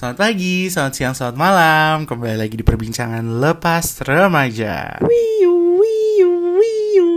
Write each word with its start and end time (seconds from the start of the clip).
Selamat 0.00 0.16
pagi, 0.16 0.64
selamat 0.72 0.94
siang, 0.96 1.12
selamat 1.12 1.36
malam. 1.36 2.08
Kembali 2.08 2.40
lagi 2.40 2.56
di 2.56 2.64
perbincangan 2.64 3.20
lepas 3.20 4.00
remaja. 4.00 4.96
Wiu, 5.04 5.76
wiu, 5.76 6.30
wiu. 6.56 7.08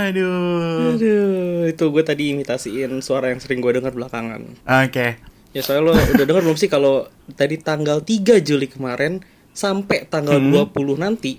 Aduh. 0.00 0.96
Aduh, 0.96 1.68
itu 1.68 1.84
gue 1.92 2.00
tadi 2.00 2.32
imitasiin 2.32 3.04
suara 3.04 3.28
yang 3.28 3.36
sering 3.36 3.60
gue 3.60 3.76
dengar 3.76 3.92
belakangan. 3.92 4.48
Oke. 4.80 5.20
Ya 5.52 5.60
soalnya 5.60 5.92
lo 5.92 5.92
udah 5.92 6.24
dengar 6.24 6.40
belum 6.40 6.56
sih 6.56 6.72
kalau 6.72 7.04
tadi 7.36 7.60
tanggal 7.60 8.00
3 8.00 8.40
Juli 8.40 8.72
kemarin 8.72 9.20
sampai 9.52 10.08
tanggal 10.08 10.40
Hmm. 10.40 10.72
20 10.72 10.96
nanti 10.96 11.36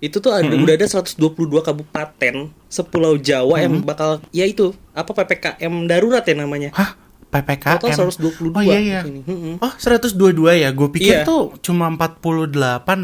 itu 0.00 0.24
tuh 0.24 0.32
ada 0.32 0.56
udah 0.56 0.72
ada 0.72 0.88
122 0.88 1.60
kabupaten 1.60 2.48
sepulau 2.72 3.20
Jawa 3.20 3.60
yang 3.60 3.84
Hmm. 3.84 3.84
bakal 3.84 4.24
ya 4.32 4.48
itu 4.48 4.72
apa 4.96 5.12
PPKM 5.12 5.84
darurat 5.84 6.24
ya 6.24 6.32
namanya. 6.32 6.72
Hah? 6.72 6.96
PPKM? 7.32 7.80
Total 7.80 8.12
122 8.12 8.52
Oh 8.52 8.60
iya 8.60 8.76
iya. 8.76 9.00
ini. 9.08 9.24
Oh 9.56 9.72
122 9.72 10.12
ya? 10.52 10.68
Gue 10.76 10.92
pikir 10.92 11.24
Iya. 11.24 11.24
tuh 11.24 11.56
cuma 11.64 11.88
48 11.88 12.52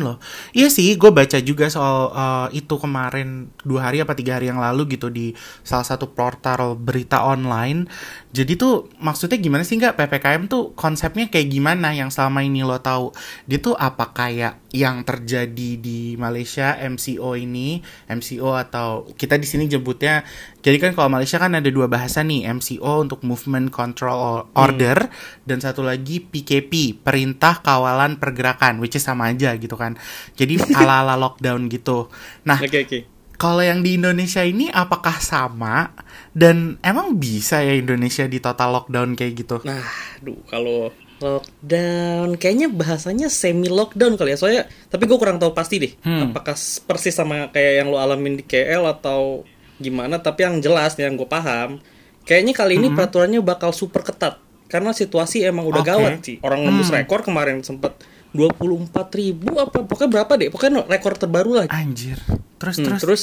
loh. 0.05 0.21
Iya 0.53 0.69
sih, 0.69 0.93
gue 1.01 1.09
baca 1.09 1.41
juga 1.41 1.73
soal 1.73 2.13
eh, 2.13 2.61
itu 2.61 2.75
kemarin 2.77 3.49
dua 3.65 3.89
hari 3.89 4.05
apa 4.05 4.13
tiga 4.13 4.37
hari 4.37 4.53
yang 4.53 4.61
lalu 4.61 4.85
gitu 4.93 5.09
di 5.09 5.33
salah 5.65 5.89
satu 5.89 6.13
portal 6.13 6.77
berita 6.77 7.25
online. 7.25 7.89
Jadi 8.29 8.61
tuh 8.61 8.93
maksudnya 9.01 9.41
gimana 9.41 9.65
sih 9.65 9.81
nggak 9.81 9.97
PPKM 9.97 10.45
tuh 10.47 10.77
konsepnya 10.77 11.33
kayak 11.33 11.49
gimana 11.49 11.97
yang 11.97 12.13
selama 12.13 12.45
ini 12.45 12.61
lo 12.61 12.77
tahu? 12.77 13.17
Dia 13.49 13.59
tuh 13.59 13.73
apa 13.73 14.13
kayak 14.13 14.61
yang 14.69 15.01
terjadi 15.01 15.81
di 15.81 16.13
Malaysia 16.21 16.77
MCO 16.77 17.33
ini, 17.33 17.81
MCO 18.05 18.53
atau 18.53 19.09
kita 19.17 19.41
di 19.41 19.49
sini 19.49 19.65
jemputnya. 19.65 20.21
Jadi 20.61 20.77
kan 20.77 20.93
kalau 20.93 21.09
Malaysia 21.09 21.41
kan 21.41 21.57
ada 21.57 21.73
dua 21.73 21.89
bahasa 21.89 22.21
nih, 22.21 22.45
MCO 22.53 23.01
untuk 23.01 23.25
Movement 23.25 23.73
Control 23.73 24.18
Order 24.53 25.09
dan 25.43 25.59
satu 25.59 25.81
lagi 25.81 26.21
PKP, 26.21 26.99
Perintah 26.99 27.59
Kawalan 27.59 28.17
Pergerakan, 28.17 28.79
which 28.79 28.95
is 28.95 29.03
sama 29.03 29.29
aja 29.29 29.55
gitu 29.55 29.75
kan. 29.75 29.95
Jadi 30.35 30.59
ala-ala 30.79 31.15
lockdown 31.15 31.67
gitu. 31.67 32.11
Nah, 32.43 32.59
Oke 32.59 32.83
oke. 32.83 32.99
kalau 33.35 33.61
yang 33.61 33.81
di 33.81 33.95
Indonesia 33.95 34.43
ini 34.43 34.67
apakah 34.67 35.17
sama 35.17 35.95
dan 36.33 36.77
emang 36.81 37.15
bisa 37.15 37.61
ya 37.61 37.73
Indonesia 37.73 38.25
di 38.25 38.39
total 38.39 38.75
lockdown 38.75 39.15
kayak 39.15 39.33
gitu? 39.37 39.57
Nah, 39.63 39.83
duh 40.19 40.39
kalau 40.45 40.91
lockdown 41.19 42.35
kayaknya 42.35 42.69
bahasanya 42.69 43.27
semi 43.27 43.67
lockdown 43.67 44.15
kali 44.15 44.33
ya 44.33 44.39
soalnya 44.39 44.63
tapi 44.87 45.05
gue 45.05 45.19
kurang 45.19 45.39
tahu 45.39 45.51
pasti 45.51 45.77
deh 45.77 45.93
Hmm. 46.01 46.31
apakah 46.31 46.55
persis 46.57 47.11
sama 47.11 47.51
kayak 47.51 47.83
yang 47.83 47.89
lo 47.89 47.99
alamin 47.99 48.39
di 48.39 48.45
KL 48.45 48.87
atau 48.89 49.43
gimana 49.79 50.19
tapi 50.19 50.43
yang 50.43 50.59
jelas 50.59 50.95
yang 50.95 51.15
gue 51.15 51.27
paham 51.27 51.83
kayaknya 52.29 52.53
kali 52.53 52.77
ini 52.77 52.93
peraturannya 52.93 53.41
bakal 53.41 53.73
super 53.73 54.05
ketat 54.05 54.37
karena 54.67 54.93
situasi 54.93 55.43
emang 55.43 55.65
udah 55.65 55.81
Oke. 55.81 55.89
gawat 55.89 56.13
sih 56.21 56.37
orang 56.41 56.61
nembus 56.61 56.93
rekor 56.93 57.25
kemarin 57.25 57.65
sempet 57.65 57.97
24 58.37 58.93
ribu 59.15 59.57
apa 59.57 59.81
pokoknya 59.81 60.11
berapa 60.13 60.33
deh 60.37 60.49
pokoknya 60.49 60.85
rekor 60.85 61.17
terbaru 61.17 61.51
lah 61.55 61.65
Anjir. 61.69 62.21
Terus 62.59 62.77
Hmm, 62.77 62.85
terus. 62.85 63.01
terus 63.01 63.23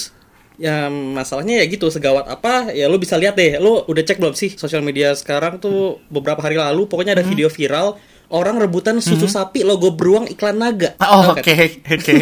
ya 0.56 0.88
masalahnya 0.90 1.60
ya 1.60 1.68
gitu 1.68 1.86
segawat 1.86 2.26
apa 2.26 2.72
ya 2.72 2.88
lu 2.88 2.96
bisa 2.96 3.14
lihat 3.14 3.36
deh 3.36 3.60
lu 3.60 3.84
udah 3.84 4.02
cek 4.02 4.18
belum 4.18 4.34
sih 4.34 4.56
sosial 4.56 4.80
media 4.80 5.12
sekarang 5.12 5.60
tuh 5.60 6.00
beberapa 6.08 6.40
hari 6.40 6.56
lalu 6.56 6.88
pokoknya 6.88 7.14
Hmm. 7.14 7.22
ada 7.22 7.28
video 7.28 7.46
viral 7.48 8.00
orang 8.28 8.58
rebutan 8.58 8.98
susu 8.98 9.28
sapi 9.28 9.62
logo 9.62 9.94
beruang 9.94 10.26
iklan 10.26 10.56
naga 10.56 10.98
Oh, 10.98 11.30
Tau 11.30 11.38
oke, 11.38 11.44
kan? 11.46 11.70
oke. 11.94 12.16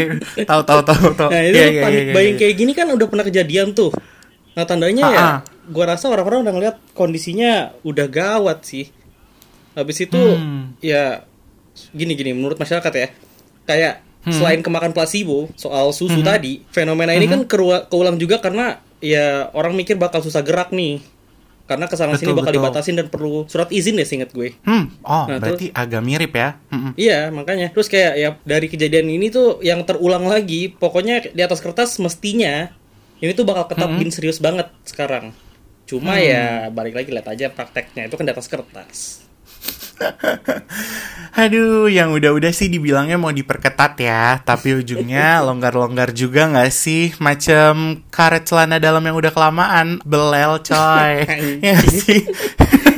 Tahu 0.44 0.62
tahu 0.66 0.82
tahu 0.84 1.06
tahu. 1.16 1.30
nah 1.30 1.40
itu 1.40 1.56
tuh 1.56 1.64
iya, 1.70 1.80
panik 1.80 2.02
iya, 2.02 2.12
buying 2.12 2.36
iya. 2.36 2.40
kayak 2.42 2.56
gini 2.58 2.72
kan 2.74 2.88
udah 2.90 3.08
pernah 3.08 3.24
kejadian 3.24 3.72
tuh 3.72 3.94
nah 4.52 4.66
tandanya 4.66 5.04
ya 5.08 5.16
Ah, 5.16 5.24
ah. 5.24 5.38
Gua 5.66 5.86
rasa 5.88 6.08
orang-orang 6.08 6.42
udah 6.42 6.54
ngeliat 6.54 6.78
kondisinya 6.92 7.52
udah 7.82 8.06
gawat 8.06 8.64
sih 8.64 8.92
habis 9.74 9.98
itu 10.00 10.18
Hmm. 10.18 10.76
ya 10.80 11.24
gini 11.90 12.14
gini 12.14 12.32
menurut 12.32 12.56
masyarakat 12.56 12.94
ya 12.94 13.08
kayak 13.64 13.94
Hmm. 14.22 14.32
selain 14.32 14.60
kemakan 14.60 14.92
placebo 14.92 15.52
soal 15.54 15.92
susu 15.92 16.20
tadi 16.22 16.64
fenomena 16.70 17.12
ini 17.12 17.28
kan 17.28 17.44
kerua- 17.44 17.84
keulang 17.86 18.16
juga 18.16 18.40
karena 18.40 18.80
ya 18.98 19.52
orang 19.52 19.74
mikir 19.74 19.96
bakal 19.96 20.20
susah 20.20 20.40
gerak 20.40 20.72
nih 20.72 21.04
karena 21.64 21.88
ke 21.88 21.96
sana 21.96 22.14
sini 22.14 22.32
Betul, 22.32 22.40
bakal 22.40 22.52
betul. 22.54 22.60
dibatasin 22.62 22.96
dan 22.96 23.08
perlu 23.10 23.44
surat 23.46 23.68
izin 23.68 23.96
deh 23.96 24.04
seinget 24.04 24.32
gue 24.32 24.56
Hmm, 24.62 24.96
oh 25.02 25.26
Nah, 25.26 25.40
berarti 25.40 25.72
agak 25.72 26.02
mirip 26.02 26.32
ya. 26.32 26.56
Hmm, 26.68 26.80
hmm. 26.82 26.94
Iya 26.96 27.20
makanya 27.30 27.68
terus 27.70 27.88
kayak 27.88 28.14
ya 28.14 28.30
dari 28.42 28.68
kejadian 28.68 29.08
ini 29.10 29.28
tuh 29.28 29.60
yang 29.60 29.82
terulang 29.82 30.24
lagi 30.24 30.68
pokoknya 30.70 31.28
di 31.30 31.42
atas 31.42 31.60
kertas 31.60 31.96
mestinya 31.98 32.72
ini 33.20 33.32
tuh 33.32 33.44
bakal 33.44 33.68
ketat 33.68 33.92
bin 33.92 34.08
serius 34.08 34.40
banget 34.40 34.72
sekarang 34.84 35.36
cuma 35.84 36.18
ya 36.20 36.68
balik 36.72 36.96
lagi 36.98 37.10
lihat 37.12 37.28
aja 37.30 37.46
prakteknya. 37.52 38.08
Itu 38.08 38.16
kan 38.16 38.26
di 38.28 38.34
atas 38.34 38.48
kertas 38.48 39.24
Aduh, 41.44 41.90
yang 41.90 42.14
udah-udah 42.14 42.52
sih 42.54 42.70
dibilangnya 42.70 43.18
mau 43.18 43.34
diperketat 43.34 43.94
ya, 43.98 44.42
tapi 44.42 44.78
ujungnya 44.78 45.40
longgar-longgar 45.48 46.14
juga 46.14 46.50
nggak 46.50 46.72
sih? 46.74 47.14
Macam 47.18 48.04
karet 48.14 48.46
celana 48.46 48.78
dalam 48.78 49.02
yang 49.02 49.18
udah 49.18 49.32
kelamaan, 49.34 49.98
belel 50.06 50.62
coy. 50.62 51.14
ya 51.66 51.78
sih? 51.90 52.22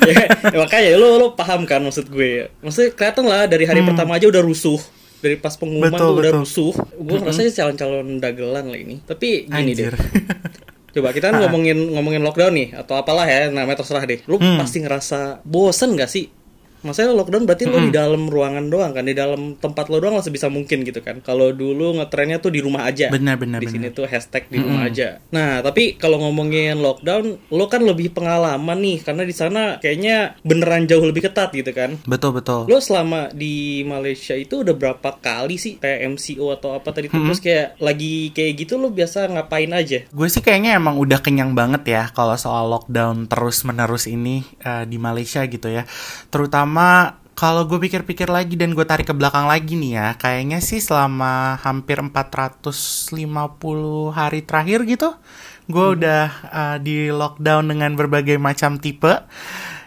ya, 0.03 0.25
ya 0.51 0.57
makanya 0.59 0.99
lo 0.99 1.15
lo 1.19 1.27
paham 1.37 1.63
kan 1.63 1.83
maksud 1.83 2.11
gue. 2.11 2.51
Maksudnya 2.59 2.89
kelihatan 2.95 3.25
lah 3.27 3.43
dari 3.47 3.63
hari 3.67 3.81
pertama 3.85 4.17
aja 4.19 4.27
udah 4.27 4.43
rusuh. 4.43 4.79
Dari 5.23 5.41
pas 5.41 5.57
pengumuman 5.57 5.89
Betul, 5.89 6.05
tuh 6.05 6.13
udah 6.21 6.31
betul. 6.35 6.43
rusuh. 6.43 6.73
Gue 7.01 7.17
rasanya 7.23 7.51
calon-calon 7.55 8.07
dagelan 8.21 8.65
lah 8.67 8.79
ini. 8.79 8.95
Tapi 9.01 9.49
gini 9.49 9.73
Anjir. 9.73 9.95
deh 9.95 10.73
coba 10.95 11.11
kita 11.11 11.29
kan 11.29 11.43
ngomongin 11.43 11.91
ngomongin 11.91 12.23
lockdown 12.23 12.55
nih 12.55 12.67
atau 12.73 12.95
apalah 12.95 13.27
ya 13.27 13.51
namanya 13.51 13.83
terserah 13.83 14.07
deh. 14.07 14.23
Lu 14.25 14.39
Hmm. 14.39 14.55
pasti 14.55 14.79
ngerasa 14.79 15.43
bosen 15.43 15.93
gak 15.93 16.07
sih 16.07 16.31
Maksudnya 16.85 17.17
lockdown 17.17 17.43
berarti 17.49 17.65
lo 17.65 17.81
di 17.81 17.89
dalam 17.89 18.29
ruangan 18.29 18.65
doang 18.69 18.93
kan, 18.93 19.03
di 19.03 19.17
dalam 19.17 19.57
tempat 19.57 19.89
lo 19.89 19.97
doang 19.97 20.21
lah 20.21 20.23
sebisa 20.23 20.47
mungkin 20.53 20.85
gitu 20.85 21.01
kan. 21.01 21.19
Kalau 21.25 21.49
dulu 21.49 21.97
ngetrennya 21.97 22.37
tuh 22.37 22.53
di 22.53 22.61
rumah 22.61 22.85
aja. 22.85 23.09
Benar, 23.09 23.41
benar, 23.41 23.59
Di 23.59 23.67
sini 23.73 23.89
tuh 23.89 24.05
hashtag 24.05 24.45
di 24.53 24.61
rumah 24.61 24.85
aja. 24.85 25.17
Nah, 25.33 25.65
tapi 25.65 25.97
kalau 25.97 26.21
ngomongin 26.21 26.77
lockdown, 26.77 27.49
lo 27.49 27.65
kan 27.65 27.81
lebih 27.81 28.13
pengalaman 28.13 28.77
nih 28.77 29.01
karena 29.01 29.23
di 29.25 29.33
sana 29.33 29.81
kayaknya 29.81 30.37
beneran 30.45 30.85
jauh 30.85 31.01
lebih 31.01 31.25
ketat 31.25 31.49
gitu 31.57 31.73
kan. 31.73 31.97
Betul, 32.05 32.37
betul. 32.37 32.69
Lo 32.69 32.77
selama 32.77 33.33
di 33.33 33.81
Malaysia 33.81 34.37
itu 34.37 34.61
udah 34.61 34.77
berapa 34.77 35.09
kali 35.17 35.57
sih 35.57 35.81
kayak 35.81 36.13
MCO 36.13 36.53
atau 36.53 36.77
apa 36.77 36.93
tadi 36.93 37.09
tuh 37.09 37.25
terus 37.25 37.41
kayak 37.41 37.79
lagi 37.81 38.29
kayak 38.35 38.53
gitu 38.61 38.77
lo 38.77 38.93
biasa 38.93 39.25
ngapain 39.31 39.71
aja? 39.73 40.05
Gue 40.13 40.27
sih 40.29 40.43
kayaknya 40.45 40.77
emang 40.77 41.01
udah 41.01 41.23
kenyang 41.23 41.57
banget 41.57 41.83
ya 41.89 42.03
kalau 42.13 42.37
soal 42.37 42.69
lockdown 42.69 43.25
terus-menerus 43.25 44.05
ini 44.05 44.45
eh, 44.61 44.83
di 44.85 45.01
Malaysia 45.01 45.41
gitu 45.47 45.71
ya. 45.71 45.87
Terutama 46.29 46.74
kalau 47.35 47.67
gue 47.67 47.75
pikir-pikir 47.83 48.31
lagi 48.31 48.55
dan 48.55 48.71
gue 48.71 48.87
tarik 48.87 49.11
ke 49.11 49.15
belakang 49.15 49.43
lagi 49.43 49.75
nih 49.75 49.91
ya, 49.99 50.07
kayaknya 50.15 50.63
sih 50.63 50.79
selama 50.79 51.59
hampir 51.59 51.99
450 51.99 52.71
hari 54.15 54.39
terakhir 54.47 54.87
gitu, 54.87 55.11
gue 55.67 55.85
udah 55.99 56.23
eh, 56.47 56.77
di 56.79 57.11
lockdown 57.11 57.75
dengan 57.75 57.91
berbagai 57.99 58.39
macam 58.39 58.79
tipe. 58.79 59.19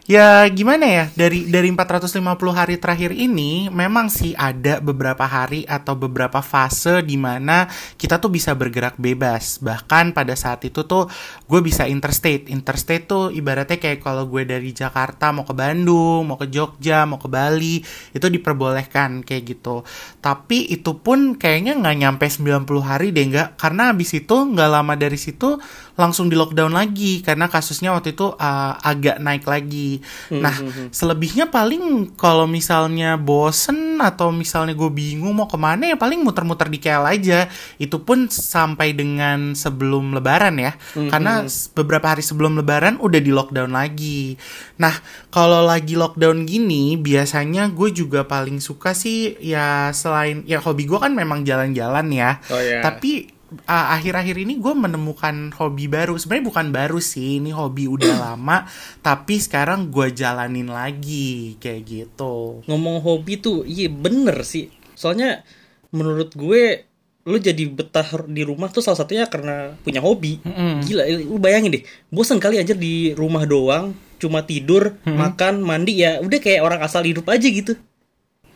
Ya 0.08 0.48
gimana 0.48 0.88
ya? 0.88 1.04
Dari 1.12 1.52
dari 1.52 1.68
450 1.68 2.16
hari 2.56 2.80
terakhir 2.80 3.12
ini 3.12 3.68
memang 3.68 4.08
sih 4.08 4.32
ada 4.32 4.80
beberapa 4.80 5.28
hari 5.28 5.68
atau 5.68 6.00
beberapa 6.00 6.40
fase 6.40 7.04
di 7.04 7.20
mana 7.20 7.68
kita 8.00 8.16
tuh 8.16 8.32
bisa 8.32 8.56
bergerak 8.56 8.96
bebas. 8.96 9.60
Bahkan 9.60 10.16
pada 10.16 10.32
saat 10.32 10.64
itu 10.64 10.88
tuh 10.88 11.12
gue 11.44 11.60
bisa 11.60 11.84
interstate. 11.84 12.48
Interstate 12.48 13.04
tuh 13.04 13.28
ibaratnya 13.28 13.76
kayak 13.76 14.00
kalau 14.00 14.24
gue 14.32 14.48
dari 14.48 14.72
Jakarta 14.72 15.28
mau 15.28 15.44
ke 15.44 15.52
Bandung 15.52 16.24
mau 16.24 16.40
ke 16.40 16.48
Jogja 16.48 17.04
mau 17.04 17.20
ke 17.20 17.28
Bali 17.28 17.84
itu 18.16 18.26
diperbolehkan 18.32 19.20
kayak 19.20 19.44
gitu. 19.44 19.84
Tapi 20.24 20.72
itu 20.72 21.04
pun 21.04 21.36
kayaknya 21.36 21.76
nggak 21.76 21.96
nyampe 22.00 22.24
90 22.24 22.64
hari 22.80 23.12
deh 23.12 23.28
nggak. 23.28 23.60
Karena 23.60 23.92
habis 23.92 24.16
itu 24.16 24.32
nggak 24.40 24.70
lama 24.72 24.96
dari 24.96 25.20
situ 25.20 25.60
langsung 25.98 26.30
di 26.30 26.38
lockdown 26.38 26.70
lagi 26.70 27.26
karena 27.26 27.50
kasusnya 27.50 27.90
waktu 27.90 28.14
itu 28.14 28.30
uh, 28.30 28.78
agak 28.78 29.18
naik 29.18 29.42
lagi. 29.50 29.98
Nah, 30.30 30.54
selebihnya 30.94 31.50
paling 31.50 32.14
kalau 32.14 32.46
misalnya 32.46 33.18
bosen 33.18 33.98
atau 33.98 34.30
misalnya 34.30 34.78
gue 34.78 34.86
bingung 34.94 35.34
mau 35.34 35.50
ke 35.50 35.58
mana 35.58 35.90
ya 35.90 35.98
paling 35.98 36.22
muter-muter 36.22 36.70
di 36.70 36.78
KL 36.78 37.02
aja. 37.02 37.50
Itu 37.82 38.06
pun 38.06 38.30
sampai 38.30 38.94
dengan 38.94 39.58
sebelum 39.58 40.14
Lebaran 40.14 40.54
ya, 40.62 40.78
karena 40.94 41.42
beberapa 41.74 42.14
hari 42.14 42.22
sebelum 42.22 42.54
Lebaran 42.62 43.02
udah 43.02 43.18
di 43.18 43.34
lockdown 43.34 43.74
lagi. 43.74 44.38
Nah, 44.78 44.94
kalau 45.34 45.66
lagi 45.66 45.98
lockdown 45.98 46.46
gini, 46.46 46.94
biasanya 46.94 47.74
gue 47.74 47.90
juga 47.90 48.22
paling 48.22 48.62
suka 48.62 48.94
sih 48.94 49.34
ya 49.42 49.90
selain 49.90 50.46
ya 50.46 50.62
hobi 50.62 50.86
gue 50.86 50.98
kan 51.02 51.10
memang 51.10 51.42
jalan-jalan 51.42 52.06
ya. 52.14 52.38
Oh, 52.54 52.62
ya. 52.62 52.86
Tapi 52.86 53.37
uh, 53.64 53.86
akhir-akhir 53.96 54.36
ini 54.38 54.56
gue 54.56 54.74
menemukan 54.74 55.52
hobi 55.56 55.88
baru. 55.88 56.16
Sebenarnya 56.16 56.46
bukan 56.48 56.66
baru 56.68 56.98
sih, 56.98 57.40
ini 57.40 57.50
hobi 57.50 57.88
udah 57.88 58.14
lama, 58.32 58.68
tapi 59.00 59.40
sekarang 59.40 59.88
gue 59.88 60.12
jalanin 60.12 60.68
lagi 60.68 61.56
kayak 61.58 61.82
gitu. 61.84 62.60
ngomong 62.68 63.00
hobi 63.00 63.40
tuh 63.40 63.64
iya 63.64 63.88
bener 63.88 64.44
sih 64.44 64.68
soalnya 64.92 65.46
menurut 65.88 66.34
gue 66.34 66.84
lu 67.22 67.36
jadi 67.36 67.60
betah 67.68 68.24
di 68.24 68.42
rumah 68.42 68.66
tuh 68.66 68.80
salah 68.80 68.98
satunya 68.98 69.28
karena 69.28 69.76
punya 69.80 70.00
hobi 70.00 70.40
Mm-mm. 70.42 70.80
gila 70.82 71.04
lu 71.22 71.36
bayangin 71.36 71.76
deh 71.76 71.84
bosan 72.08 72.40
kali 72.40 72.56
aja 72.56 72.72
di 72.72 73.12
rumah 73.12 73.44
doang 73.44 73.92
cuma 74.16 74.42
tidur 74.42 74.96
makan 75.04 75.60
mandi 75.62 76.02
ya 76.02 76.18
udah 76.18 76.40
kayak 76.40 76.64
orang 76.64 76.80
asal 76.82 77.04
hidup 77.04 77.28
aja 77.28 77.46
gitu 77.46 77.76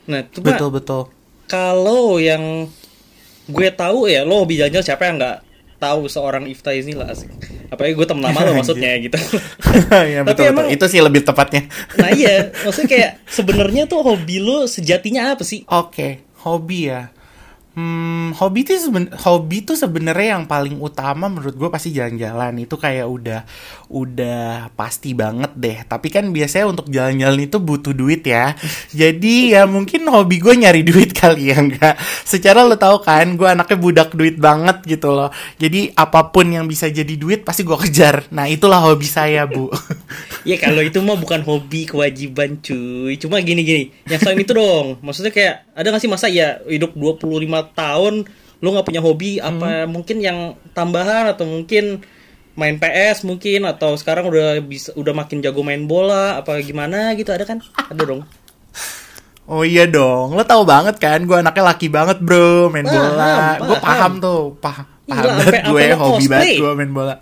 Nah, 0.03 0.27
cuma 0.35 0.51
betul 0.51 0.69
betul 0.75 1.03
kalau 1.47 2.19
yang 2.19 2.67
gue 3.45 3.69
tahu 3.71 4.07
ya 4.07 4.23
lo 4.23 4.41
hobi 4.41 4.57
jalan-jalan 4.57 4.87
siapa 4.87 5.05
yang 5.05 5.17
nggak 5.17 5.39
tahu 5.77 6.07
seorang 6.07 6.47
Ifta 6.47 6.71
ini 6.71 6.95
lah 6.95 7.11
asik. 7.11 7.27
Apalagi 7.67 7.95
gue 7.95 8.07
temen 8.07 8.23
lama 8.23 8.39
lo 8.41 8.55
maksudnya 8.61 8.95
gitu. 8.99 9.19
ya 10.13 10.23
Tapi 10.23 10.29
betul, 10.29 10.45
emang- 10.47 10.69
betul 10.69 10.77
itu 10.79 10.85
sih 10.89 11.01
lebih 11.01 11.23
tepatnya 11.23 11.67
nah 11.99 12.09
iya, 12.09 12.51
maksudnya 12.65 12.89
kayak 12.89 13.11
sebenarnya 13.27 13.83
tuh 13.85 14.01
hobi 14.01 14.39
lo 14.39 14.65
sejatinya 14.65 15.35
apa 15.35 15.43
sih? 15.43 15.67
Oke, 15.67 16.23
hobi 16.41 16.87
ya. 16.87 17.11
Hmm, 17.73 18.37
hobi 18.37 18.69
tuh 18.69 18.77
seben 18.77 19.09
hobi 19.17 19.65
tuh 19.65 19.81
sebenarnya 19.81 20.37
yang 20.37 20.45
paling 20.45 20.77
utama 20.77 21.33
menurut 21.33 21.57
gue 21.57 21.73
pasti 21.73 21.89
jalan-jalan 21.89 22.53
itu 22.61 22.77
kayak 22.77 23.09
udah 23.09 23.41
udah 23.89 24.69
pasti 24.77 25.17
banget 25.17 25.57
deh. 25.57 25.79
Tapi 25.89 26.13
kan 26.13 26.29
biasanya 26.37 26.69
untuk 26.69 26.93
jalan-jalan 26.93 27.49
itu 27.49 27.57
butuh 27.57 27.97
duit 27.97 28.29
ya. 28.29 28.53
Jadi 29.01 29.57
ya 29.57 29.65
mungkin 29.65 30.05
hobi 30.05 30.37
gue 30.45 30.53
nyari 30.53 30.85
duit 30.85 31.17
kali 31.21 31.49
ya 31.49 31.65
enggak. 31.65 31.97
Secara 32.29 32.61
lo 32.61 32.77
tau 32.77 33.01
kan, 33.01 33.41
gue 33.41 33.49
anaknya 33.49 33.81
budak 33.81 34.13
duit 34.13 34.37
banget 34.37 34.85
gitu 34.85 35.09
loh. 35.09 35.33
Jadi 35.57 35.97
apa 35.97 36.29
pun 36.29 36.53
yang 36.53 36.69
bisa 36.69 36.93
jadi 36.93 37.17
duit 37.17 37.41
pasti 37.41 37.65
gue 37.65 37.79
kejar. 37.89 38.29
Nah 38.37 38.53
itulah 38.53 38.85
hobi 38.85 39.09
saya 39.09 39.49
bu. 39.49 39.73
Ya 40.43 40.59
kalau 40.59 40.83
itu 40.83 40.99
mah 40.99 41.15
bukan 41.15 41.39
hobi 41.47 41.87
kewajiban 41.87 42.59
cuy. 42.59 43.15
Cuma 43.15 43.39
gini-gini. 43.39 43.95
Yang 44.11 44.27
selain 44.27 44.43
itu 44.43 44.51
dong. 44.51 44.99
Maksudnya 44.99 45.31
kayak 45.31 45.71
ada 45.71 45.95
gak 45.95 46.03
sih 46.03 46.11
masa 46.11 46.27
ya 46.27 46.59
hidup 46.67 46.99
25 46.99 47.62
tahun 47.71 48.27
lu 48.63 48.69
nggak 48.71 48.87
punya 48.87 49.03
hobi 49.03 49.43
apa 49.43 49.91
mungkin 49.91 50.23
yang 50.23 50.55
tambahan 50.71 51.35
atau 51.35 51.43
mungkin 51.47 52.03
main 52.53 52.77
PS 52.77 53.25
mungkin 53.25 53.65
atau 53.65 53.97
sekarang 53.97 54.29
udah 54.29 54.61
bisa 54.61 54.93
udah 54.95 55.17
makin 55.17 55.41
jago 55.41 55.65
main 55.65 55.89
bola 55.89 56.39
apa 56.39 56.61
gimana 56.61 57.17
gitu 57.17 57.33
ada 57.33 57.49
kan? 57.49 57.59
Ada 57.77 58.03
dong. 58.03 58.23
Oh 59.43 59.67
iya 59.67 59.91
dong, 59.91 60.39
lo 60.39 60.47
tau 60.47 60.63
banget 60.63 61.03
kan, 61.03 61.19
gue 61.27 61.35
anaknya 61.35 61.67
laki 61.67 61.91
banget 61.91 62.23
bro, 62.23 62.71
main 62.71 62.87
Paham, 62.87 62.95
bola. 62.95 63.35
Gue 63.59 63.79
paham. 63.83 64.13
tuh, 64.23 64.43
paham, 64.63 64.87
paham 65.03 65.25
Gila, 65.27 65.35
banget 65.35 65.63
gue, 65.67 65.85
hobi 65.99 66.25
banget 66.31 66.53
gue 66.63 66.73
main 66.79 66.93
bola. 66.95 67.15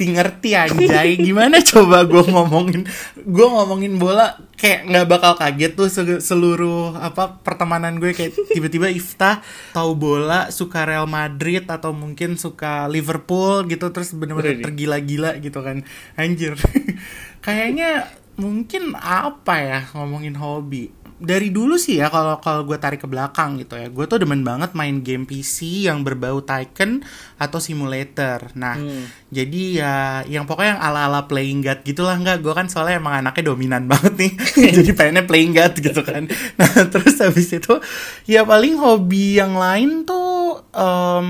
Si 0.00 0.08
ngerti 0.08 0.56
anjay, 0.56 1.20
gimana 1.20 1.60
coba 1.60 2.08
gue 2.08 2.24
ngomongin, 2.24 2.88
gue 3.20 3.46
ngomongin 3.52 4.00
bola 4.00 4.40
kayak 4.56 4.88
nggak 4.88 5.06
bakal 5.12 5.36
kaget 5.36 5.76
tuh 5.76 5.92
se- 5.92 6.24
seluruh 6.24 6.96
apa 6.96 7.36
pertemanan 7.44 8.00
gue. 8.00 8.16
Kayak 8.16 8.32
tiba-tiba 8.48 8.88
Ifta 8.88 9.44
tahu 9.76 9.92
bola, 9.92 10.48
suka 10.48 10.88
Real 10.88 11.04
Madrid 11.04 11.68
atau 11.68 11.92
mungkin 11.92 12.40
suka 12.40 12.88
Liverpool 12.88 13.68
gitu, 13.68 13.92
terus 13.92 14.16
bener-bener 14.16 14.64
tergila-gila 14.64 15.36
gitu 15.36 15.60
kan, 15.60 15.84
anjir. 16.16 16.56
Kayaknya 17.44 18.08
mungkin 18.40 18.96
apa 18.96 19.54
ya 19.60 19.78
ngomongin 19.92 20.32
hobi 20.40 20.88
dari 21.20 21.48
dulu 21.48 21.76
sih 21.76 21.96
ya 21.96 22.08
kalau 22.08 22.36
kalau 22.36 22.64
gue 22.64 22.74
tarik 22.74 22.98
ke 22.98 23.06
belakang 23.06 23.56
gitu 23.56 23.74
ya 23.74 23.86
gue 23.86 24.04
tuh 24.04 24.16
demen 24.16 24.40
banget 24.40 24.72
main 24.72 24.98
game 24.98 25.22
PC 25.22 25.84
yang 25.84 26.00
berbau 26.00 26.40
Tycoon 26.40 27.04
atau 27.36 27.58
simulator 27.58 28.48
nah 28.52 28.72
Hmm. 28.72 29.04
jadi 29.28 29.62
ya 29.74 29.94
yang 30.26 30.44
pokoknya 30.44 30.74
yang 30.74 30.82
ala 30.82 31.00
ala 31.04 31.20
playing 31.22 31.60
god 31.60 31.80
gitulah 31.80 32.14
nggak 32.14 32.40
gue 32.40 32.50
kan 32.50 32.66
soalnya 32.66 32.96
emang 32.96 33.20
anaknya 33.20 33.44
dominan 33.46 33.84
banget 33.84 34.14
nih 34.16 34.32
jadi 34.76 34.90
pengennya 34.90 35.24
playing 35.24 35.52
god 35.52 35.72
gitu 35.74 36.00
kan 36.00 36.24
nah 36.56 36.72
terus 36.92 37.16
habis 37.16 37.48
itu 37.48 37.76
ya 38.24 38.42
paling 38.42 38.74
hobi 38.74 39.36
yang 39.36 39.54
lain 39.54 40.02
tuh 40.02 40.64
em, 40.72 41.28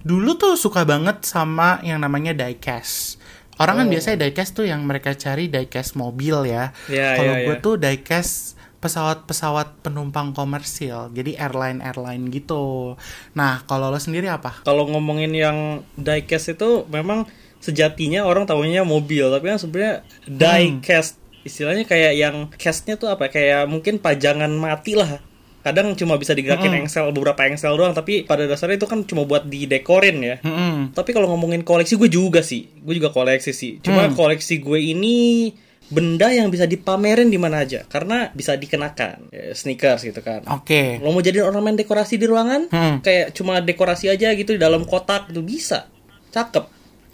dulu 0.00 0.30
tuh 0.34 0.54
suka 0.54 0.82
banget 0.82 1.22
sama 1.22 1.78
yang 1.82 1.98
namanya 1.98 2.32
diecast 2.32 3.20
orang 3.56 3.76
kan 3.76 3.86
Oh. 3.86 3.92
biasanya 3.92 4.16
diecast 4.22 4.52
tuh 4.54 4.64
yang 4.64 4.80
mereka 4.82 5.12
cari 5.12 5.46
diecast 5.46 5.92
mobil 5.94 6.48
ya 6.48 6.72
Ya, 6.86 7.12
kalau 7.14 7.34
ya, 7.34 7.44
gue 7.44 7.56
ya. 7.56 7.60
tuh 7.60 7.74
diecast 7.76 8.56
pesawat-pesawat 8.80 9.84
penumpang 9.84 10.32
komersil 10.32 11.12
jadi 11.12 11.36
airline 11.38 11.80
airline 11.80 12.32
gitu 12.32 12.96
nah 13.32 13.60
kalau 13.64 13.92
lo 13.92 14.00
sendiri 14.00 14.26
apa 14.26 14.64
Kalau 14.64 14.88
ngomongin 14.88 15.30
yang 15.30 15.58
diecast 15.94 16.56
itu 16.56 16.88
memang 16.88 17.28
sejatinya 17.60 18.24
orang 18.24 18.48
tahunya 18.48 18.88
mobil, 18.88 19.28
tapi 19.28 19.44
kan 19.46 19.60
sebenarnya 19.60 20.00
diecast 20.24 21.20
istilahnya 21.40 21.84
kayak 21.84 22.12
yang 22.16 22.36
castnya 22.56 22.96
tuh 22.96 23.12
apa? 23.12 23.28
Kayak 23.28 23.68
mungkin 23.68 24.00
pajangan 24.00 24.48
mati 24.48 24.96
lah. 24.96 25.20
Kadang 25.60 25.92
cuma 25.92 26.16
bisa 26.16 26.32
digerakin 26.32 26.72
Mm-mm. 26.72 26.88
engsel 26.88 27.12
beberapa 27.12 27.44
engsel 27.44 27.76
doang, 27.76 27.92
tapi 27.92 28.24
pada 28.24 28.48
dasarnya 28.48 28.80
itu 28.80 28.88
kan 28.88 29.04
cuma 29.04 29.28
buat 29.28 29.44
didekorin 29.44 30.24
ya. 30.24 30.36
Mm-mm. 30.40 30.96
Tapi 30.96 31.12
kalau 31.12 31.28
ngomongin 31.28 31.60
koleksi 31.60 32.00
gue 32.00 32.08
juga 32.08 32.40
sih, 32.40 32.64
gue 32.80 32.94
juga 32.96 33.12
koleksi 33.12 33.52
sih. 33.52 33.76
Cuma 33.84 34.08
Hmm. 34.08 34.16
koleksi 34.16 34.56
gue 34.56 34.80
ini 34.80 35.52
benda 35.90 36.30
yang 36.30 36.48
bisa 36.48 36.64
dipamerin 36.64 37.28
di 37.28 37.36
mana 37.36 37.66
aja 37.66 37.82
karena 37.84 38.30
bisa 38.30 38.54
dikenakan 38.54 39.28
Ya, 39.30 39.52
sneakers 39.52 40.06
gitu 40.06 40.22
kan. 40.22 40.46
Oke. 40.48 41.02
Lo 41.02 41.10
mau 41.10 41.20
jadi 41.20 41.42
ornamen 41.42 41.74
dekorasi 41.74 42.14
di 42.16 42.30
ruangan 42.30 42.70
Hmm. 42.70 42.96
kayak 43.02 43.34
cuma 43.34 43.58
dekorasi 43.58 44.06
aja 44.06 44.30
gitu 44.32 44.54
di 44.54 44.60
dalam 44.62 44.86
kotak 44.86 45.28
itu 45.34 45.42
bisa. 45.42 45.90
Cakep. 46.30 46.64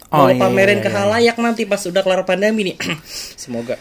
Oh, 0.07 0.23
mau 0.23 0.31
iya, 0.31 0.39
pamerin 0.39 0.79
iya, 0.79 0.85
ke 0.85 0.89
iya. 0.93 0.97
halayak 1.03 1.37
nanti 1.41 1.67
pas 1.67 1.81
udah 1.83 1.99
kelar 1.99 2.23
pandemi 2.23 2.71
nih. 2.71 2.77
Semoga. 3.43 3.75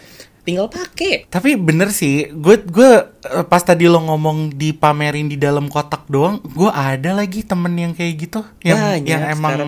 Tinggal 0.47 0.71
pakai 0.71 1.27
tapi 1.27 1.59
bener 1.59 1.91
sih 1.91 2.31
gue 2.31 2.63
gue 2.63 2.91
eh, 3.27 3.43
pas 3.51 3.59
tadi 3.59 3.91
lo 3.91 3.99
ngomong 3.99 4.55
dipamerin 4.55 5.27
di 5.27 5.35
dalam 5.35 5.67
kotak 5.67 6.07
doang 6.07 6.39
gue 6.39 6.71
ada 6.71 7.19
lagi 7.19 7.43
temen 7.43 7.75
yang 7.75 7.91
kayak 7.99 8.15
gitu 8.15 8.47
yang 8.63 8.79
Banyak 8.79 9.11
yang 9.11 9.23
emang 9.35 9.59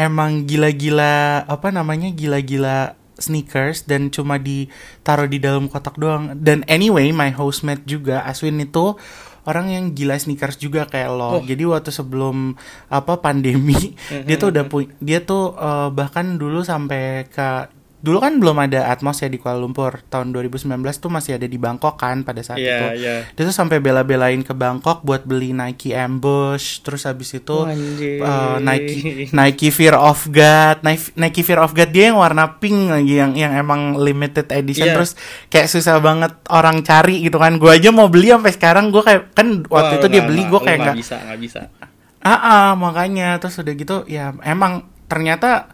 emang 0.00 0.48
gila-gila 0.48 1.44
apa 1.44 1.68
namanya 1.68 2.08
gila-gila 2.08 2.96
sneakers 3.18 3.84
dan 3.84 4.08
cuma 4.08 4.38
ditaruh 4.38 5.28
di 5.28 5.42
dalam 5.42 5.66
kotak 5.66 5.98
doang. 5.98 6.38
Dan 6.38 6.64
anyway 6.70 7.10
my 7.10 7.34
housemate 7.34 7.84
juga 7.84 8.22
Aswin 8.24 8.62
itu 8.62 8.96
orang 9.48 9.72
yang 9.72 9.84
gila 9.96 10.20
sneakers 10.20 10.60
juga 10.60 10.84
kayak 10.84 11.10
lo. 11.12 11.40
Oh. 11.40 11.40
jadi 11.40 11.64
waktu 11.64 11.88
sebelum 11.88 12.52
apa 12.92 13.24
pandemi 13.24 13.96
dia 14.28 14.36
tuh 14.36 14.52
udah 14.52 14.64
punya 14.68 14.92
dia 15.00 15.24
tuh 15.24 15.56
eh, 15.56 15.88
bahkan 15.92 16.36
dulu 16.36 16.60
sampai 16.60 17.24
ke 17.32 17.77
dulu 17.98 18.18
kan 18.18 18.38
belum 18.38 18.54
ada 18.60 18.88
Atmos 18.88 19.18
ya 19.18 19.26
di 19.26 19.36
Kuala 19.36 19.58
Lumpur. 19.58 20.00
Tahun 20.04 20.30
2019 20.30 20.70
tuh 20.94 21.08
masih 21.08 21.34
ada 21.34 21.44
di 21.44 21.56
Bangkok 21.56 21.94
kan 21.94 22.22
pada 22.22 22.38
saat 22.40 22.56
Iya, 22.56 22.70
itu. 22.70 22.86
iya. 23.00 23.16
dia 23.26 23.42
tuh 23.42 23.50
sampai 23.50 23.78
bela-belain 23.78 24.38
ke 24.40 24.52
Bangkok 24.52 25.02
buat 25.02 25.22
beli 25.22 25.50
Nike 25.50 25.90
Ambush. 25.92 26.80
Terus 26.80 27.02
habis 27.04 27.32
itu 27.32 27.50
Oh, 27.50 27.66
uh, 27.66 28.56
Nike 28.58 29.28
Nike 29.28 29.68
Fear 29.68 29.94
of 29.94 30.26
God. 30.28 30.78
Nike, 30.80 31.10
Nike 31.14 31.42
Fear 31.42 31.58
of 31.58 31.72
God 31.72 31.90
dia 31.90 32.08
yang 32.08 32.16
warna 32.16 32.54
pink 32.54 32.86
lagi 32.88 33.14
yang 33.14 33.34
yang 33.34 33.52
emang 33.52 33.94
limited 33.96 34.46
edition. 34.48 34.84
Iya. 34.84 34.94
terus 34.94 35.18
kayak 35.48 35.66
susah 35.66 35.98
banget 35.98 36.32
orang 36.48 36.80
cari 36.80 37.18
gitu 37.20 37.36
kan. 37.36 37.56
Gue 37.56 37.74
aja 37.74 37.90
mau 37.90 38.06
beli 38.06 38.30
sampai 38.30 38.52
sekarang 38.52 38.88
gue 38.88 39.02
kayak 39.02 39.32
kan 39.32 39.64
waktu 39.64 39.68
Wah, 39.90 39.98
itu 39.98 40.06
dia 40.06 40.14
nggak- 40.16 40.28
beli 40.28 40.42
gue 40.44 40.60
kayak 40.60 40.78
nggak 40.80 40.96
bisa 40.96 41.16
nggak 41.20 41.40
bisa. 41.40 41.60
Ah 42.18 42.30
ah, 42.30 42.68
makanya. 42.72 43.36
Terus 43.36 43.58
udah 43.58 43.74
gitu 43.74 43.96
ya 44.06 44.38
emang 44.40 44.86
ternyata 45.06 45.66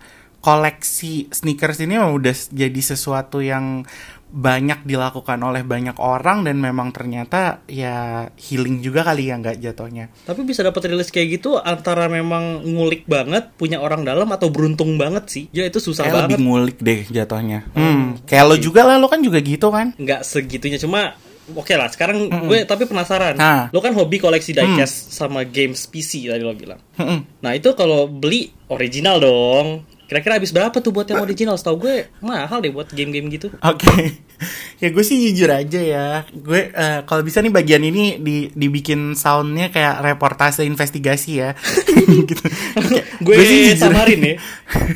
koleksi 0.44 1.32
sneakers 1.32 1.80
ini 1.80 1.96
emang 1.96 2.12
udah 2.20 2.36
jadi 2.52 2.80
sesuatu 2.84 3.40
yang 3.40 3.88
banyak 4.34 4.82
dilakukan 4.82 5.38
oleh 5.46 5.62
banyak 5.62 5.94
orang 6.02 6.42
dan 6.42 6.58
memang 6.58 6.90
ternyata 6.90 7.62
ya 7.70 8.26
healing 8.34 8.82
juga 8.82 9.06
kali 9.06 9.30
ya 9.30 9.38
nggak 9.38 9.62
jatuhnya. 9.62 10.10
Tapi 10.26 10.42
bisa 10.42 10.66
dapat 10.66 10.90
rilis 10.90 11.14
kayak 11.14 11.38
gitu 11.38 11.56
antara 11.62 12.10
memang 12.10 12.66
ngulik 12.66 13.06
banget 13.06 13.54
punya 13.54 13.78
orang 13.78 14.02
dalam 14.02 14.26
atau 14.34 14.50
beruntung 14.50 14.98
banget 14.98 15.24
sih? 15.30 15.44
Ya 15.54 15.64
itu 15.70 15.78
susah 15.78 16.10
kayak 16.10 16.26
lebih 16.26 16.42
banget. 16.42 16.46
ngulik 16.50 16.78
deh 16.82 17.00
jatuhnya. 17.08 17.60
Hmm 17.78 18.18
kayak 18.26 18.44
lo 18.50 18.56
juga 18.58 18.82
lah 18.82 18.98
lo 18.98 19.06
kan 19.06 19.22
juga 19.22 19.38
gitu 19.38 19.70
kan? 19.70 19.94
Nggak 19.94 20.26
segitunya 20.26 20.82
cuma 20.82 21.14
oke 21.54 21.70
lah 21.78 21.86
sekarang 21.94 22.26
gue 22.50 22.66
tapi 22.66 22.90
penasaran. 22.90 23.38
Ah. 23.38 23.70
lo 23.70 23.78
kan 23.78 23.94
hobi 23.94 24.18
koleksi 24.18 24.50
diecast 24.50 25.14
sama 25.14 25.46
games 25.46 25.86
PC 25.86 26.26
tadi 26.26 26.42
lo 26.42 26.58
bilang. 26.58 26.82
Mm-mm. 26.98 27.38
nah 27.38 27.54
itu 27.54 27.70
kalau 27.78 28.10
beli 28.10 28.50
original 28.66 29.22
dong 29.22 29.93
kira-kira 30.04 30.36
habis 30.36 30.52
berapa 30.52 30.76
tuh 30.78 30.92
buat 30.92 31.08
yang 31.08 31.24
original 31.24 31.56
setahu 31.56 31.88
gue 31.88 31.96
mahal 32.20 32.60
deh 32.60 32.70
buat 32.70 32.92
game-game 32.92 33.32
gitu 33.32 33.48
Oke, 33.64 34.20
ya 34.82 34.88
gue 34.92 35.04
sih 35.06 35.16
jujur 35.30 35.48
aja 35.48 35.80
ya. 35.80 36.06
Gue 36.34 36.68
eh, 36.68 37.00
kalau 37.08 37.22
bisa 37.24 37.40
nih 37.40 37.48
bagian 37.48 37.80
ini 37.80 38.20
di 38.20 38.50
dibikin 38.52 39.16
soundnya 39.16 39.70
kayak 39.70 40.02
reportase 40.02 40.66
investigasi 40.66 41.40
ya. 41.40 41.56
gitu. 42.28 42.44
gue 43.24 43.36
samarin 43.78 44.20
ya 44.20 44.36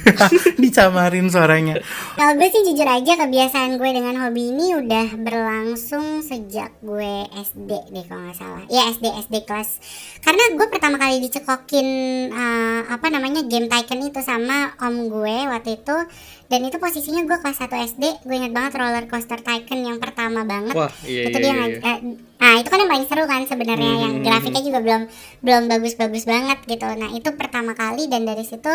Dicamarin 0.62 1.31
suaranya. 1.31 1.81
Kalau 2.19 2.33
gue 2.37 2.49
sih 2.50 2.62
jujur 2.67 2.85
aja 2.85 3.12
kebiasaan 3.17 3.79
gue 3.79 3.91
dengan 3.95 4.15
hobi 4.27 4.53
ini 4.53 4.75
udah 4.77 5.07
berlangsung 5.17 6.21
sejak 6.21 6.75
gue 6.83 7.25
SD 7.33 7.71
deh 7.95 8.05
kalau 8.05 8.29
nggak 8.29 8.37
salah. 8.37 8.62
Ya 8.67 8.91
SD 8.91 9.07
SD 9.29 9.47
kelas. 9.47 9.81
Karena 10.21 10.45
gue 10.53 10.67
pertama 10.67 10.99
kali 10.99 11.23
dicekokin 11.23 11.88
eh, 12.35 12.81
apa 12.85 13.07
namanya 13.09 13.47
game 13.47 13.71
Tycoon 13.71 14.11
itu 14.11 14.21
sama 14.21 14.75
om 14.83 14.98
om 14.99 15.07
gue 15.09 15.37
waktu 15.47 15.78
itu 15.78 15.97
dan 16.49 16.61
itu 16.61 16.76
posisinya 16.76 17.23
gue 17.23 17.38
kelas 17.38 17.59
1 17.61 17.71
SD 17.88 18.05
gue 18.25 18.35
inget 18.35 18.50
banget 18.50 18.75
roller 18.75 19.07
coaster 19.07 19.38
tycoon 19.38 19.87
yang 19.87 19.99
pertama 19.99 20.43
banget 20.43 20.75
Wah, 20.75 20.90
iya, 21.05 21.28
itu 21.28 21.38
iya, 21.38 21.45
dia 21.45 21.55
iya, 21.55 21.78
eh, 21.78 21.99
nah 22.38 22.55
itu 22.55 22.67
kan 22.67 22.78
yang 22.78 22.88
paling 22.88 23.05
seru 23.05 23.25
kan 23.25 23.43
sebenarnya 23.45 23.93
yang 23.99 24.14
Hmm. 24.14 24.25
grafiknya 24.25 24.62
juga 24.62 24.78
belum 24.78 25.02
belum 25.40 25.62
bagus-bagus 25.69 26.25
banget 26.25 26.59
gitu 26.64 26.87
nah 26.88 27.11
itu 27.11 27.28
pertama 27.33 27.73
kali 27.73 28.07
dan 28.07 28.25
dari 28.25 28.43
situ 28.43 28.71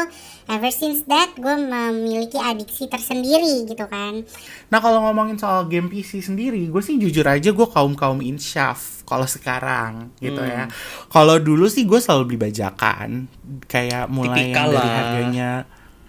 ever 0.48 0.70
since 0.70 1.04
that 1.04 1.34
gue 1.34 1.56
memiliki 1.58 2.38
adiksi 2.38 2.88
tersendiri 2.88 3.66
gitu 3.66 3.84
kan 3.86 4.24
Nah 4.70 4.80
kalau 4.80 5.02
ngomongin 5.02 5.38
soal 5.38 5.66
game 5.66 5.86
PC 5.86 6.22
sendiri, 6.24 6.66
gue 6.66 6.82
sih 6.82 6.98
jujur 6.98 7.22
aja 7.24 7.54
gue 7.54 7.68
kaum 7.68 7.94
kaum 7.94 8.20
insyaf 8.20 9.06
kalau 9.06 9.24
sekarang 9.24 10.10
gitu 10.18 10.42
Hmm. 10.42 10.50
ya. 10.50 10.64
Kalau 11.08 11.38
dulu 11.38 11.70
sih 11.70 11.86
gue 11.86 12.02
selalu 12.02 12.34
beli 12.34 12.40
bajakan, 12.50 13.30
kayak 13.68 14.10
mulai 14.10 14.50
Tipikal 14.50 14.66
yang 14.66 14.74
dari 14.74 15.22
lah. 15.30 15.62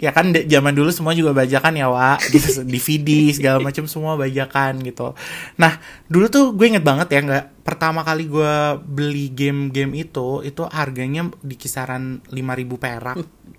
Ya 0.00 0.16
kan 0.16 0.32
zaman 0.32 0.72
dulu 0.72 0.88
semua 0.88 1.12
juga 1.12 1.36
bajakan 1.36 1.76
ya 1.76 1.92
Wak, 1.92 2.32
gitu, 2.32 2.64
DVD 2.72 3.36
segala 3.36 3.60
macam 3.60 3.84
semua 3.84 4.16
bajakan 4.16 4.80
gitu. 4.80 5.12
Nah 5.60 5.76
dulu 6.08 6.26
tuh 6.32 6.44
gue 6.56 6.66
inget 6.72 6.84
banget 6.84 7.12
ya 7.12 7.20
nggak 7.20 7.44
pertama 7.70 8.02
kali 8.02 8.26
gue 8.26 8.82
beli 8.82 9.30
game-game 9.30 9.94
itu 10.02 10.42
itu 10.42 10.66
harganya 10.66 11.28
di 11.38 11.54
kisaran 11.54 12.18
5000 12.32 12.66
perak 12.82 13.16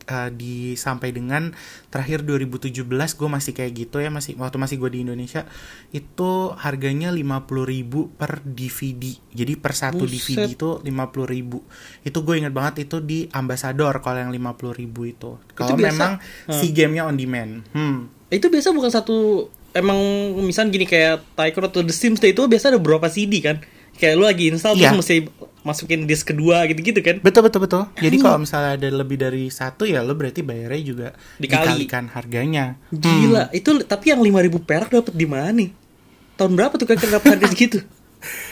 eh, 0.09 0.29
di 0.33 0.75
sampai 0.75 1.13
dengan 1.13 1.53
terakhir 1.87 2.25
2017 2.25 2.91
gue 2.91 3.29
masih 3.29 3.53
kayak 3.55 3.71
gitu 3.71 4.03
ya 4.03 4.09
masih 4.11 4.35
waktu 4.41 4.57
masih 4.57 4.75
gue 4.81 4.89
di 4.91 4.99
Indonesia 5.07 5.47
itu 5.93 6.51
harganya 6.59 7.13
50.000 7.13 8.19
per 8.19 8.41
DVD 8.43 9.15
jadi 9.31 9.53
per 9.55 9.73
satu 9.77 10.03
Buset. 10.03 10.35
DVD 10.35 10.59
itu 10.59 10.69
50.000 10.83 12.03
itu 12.03 12.17
gue 12.19 12.35
inget 12.35 12.51
banget 12.51 12.89
itu 12.89 12.99
di 12.99 13.31
Ambassador 13.31 14.01
kalau 14.03 14.19
yang 14.19 14.33
50.000 14.33 14.91
itu. 15.07 15.31
Kalau 15.55 15.77
memang 15.79 16.19
Hmm. 16.45 16.57
si 16.57 16.71
gamenya 16.71 17.05
on 17.05 17.15
demand 17.15 17.63
hmm. 17.71 17.97
Itu 18.31 18.47
biasa 18.47 18.71
bukan 18.71 18.87
satu 18.87 19.47
emang 19.71 19.99
misalnya 20.39 20.71
gini 20.71 20.87
kayak 20.87 21.35
Tycoon 21.35 21.67
atau 21.67 21.83
The 21.83 21.91
Sims 21.91 22.19
itu 22.19 22.39
biasa 22.47 22.71
ada 22.71 22.79
beberapa 22.79 23.11
CD 23.11 23.43
kan. 23.43 23.59
Kayak 23.91 24.13
lu 24.15 24.23
lagi 24.23 24.47
install 24.47 24.79
Iya. 24.79 24.95
terus 24.95 25.03
mesti 25.03 25.15
masukin 25.61 26.07
disk 26.07 26.31
kedua 26.31 26.63
gitu-gitu 26.63 27.03
kan. 27.03 27.19
Betul 27.19 27.51
betul 27.51 27.67
betul. 27.67 27.91
Jadi 27.99 28.15
kalau 28.17 28.39
misalnya 28.39 28.79
ada 28.79 28.87
lebih 28.87 29.19
dari 29.19 29.51
satu 29.51 29.83
ya 29.83 29.99
lo 29.99 30.15
berarti 30.15 30.47
bayarnya 30.47 30.79
juga 30.79 31.07
Dikali. 31.37 31.83
dikalikan 31.83 32.07
harganya. 32.07 32.79
Gila, 32.87 33.51
itu 33.51 33.83
tapi 33.83 34.15
yang 34.15 34.23
5000 34.23 34.63
perak 34.63 34.89
dapat 34.95 35.11
di 35.11 35.27
mana 35.27 35.51
nih? 35.51 35.69
Tahun 36.39 36.51
berapa 36.55 36.73
tuh 36.79 36.87
kira-kira 36.87 37.19
dapat 37.19 37.35
harga 37.35 37.47
segitu? 37.51 37.83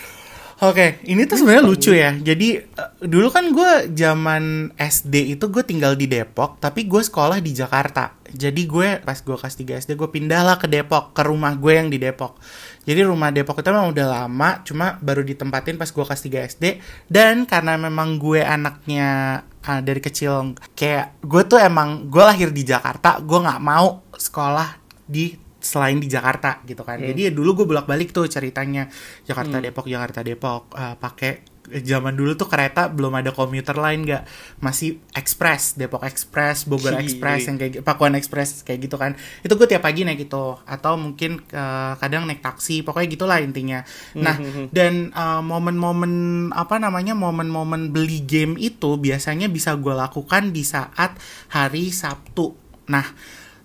Oke, 0.59 0.99
ini 1.07 1.23
tuh 1.23 1.39
sebenarnya 1.39 1.63
lucu 1.63 1.95
ya. 1.95 2.11
Jadi 2.19 2.59
eh, 2.59 2.91
dulu 2.99 3.31
kan 3.31 3.47
gue 3.55 3.95
zaman 3.95 4.75
SD 4.75 5.39
itu 5.39 5.47
gue 5.47 5.63
tinggal 5.63 5.95
di 5.95 6.03
Depok, 6.03 6.59
tapi 6.59 6.83
gue 6.83 6.99
sekolah 6.99 7.39
di 7.39 7.55
Jakarta. 7.55 8.19
Jadi 8.27 8.67
gue 8.67 8.99
pas 8.99 9.15
gue 9.15 9.39
kelas 9.39 9.55
3 9.55 9.79
SD 9.87 9.91
gue 9.95 10.09
pindah 10.11 10.43
lah 10.43 10.59
ke 10.59 10.67
Depok, 10.67 11.15
ke 11.15 11.23
rumah 11.23 11.55
gue 11.55 11.79
yang 11.79 11.87
di 11.87 11.95
Depok. 11.95 12.35
Jadi 12.83 13.07
rumah 13.07 13.31
Depok 13.31 13.63
itu 13.63 13.71
memang 13.71 13.95
udah 13.95 14.07
lama, 14.11 14.59
cuma 14.67 14.99
baru 14.99 15.23
ditempatin 15.23 15.79
pas 15.79 15.87
gue 15.87 16.03
kelas 16.03 16.21
3 16.27 16.51
SD. 16.51 16.65
Dan 17.07 17.47
karena 17.47 17.79
memang 17.79 18.19
gue 18.19 18.43
anaknya 18.43 19.39
ah, 19.63 19.79
dari 19.79 20.03
kecil, 20.03 20.59
kayak 20.75 21.23
gue 21.23 21.41
tuh 21.47 21.55
emang 21.55 22.11
gue 22.11 22.19
lahir 22.19 22.51
di 22.51 22.67
Jakarta, 22.67 23.23
gue 23.23 23.39
nggak 23.47 23.63
mau 23.63 24.03
sekolah 24.11 24.75
di 25.07 25.48
selain 25.59 25.99
di 25.99 26.07
Jakarta 26.07 26.63
gitu 26.63 26.81
kan. 26.87 26.97
Jadi 26.99 27.27
ya 27.27 27.31
dulu 27.35 27.63
gue 27.63 27.65
bolak-balik 27.67 28.15
tuh 28.15 28.25
ceritanya. 28.25 28.87
Jakarta 29.27 29.59
Depok 29.59 29.85
Jakarta 29.85 30.23
Depok. 30.23 30.71
Eh, 30.71 30.95
pakai 30.95 31.31
eh, 31.69 31.83
zaman 31.83 32.15
dulu 32.15 32.33
tuh 32.33 32.47
kereta 32.47 32.87
belum 32.87 33.19
ada 33.19 33.35
komuter 33.35 33.75
lain 33.75 34.07
nggak. 34.07 34.23
Masih 34.63 35.03
Express 35.11 35.75
Depok 35.75 36.07
Express 36.07 36.63
Bogor 36.63 36.95
Iya. 36.95 37.03
Express 37.03 37.41
yang 37.51 37.57
kayak 37.59 37.83
Pakuan 37.83 38.15
Express 38.15 38.63
kayak 38.63 38.87
gitu 38.87 38.95
kan. 38.95 39.19
Itu 39.43 39.59
gue 39.59 39.67
tiap 39.67 39.83
pagi 39.83 40.07
naik 40.07 40.25
gitu 40.25 40.55
atau 40.63 40.95
mungkin 40.95 41.43
eh, 41.51 41.93
kadang 41.99 42.23
naik 42.23 42.39
taksi. 42.39 42.79
Pokoknya 42.87 43.07
gitulah 43.11 43.37
intinya. 43.43 43.83
Nah 44.15 44.39
dan 44.71 45.11
eh, 45.11 45.41
momen-momen 45.43 46.13
apa 46.55 46.79
namanya 46.79 47.13
momen-momen 47.19 47.91
beli 47.91 48.23
game 48.23 48.55
itu 48.55 48.95
biasanya 48.95 49.51
bisa 49.51 49.75
gue 49.75 49.91
lakukan 49.91 50.55
di 50.55 50.63
saat 50.63 51.19
hari 51.51 51.91
Sabtu. 51.91 52.55
Nah 52.89 53.05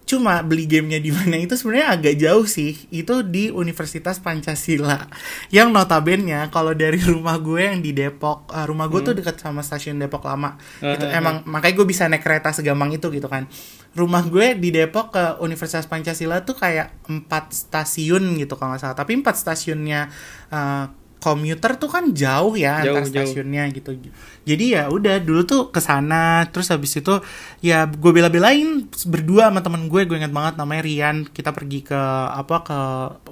Cuma 0.04 0.44
beli 0.44 0.68
gamenya 0.68 1.00
di 1.00 1.08
mana 1.08 1.40
itu 1.40 1.56
sebenarnya 1.56 1.96
agak 1.96 2.14
jauh 2.20 2.44
sih. 2.44 2.76
Itu 2.92 3.24
di 3.24 3.48
Universitas 3.48 4.20
Pancasila. 4.20 5.08
Yang 5.48 5.68
notabene 5.72 6.44
kalau 6.52 6.76
dari 6.76 7.00
rumah 7.00 7.40
gue 7.40 7.64
yang 7.64 7.80
di 7.80 7.96
Depok, 7.96 8.52
eh, 8.52 8.68
rumah 8.68 8.84
gue 8.92 9.00
tuh 9.00 9.14
dekat 9.16 9.40
sama 9.40 9.64
stasiun 9.64 9.96
Depok 9.96 10.28
Lama. 10.28 10.60
Itu 10.78 11.04
Ah, 11.08 11.08
ah, 11.08 11.18
emang 11.18 11.36
makanya 11.48 11.74
gue 11.80 11.86
bisa 11.88 12.04
naik 12.04 12.20
kereta 12.20 12.52
segampang 12.52 12.92
itu 12.92 13.08
gitu 13.08 13.28
kan. 13.32 13.48
Rumah 13.96 14.28
gue 14.28 14.60
di 14.60 14.68
Depok 14.74 15.16
ke 15.16 15.24
Universitas 15.40 15.88
Pancasila 15.88 16.44
tuh 16.44 16.58
kayak 16.58 17.08
empat 17.08 17.56
stasiun 17.56 18.36
gitu 18.36 18.60
kalau 18.60 18.76
nggak 18.76 18.82
salah. 18.84 18.96
Tapi 18.98 19.16
empat 19.16 19.40
stasiunnya 19.40 20.12
eh, 20.52 20.84
komuter 21.24 21.72
tuh 21.74 21.88
kan 21.88 22.12
jauh 22.12 22.52
ya 22.52 22.84
Jauh, 22.84 23.00
antar 23.00 23.08
jauh. 23.08 23.24
stasiunnya 23.24 23.64
gitu. 23.72 23.96
Jadi 24.44 24.76
ya 24.76 24.92
udah 24.92 25.16
dulu 25.18 25.40
tuh 25.42 25.72
ke 25.72 25.80
sana 25.80 26.44
terus 26.52 26.68
habis 26.68 26.92
itu 26.92 27.16
ya 27.58 27.88
gue 27.88 28.12
bela-belain 28.12 28.84
berdua 29.08 29.48
sama 29.48 29.64
temen 29.64 29.88
gue 29.88 30.04
gue 30.04 30.16
ingat 30.20 30.28
banget 30.28 30.54
namanya 30.54 30.84
Rian. 30.84 31.24
Kita 31.24 31.50
pergi 31.50 31.80
ke 31.80 31.96
apa 32.28 32.56
ke 32.60 32.78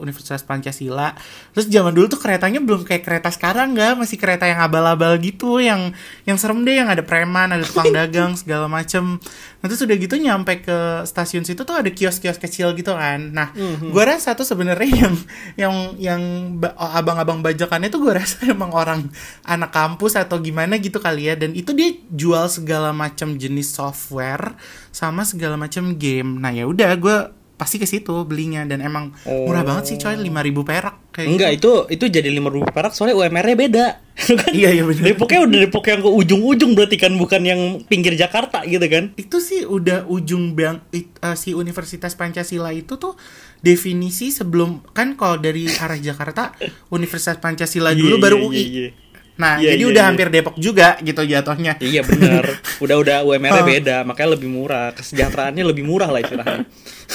Universitas 0.00 0.40
Pancasila. 0.40 1.12
Terus 1.52 1.68
zaman 1.68 1.92
dulu 1.92 2.08
tuh 2.08 2.16
keretanya 2.16 2.58
belum 2.58 2.82
kayak 2.82 3.04
kereta 3.04 3.28
sekarang 3.28 3.76
nggak. 3.76 4.00
Masih 4.00 4.16
kereta 4.16 4.48
yang 4.48 4.58
abal-abal 4.58 5.20
gitu 5.20 5.60
yang 5.60 5.92
yang 6.24 6.40
serem 6.40 6.64
deh 6.64 6.80
yang 6.80 6.88
ada 6.88 7.04
preman 7.04 7.52
ada 7.52 7.60
tukang 7.60 7.92
dagang 7.98 8.32
segala 8.32 8.64
macem. 8.64 9.20
Nah 9.60 9.66
terus 9.66 9.82
udah 9.82 9.94
gitu 9.94 10.16
nyampe 10.16 10.58
ke 10.58 10.78
stasiun 11.04 11.44
situ 11.44 11.60
tuh 11.60 11.76
ada 11.76 11.92
kios-kios 11.92 12.38
kecil 12.38 12.72
gitu 12.72 12.96
kan. 12.96 13.20
Nah 13.30 13.52
gue 13.82 14.02
rasa 14.02 14.32
tuh 14.32 14.46
sebenarnya 14.46 14.88
yang 15.02 15.14
yang 15.54 15.74
yang 15.98 16.22
ba- 16.56 16.72
abang-abang 16.78 17.42
bajakannya 17.82 17.98
tuh 17.98 18.00
gue 18.06 18.14
rasa 18.14 18.36
emang 18.46 18.70
orang 18.70 19.10
anak 19.42 19.74
kampus 19.74 20.14
atau 20.14 20.38
gimana 20.38 20.78
gitu 20.78 21.02
kali 21.02 21.26
ya. 21.26 21.34
Dan 21.34 21.58
itu 21.58 21.74
dia 21.74 21.90
jual 22.14 22.46
segala 22.46 22.94
macam 22.94 23.34
jenis 23.34 23.74
software 23.74 24.54
sama 24.94 25.26
segala 25.26 25.58
macam 25.58 25.98
game. 25.98 26.38
Nah 26.38 26.54
ya 26.54 26.70
udah 26.70 26.94
gue 26.94 27.16
pasti 27.62 27.76
ke 27.76 27.86
situ 27.86 28.10
belinya 28.22 28.66
dan 28.66 28.80
emang 28.80 29.14
murah 29.22 29.62
Oh. 29.62 29.66
banget 29.70 29.84
sih 29.86 29.96
coy 29.96 30.18
5000 30.18 30.26
perak 30.60 30.94
kayak 31.08 31.28
Enggak, 31.28 31.50
gitu. 31.54 31.86
itu 31.86 32.02
itu 32.02 32.18
jadi 32.18 32.28
5000 32.32 32.66
perak 32.68 32.90
soalnya 32.90 33.14
UMR-nya 33.16 33.54
beda. 33.56 33.86
kan? 34.34 34.50
Iya, 34.50 34.68
iya, 34.70 34.82
bener. 34.82 35.02
Depoknya 35.06 35.40
udah 35.42 35.58
Depok 35.60 35.84
yang 35.86 36.00
ke 36.00 36.10
ujung-ujung 36.10 36.70
berarti 36.72 36.96
kan 36.96 37.12
bukan 37.14 37.42
yang 37.42 37.60
pinggir 37.82 38.12
Jakarta 38.12 38.60
gitu 38.64 38.82
kan. 38.84 39.14
itu 39.14 39.36
sih 39.38 39.62
udah 39.62 40.04
ujung 40.06 40.52
bang 40.52 40.82
it- 40.90 41.14
eh, 41.16 41.32
si 41.34 41.52
Universitas 41.52 42.12
Pancasila 42.12 42.70
itu 42.70 42.96
tuh 42.96 43.14
definisi 43.58 44.28
sebelum 44.28 44.82
kan 44.90 45.14
kalau 45.14 45.38
dari 45.38 45.70
arah 45.70 45.96
Jakarta 45.96 46.50
Universitas 46.90 47.38
Pancasila 47.38 47.92
dulu 47.92 48.16
Iya, 48.16 48.20
baru 48.20 48.36
iya, 48.36 48.44
UI 48.44 48.56
iya, 48.56 48.66
iya. 48.66 48.90
nah 49.32 49.54
Iya, 49.56 49.70
jadi 49.70 49.80
iya, 49.80 49.88
udah 49.88 50.02
iya. 50.02 50.10
hampir 50.10 50.26
Depok 50.28 50.56
juga 50.56 50.88
gitu 50.98 51.22
jatuhnya 51.22 51.72
Iya 51.78 52.02
bener 52.02 52.44
Udah 52.84 52.96
udah 52.98 53.16
UMR-nya 53.22 53.62
Oh. 53.62 53.68
beda 53.68 53.96
Makanya 54.02 54.30
lebih 54.30 54.48
murah 54.48 54.92
Kesejahteraannya 54.92 55.64
lebih 55.64 55.84
murah 55.84 56.08
lah 56.08 56.20
istilahnya 56.20 56.66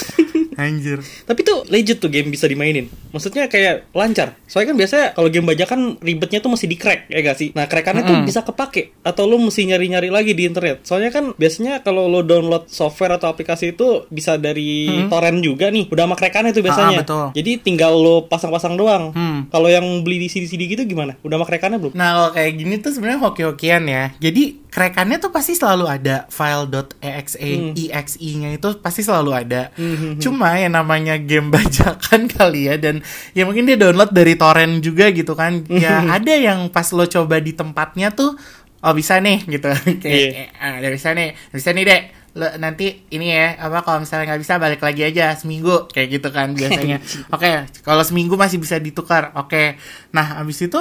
anjir 0.57 0.97
Tapi 1.23 1.45
tuh 1.45 1.69
legit 1.69 2.01
tuh 2.01 2.09
game 2.09 2.33
bisa 2.33 2.49
dimainin 2.49 2.89
Maksudnya 3.13 3.45
kayak 3.45 3.93
lancar 3.93 4.33
Soalnya 4.49 4.73
kan 4.73 4.77
biasanya 4.77 5.05
kalau 5.13 5.29
game 5.29 5.45
bajakan 5.45 6.01
ribetnya 6.01 6.41
tuh 6.41 6.49
masih 6.49 6.65
di 6.65 6.73
crack 6.75 7.05
ya 7.07 7.21
gak 7.21 7.37
sih 7.37 7.53
Nah 7.53 7.69
crackannya 7.69 8.03
tuh 8.03 8.17
bisa 8.25 8.41
kepake 8.41 8.97
Atau 9.05 9.29
lu 9.29 9.37
mesti 9.37 9.69
nyari-nyari 9.69 10.09
lagi 10.09 10.33
di 10.33 10.49
internet 10.49 10.81
Soalnya 10.81 11.13
kan 11.13 11.37
biasanya 11.37 11.85
kalau 11.85 12.09
lo 12.09 12.25
download 12.25 12.65
software 12.67 13.15
atau 13.15 13.29
aplikasi 13.29 13.77
itu 13.77 14.09
Bisa 14.09 14.35
dari 14.35 14.89
torrent 15.07 15.39
juga 15.39 15.69
nih 15.69 15.93
Udah 15.93 16.09
sama 16.09 16.15
crackannya 16.17 16.51
tuh 16.51 16.63
biasanya 16.65 16.97
Ah, 16.97 17.01
betul. 17.05 17.25
Jadi 17.37 17.51
tinggal 17.61 17.93
lo 17.93 18.25
pasang-pasang 18.25 18.73
doang 18.73 19.13
Hmm. 19.13 19.45
Kalau 19.49 19.69
yang 19.69 19.85
beli 20.01 20.19
di 20.19 20.27
CD-CD 20.27 20.67
gitu 20.67 20.83
gimana? 20.83 21.15
Udah 21.21 21.37
sama 21.37 21.45
crackannya 21.45 21.77
belum? 21.79 21.93
Nah 21.93 22.09
kalau 22.13 22.29
kayak 22.33 22.51
gini 22.55 22.73
tuh 22.77 22.91
sebenarnya 22.91 23.19
hoki-hokian 23.21 23.83
ya. 23.85 24.03
Jadi 24.17 24.66
krekannya 24.77 25.17
tuh 25.17 25.34
pasti 25.34 25.57
selalu 25.57 25.89
ada 25.89 26.29
file.exe 26.29 27.41
Hmm. 27.41 27.74
exe-nya 27.74 28.53
itu 28.53 28.77
pasti 28.77 29.01
selalu 29.01 29.34
ada. 29.34 29.74
Cuma 30.22 30.53
yang 30.53 30.77
namanya 30.77 31.17
game 31.17 31.50
bajakan 31.55 32.29
kali 32.29 32.69
ya 32.69 32.77
dan 32.77 33.01
ya 33.34 33.50
mungkin 33.50 33.65
dia 33.65 33.74
download 33.74 34.13
dari 34.13 34.38
torrent 34.38 34.86
juga 34.86 35.10
gitu 35.10 35.34
kan. 35.34 35.65
Ya 35.65 36.05
ada 36.05 36.29
yang 36.29 36.69
pas 36.69 36.86
lo 36.93 37.10
coba 37.10 37.41
di 37.41 37.57
tempatnya 37.57 38.13
tuh 38.13 38.38
oh 38.77 38.93
bisa 38.93 39.17
nih 39.17 39.50
gitu. 39.50 39.65
Kayak 40.05 40.53
Iya. 40.53 40.86
ah, 40.86 40.91
bisa 40.93 41.10
nih, 41.17 41.34
bisa 41.50 41.74
nih 41.74 41.84
dek. 41.84 42.03
Lo, 42.38 42.46
nanti 42.62 43.01
ini 43.10 43.34
ya 43.34 43.57
apa 43.57 43.81
kalau 43.81 44.05
misalnya 44.05 44.29
nggak 44.29 44.41
bisa 44.46 44.62
balik 44.62 44.81
lagi 44.86 45.01
aja 45.01 45.34
seminggu 45.34 45.89
kayak 45.89 46.22
gitu 46.22 46.29
kan 46.29 46.53
biasanya. 46.53 47.01
Oke, 47.34 47.65
kalau 47.81 48.05
seminggu 48.05 48.38
masih 48.38 48.62
bisa 48.62 48.77
ditukar. 48.77 49.34
Oke. 49.34 49.74
Nah, 50.13 50.38
habis 50.38 50.62
itu 50.62 50.77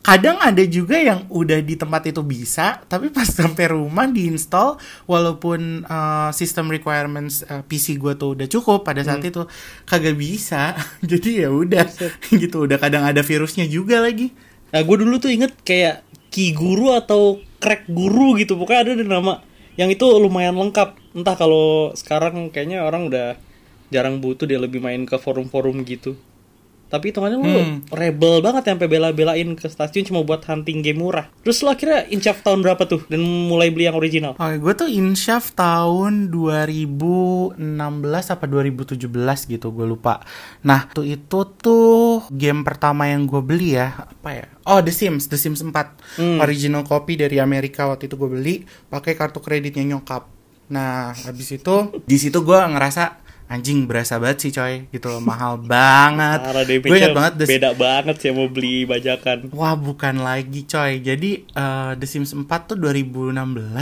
kadang 0.00 0.40
ada 0.40 0.64
juga 0.64 0.96
yang 0.96 1.28
udah 1.28 1.60
di 1.60 1.76
tempat 1.76 2.08
itu 2.08 2.24
bisa 2.24 2.80
tapi 2.88 3.12
pas 3.12 3.28
sampai 3.40 3.72
rumah 3.72 4.08
diinstal 4.08 4.80
walaupun 5.04 5.84
uh, 5.84 6.32
system 6.32 6.72
requirements 6.72 7.44
uh, 7.46 7.60
PC 7.66 8.00
gue 8.00 8.16
tuh 8.16 8.32
udah 8.38 8.48
cukup 8.48 8.84
pada 8.84 9.04
saat 9.04 9.20
itu 9.20 9.44
kagak 9.84 10.16
bisa 10.16 10.72
jadi 11.10 11.46
ya 11.46 11.48
udah 11.52 11.84
gitu 12.40 12.64
udah 12.64 12.80
kadang 12.80 13.04
ada 13.04 13.20
virusnya 13.20 13.68
juga 13.68 14.00
lagi 14.00 14.32
Nah, 14.70 14.80
gue 14.86 14.96
dulu 15.02 15.18
tuh 15.18 15.34
inget 15.34 15.52
kayak 15.66 16.06
Ki 16.30 16.54
Guru 16.54 16.94
atau 16.94 17.42
Crack 17.58 17.90
Guru 17.90 18.38
gitu. 18.38 18.54
Pokoknya 18.54 18.80
ada 18.86 18.90
ada 18.94 19.06
nama 19.06 19.34
yang 19.74 19.90
itu 19.90 20.06
lumayan 20.06 20.54
lengkap. 20.54 20.94
Entah 21.14 21.34
kalau 21.34 21.90
sekarang 21.98 22.54
kayaknya 22.54 22.86
orang 22.86 23.10
udah 23.10 23.34
jarang 23.90 24.22
butuh 24.22 24.46
dia 24.46 24.62
lebih 24.62 24.78
main 24.78 25.02
ke 25.02 25.18
forum-forum 25.18 25.82
gitu. 25.82 26.14
Tapi 26.90 27.14
hitungannya 27.14 27.38
lu 27.38 27.46
Hmm. 27.46 27.76
rebel 27.88 28.42
banget 28.42 28.66
sampai 28.66 28.90
bela-belain 28.90 29.46
ke 29.54 29.64
stasiun 29.64 30.02
cuma 30.04 30.20
buat 30.20 30.42
hunting 30.42 30.82
game 30.82 30.98
murah. 30.98 31.30
Terus 31.40 31.62
lu 31.62 31.70
akhirnya 31.70 32.02
inchaf 32.10 32.42
tahun 32.42 32.60
berapa 32.60 32.82
tuh 32.84 33.06
dan 33.06 33.22
mulai 33.22 33.70
beli 33.70 33.86
yang 33.86 33.94
original? 33.94 34.34
Oke, 34.34 34.58
gue 34.58 34.72
tuh 34.76 34.88
insyaf 34.90 35.54
tahun 35.54 36.28
2016 36.28 37.56
apa 38.28 38.44
2017 38.44 39.06
gitu, 39.46 39.70
gue 39.70 39.86
lupa. 39.86 40.20
Nah, 40.62 40.90
tuh 40.90 41.06
itu 41.06 41.40
tuh 41.56 42.26
game 42.28 42.66
pertama 42.66 43.06
yang 43.06 43.24
gue 43.24 43.38
beli 43.38 43.78
ya, 43.78 43.94
apa 44.10 44.28
ya? 44.34 44.46
Oh, 44.66 44.82
The 44.82 44.90
Sims, 44.90 45.30
The 45.30 45.38
Sims 45.38 45.62
4. 45.62 45.94
Hmm. 46.18 46.38
Original 46.42 46.82
copy 46.82 47.14
dari 47.14 47.38
Amerika 47.38 47.86
waktu 47.86 48.10
itu 48.10 48.18
gue 48.18 48.30
beli 48.30 48.54
pakai 48.88 49.14
kartu 49.14 49.38
kreditnya 49.38 49.86
nyokap. 49.86 50.26
Nah, 50.70 51.10
habis 51.26 51.50
itu 51.50 51.74
di 52.02 52.14
situ 52.14 52.42
gue 52.42 52.54
ngerasa 52.58 53.18
anjing 53.50 53.82
berasa 53.84 54.16
banget 54.16 54.38
sih 54.40 54.50
coy. 54.50 54.86
Gitu 54.88 55.04
loh, 55.04 55.18
mahal 55.20 55.58
banget. 55.58 56.38
Gue 56.80 56.96
ingat 56.96 57.12
banget 57.12 57.32
The 57.36 57.46
beda 57.50 57.70
banget 57.74 58.16
sih 58.16 58.30
mau 58.30 58.46
beli 58.46 58.84
bajakan. 58.84 59.50
Wah 59.50 59.74
bukan 59.74 60.18
lagi 60.20 60.62
coy. 60.64 61.02
Jadi 61.02 61.30
eh, 61.44 61.92
The 61.92 62.06
Sims 62.06 62.30
4 62.30 62.46
tuh 62.46 62.78
2016 62.78 63.34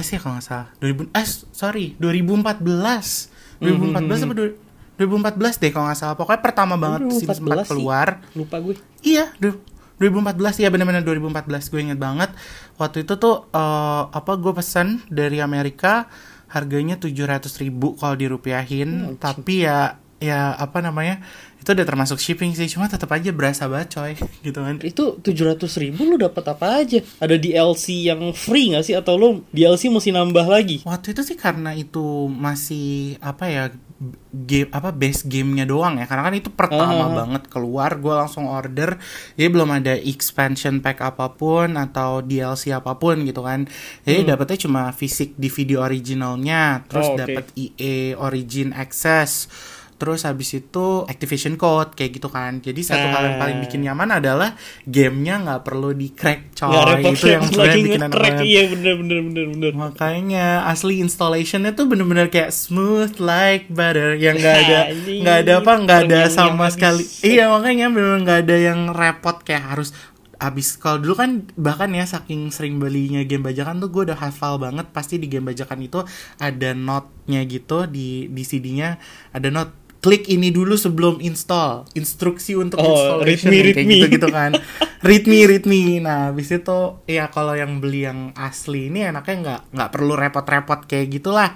ya 0.09 0.19
kalau 0.19 0.35
nggak 0.35 0.47
salah. 0.47 0.69
2000, 0.75 1.13
Eh 1.13 1.27
sorry 1.53 1.87
2014 1.95 3.29
2014 3.59 4.25
apa 4.25 4.35
du- 4.35 4.57
2014 4.97 5.37
deh 5.59 5.71
kalau 5.71 5.87
nggak 5.87 5.99
salah. 5.99 6.17
Pokoknya 6.17 6.41
pertama 6.41 6.75
banget 6.75 7.01
The 7.07 7.17
Sims 7.21 7.39
2014 7.39 7.45
4 7.45 7.61
sih. 7.61 7.71
keluar. 7.71 8.09
Lupa 8.33 8.57
gue. 8.59 8.75
Iya 9.01 9.31
du- 9.37 9.61
2014 9.97 10.31
ya 10.57 10.69
benar-benar 10.69 11.03
2014 11.03 11.45
gue 11.69 11.81
inget 11.83 11.99
banget. 11.99 12.31
Waktu 12.75 13.03
itu 13.03 13.15
tuh 13.15 13.47
eh, 13.49 14.03
Apa 14.09 14.33
gue 14.35 14.53
pesan 14.53 15.05
dari 15.07 15.39
Amerika 15.39 16.07
Harganya 16.49 16.97
700 16.97 17.49
ribu 17.61 17.95
kalau 17.97 18.17
dirupiahin 18.17 19.17
Tapi 19.21 19.69
ya 19.69 20.01
Ya 20.19 20.51
apa 20.59 20.83
namanya 20.83 21.23
Itu 21.63 21.79
udah 21.79 21.87
termasuk 21.87 22.19
shipping 22.19 22.51
sih 22.51 22.67
Cuma 22.67 22.91
tetap 22.91 23.07
aja 23.15 23.31
berasa 23.31 23.71
banget 23.71 23.95
coy 23.95 24.13
Gitu 24.47 24.59
kan 24.59 24.83
Itu 24.83 25.23
700 25.23 25.63
ribu 25.79 26.11
lu 26.11 26.19
dapat 26.19 26.43
apa 26.51 26.83
aja? 26.83 26.99
Ada 27.23 27.39
DLC 27.39 28.11
yang 28.11 28.35
free 28.35 28.75
nggak 28.75 28.83
sih? 28.83 28.99
Atau 28.99 29.15
lu 29.15 29.47
DLC 29.55 29.87
mesti 29.87 30.11
nambah 30.11 30.47
lagi? 30.51 30.83
Waktu 30.83 31.15
itu 31.15 31.23
sih 31.23 31.37
karena 31.39 31.71
itu 31.79 32.27
masih 32.27 33.15
apa 33.23 33.47
ya 33.47 33.65
game 34.31 34.71
apa 34.71 34.91
base 34.91 35.27
gamenya 35.27 35.65
doang 35.65 35.99
ya 35.99 36.07
karena 36.07 36.23
kan 36.23 36.31
itu 36.33 36.49
pertama 36.49 37.03
Ah. 37.03 37.15
banget 37.17 37.43
keluar 37.47 37.95
gue 37.95 38.11
langsung 38.11 38.47
order 38.47 38.95
jadi 39.35 39.49
belum 39.49 39.71
ada 39.73 39.99
expansion 39.99 40.79
pack 40.79 41.03
apa 41.03 41.35
pun 41.35 41.75
atau 41.75 42.23
DLC 42.23 42.71
apa 42.71 42.95
pun 42.95 43.19
gitu 43.21 43.43
kan 43.43 43.67
jadi 44.03 44.23
dapetnya 44.25 44.59
cuma 44.61 44.83
fisik 44.93 45.35
DVD 45.35 45.79
originalnya 45.79 46.87
terus 46.87 47.05
Hmm. 47.05 47.11
Oh, 47.11 47.17
oke. 47.17 47.23
dapet 47.27 47.45
EA 47.57 47.95
Origin 48.15 48.71
Access 48.71 49.51
terus 49.99 50.23
habis 50.23 50.55
itu 50.55 51.03
activation 51.11 51.59
code 51.59 51.99
kayak 51.99 52.17
gitu 52.17 52.31
kan. 52.31 52.63
Jadi 52.63 52.81
satu 52.87 53.11
hal 53.11 53.35
yang 53.35 53.37
paling 53.37 53.59
bikin 53.67 53.83
nyaman 53.83 54.23
adalah 54.23 54.55
gamenya 54.87 55.43
nggak 55.43 55.61
perlu 55.67 55.91
di 55.91 56.15
crack 56.15 56.55
coy 56.55 56.71
repot 56.71 57.13
itu 57.13 57.27
yang 57.35 57.43
sebenarnya 57.51 57.67
lagi 57.67 57.81
bikin 57.83 58.01
enak 58.01 58.13
banget. 58.15 58.47
Iya 58.47 58.63
bener 58.71 58.95
bener 59.03 59.19
bener 59.27 59.47
bener. 59.53 59.73
Makanya 59.75 60.47
asli 60.71 61.03
installationnya 61.03 61.75
tuh 61.75 61.91
bener-bener 61.91 62.31
kayak 62.31 62.55
smooth 62.55 63.19
like 63.19 63.67
butter. 63.69 64.15
Yang 64.15 64.37
nggak 64.39 64.57
ada 64.65 64.81
nggak 65.27 65.37
ada 65.43 65.53
apa 65.61 65.73
nggak 65.83 66.01
ada 66.07 66.21
sama 66.31 66.71
habis. 66.71 66.79
sekali. 66.79 67.05
Iya 67.27 67.51
makanya 67.51 67.87
bener 67.91 68.15
nggak 68.23 68.39
ada 68.47 68.57
yang 68.57 68.81
repot. 68.95 69.43
Kayak 69.43 69.65
harus 69.75 69.91
abis 70.39 70.79
kalau 70.79 71.03
dulu 71.03 71.19
kan 71.19 71.51
bahkan 71.59 71.91
ya 71.91 72.07
saking 72.07 72.55
sering 72.55 72.79
belinya 72.79 73.27
game 73.27 73.43
bajakan 73.43 73.83
tuh 73.83 73.91
gue 73.91 74.03
udah 74.15 74.19
hafal 74.23 74.63
banget. 74.63 74.87
Pasti 74.95 75.19
di 75.19 75.27
game 75.27 75.51
bajakan 75.51 75.83
itu 75.83 76.07
ada 76.39 76.71
note-nya 76.79 77.43
gitu 77.51 77.91
di 77.91 78.31
di 78.31 78.43
CD-nya 78.47 79.03
ada 79.35 79.51
note 79.51 79.88
klik 79.99 80.31
ini 80.31 80.55
dulu 80.55 80.79
sebelum 80.79 81.19
install. 81.19 81.91
Instruksi 81.95 82.55
untuk 82.55 82.79
Oh, 82.79 83.23
installation. 83.23 83.27
read 83.27 83.43
me, 83.43 83.57
yang 83.57 83.65
read 83.67 83.75
kayak 83.77 83.89
gitu 83.89 84.07
gitu 84.19 84.29
kan. 84.31 84.51
Read 85.03 85.25
me 85.31 85.39
read 85.47 85.65
me. 85.67 85.83
Nah 86.03 86.31
habis 86.31 86.51
itu 86.51 86.79
ya 87.07 87.31
kalau 87.31 87.55
yang 87.55 87.79
beli 87.79 88.07
yang 88.07 88.35
asli 88.35 88.91
ini 88.91 89.07
enaknya 89.07 89.37
nggak 89.43 89.61
nggak 89.75 89.91
perlu 89.95 90.15
repot-repot 90.19 90.81
kayak 90.91 91.07
gitulah. 91.11 91.51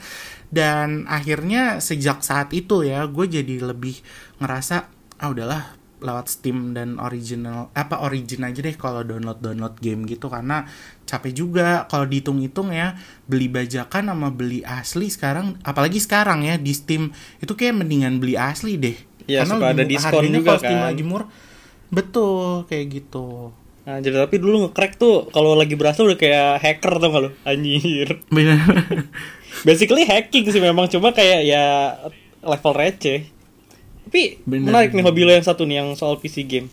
Dan 0.52 1.08
akhirnya 1.08 1.80
sejak 1.80 2.20
saat 2.20 2.52
itu 2.52 2.84
ya 2.84 3.08
gue 3.08 3.25
jadi 3.25 3.64
lebih 3.64 3.99
ngerasa 4.38 4.90
ah 5.18 5.28
udahlah 5.30 5.81
lewat 6.02 6.26
Steam 6.28 6.71
dan 6.71 6.99
original 6.99 7.71
apa 7.73 7.99
origin 7.99 8.42
aja 8.42 8.59
deh 8.59 8.74
kalau 8.74 9.00
download 9.00 9.38
download 9.38 9.79
game 9.79 10.03
gitu 10.05 10.26
karena 10.26 10.66
capek 11.03 11.33
juga 11.33 11.68
kalau 11.87 12.05
dihitung-hitung 12.05 12.68
ya 12.68 12.98
beli 13.24 13.46
bajakan 13.46 14.09
sama 14.09 14.29
beli 14.29 14.61
asli 14.61 15.07
sekarang 15.07 15.57
apalagi 15.62 15.96
sekarang 15.96 16.42
ya 16.42 16.55
di 16.57 16.70
Steam 16.70 17.09
itu 17.38 17.53
kayak 17.53 17.79
mendingan 17.79 18.18
beli 18.18 18.35
asli 18.35 18.74
deh 18.76 18.98
Iya, 19.22 19.46
suka 19.46 19.70
ada 19.70 19.81
mu- 19.81 19.88
diskon 19.88 20.24
juga 20.29 20.48
kalau 20.48 20.61
Steam 20.61 20.76
kan. 20.76 20.87
lagi 20.88 21.03
murah 21.03 21.29
betul 21.88 22.66
kayak 22.66 22.87
gitu 22.92 23.55
Nah, 23.83 23.98
jadi 23.98 24.14
tapi 24.16 24.38
dulu 24.38 24.62
nge-crack 24.64 24.94
tuh 24.94 25.26
kalau 25.29 25.55
lagi 25.55 25.74
berasa 25.74 26.03
udah 26.03 26.14
kayak 26.14 26.62
hacker 26.62 27.03
tuh 27.03 27.11
kalau 27.11 27.29
anjir. 27.42 28.14
Basically 29.62 30.05
hacking 30.05 30.46
sih 30.46 30.59
memang 30.59 30.87
cuma 30.87 31.11
kayak 31.11 31.42
ya 31.42 31.64
level 32.40 32.72
receh. 32.72 33.26
Tapi 34.12 34.44
Bener. 34.44 34.68
menarik 34.68 34.92
nih 34.92 35.01
hobi 35.09 35.25
lo 35.25 35.33
yang 35.33 35.40
satu 35.40 35.64
nih 35.64 35.81
yang 35.81 35.96
soal 35.96 36.20
PC 36.20 36.44
game. 36.44 36.68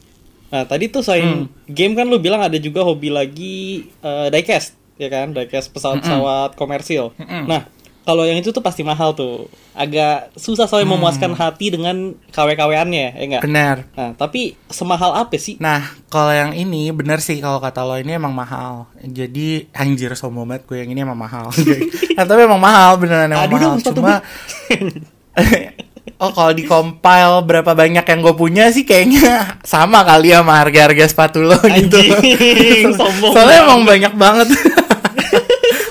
Nah, 0.51 0.67
tadi 0.67 0.91
tuh 0.91 0.99
selain 0.99 1.47
game 1.71 1.95
kan 1.95 2.03
lu 2.03 2.19
bilang 2.19 2.43
ada 2.43 2.59
juga 2.59 2.83
hobi 2.83 3.07
lagi 3.07 3.87
eh, 4.03 4.27
diecast, 4.27 4.75
ya 4.99 5.07
kan? 5.07 5.31
Diecast 5.31 5.71
pesawat-pesawat 5.71 6.59
komersil. 6.59 7.15
Nah, 7.47 7.63
kalau 8.03 8.27
yang 8.27 8.43
itu 8.43 8.51
tuh 8.51 8.59
pasti 8.59 8.83
mahal 8.83 9.15
tuh. 9.15 9.47
Agak 9.71 10.35
susah 10.35 10.67
soalnya 10.67 10.91
memuaskan 10.91 11.31
hati 11.31 11.71
dengan 11.71 12.11
KW-KW-annya, 12.35 13.15
ya 13.15 13.23
enggak? 13.23 13.43
bener 13.47 13.87
Nah, 13.95 14.11
tapi 14.19 14.59
semahal 14.67 15.15
apa 15.15 15.39
sih? 15.39 15.55
Nah, 15.63 15.95
kalau 16.11 16.35
yang 16.35 16.51
ini 16.51 16.91
bener 16.91 17.23
sih 17.23 17.39
kalau 17.39 17.63
kata 17.63 17.87
lo 17.87 17.95
ini 17.95 18.19
emang 18.19 18.35
mahal. 18.35 18.91
Jadi 18.99 19.71
anjir 19.71 20.11
sombong 20.19 20.43
banget 20.43 20.67
gue 20.67 20.77
yang 20.83 20.91
ini 20.91 20.99
emang 21.07 21.15
mahal. 21.15 21.47
nah, 22.19 22.25
tapi 22.27 22.43
emang 22.43 22.59
mahal 22.59 22.99
beneran 22.99 23.31
emang 23.31 23.47
Aduh 23.47 23.55
mahal. 23.55 23.71
dong, 23.79 23.95
Cuma 23.95 24.19
Oh 26.19 26.35
kalau 26.35 26.51
di 26.51 26.67
compile 26.67 27.47
berapa 27.47 27.71
banyak 27.71 28.03
yang 28.03 28.19
gue 28.19 28.35
punya 28.35 28.67
sih 28.75 28.83
kayaknya 28.83 29.47
sama 29.63 30.03
kali 30.03 30.35
ya 30.35 30.43
sama 30.43 30.59
harga-harga 30.59 31.07
sepatu 31.07 31.39
lo 31.39 31.55
gitu. 31.63 31.95
Anjing, 32.19 32.91
sombong 32.91 33.31
Soalnya 33.35 33.63
banget. 33.63 33.67
emang 33.71 33.81
banyak 33.87 34.13
banget. 34.19 34.47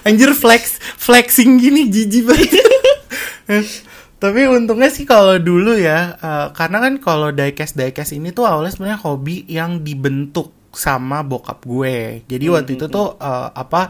Anjir 0.04 0.30
flex 0.36 0.76
flexing 1.00 1.56
gini 1.56 1.88
jijik 1.88 2.28
banget. 2.28 2.60
Tapi 4.18 4.50
untungnya 4.50 4.90
sih 4.90 5.06
kalau 5.06 5.38
dulu 5.38 5.78
ya, 5.78 6.18
eh, 6.18 6.46
karena 6.52 6.82
kan 6.82 6.92
kalau 6.98 7.30
diecast 7.30 7.78
diecast 7.78 8.12
ini 8.12 8.34
tuh 8.34 8.44
awalnya 8.44 8.74
sebenarnya 8.74 9.00
hobi 9.00 9.46
yang 9.48 9.80
dibentuk 9.80 10.52
sama 10.74 11.24
bokap 11.24 11.64
gue. 11.64 12.26
Jadi 12.28 12.44
waktu 12.52 12.76
itu 12.76 12.84
tuh 12.90 13.16
eh, 13.16 13.48
apa? 13.54 13.88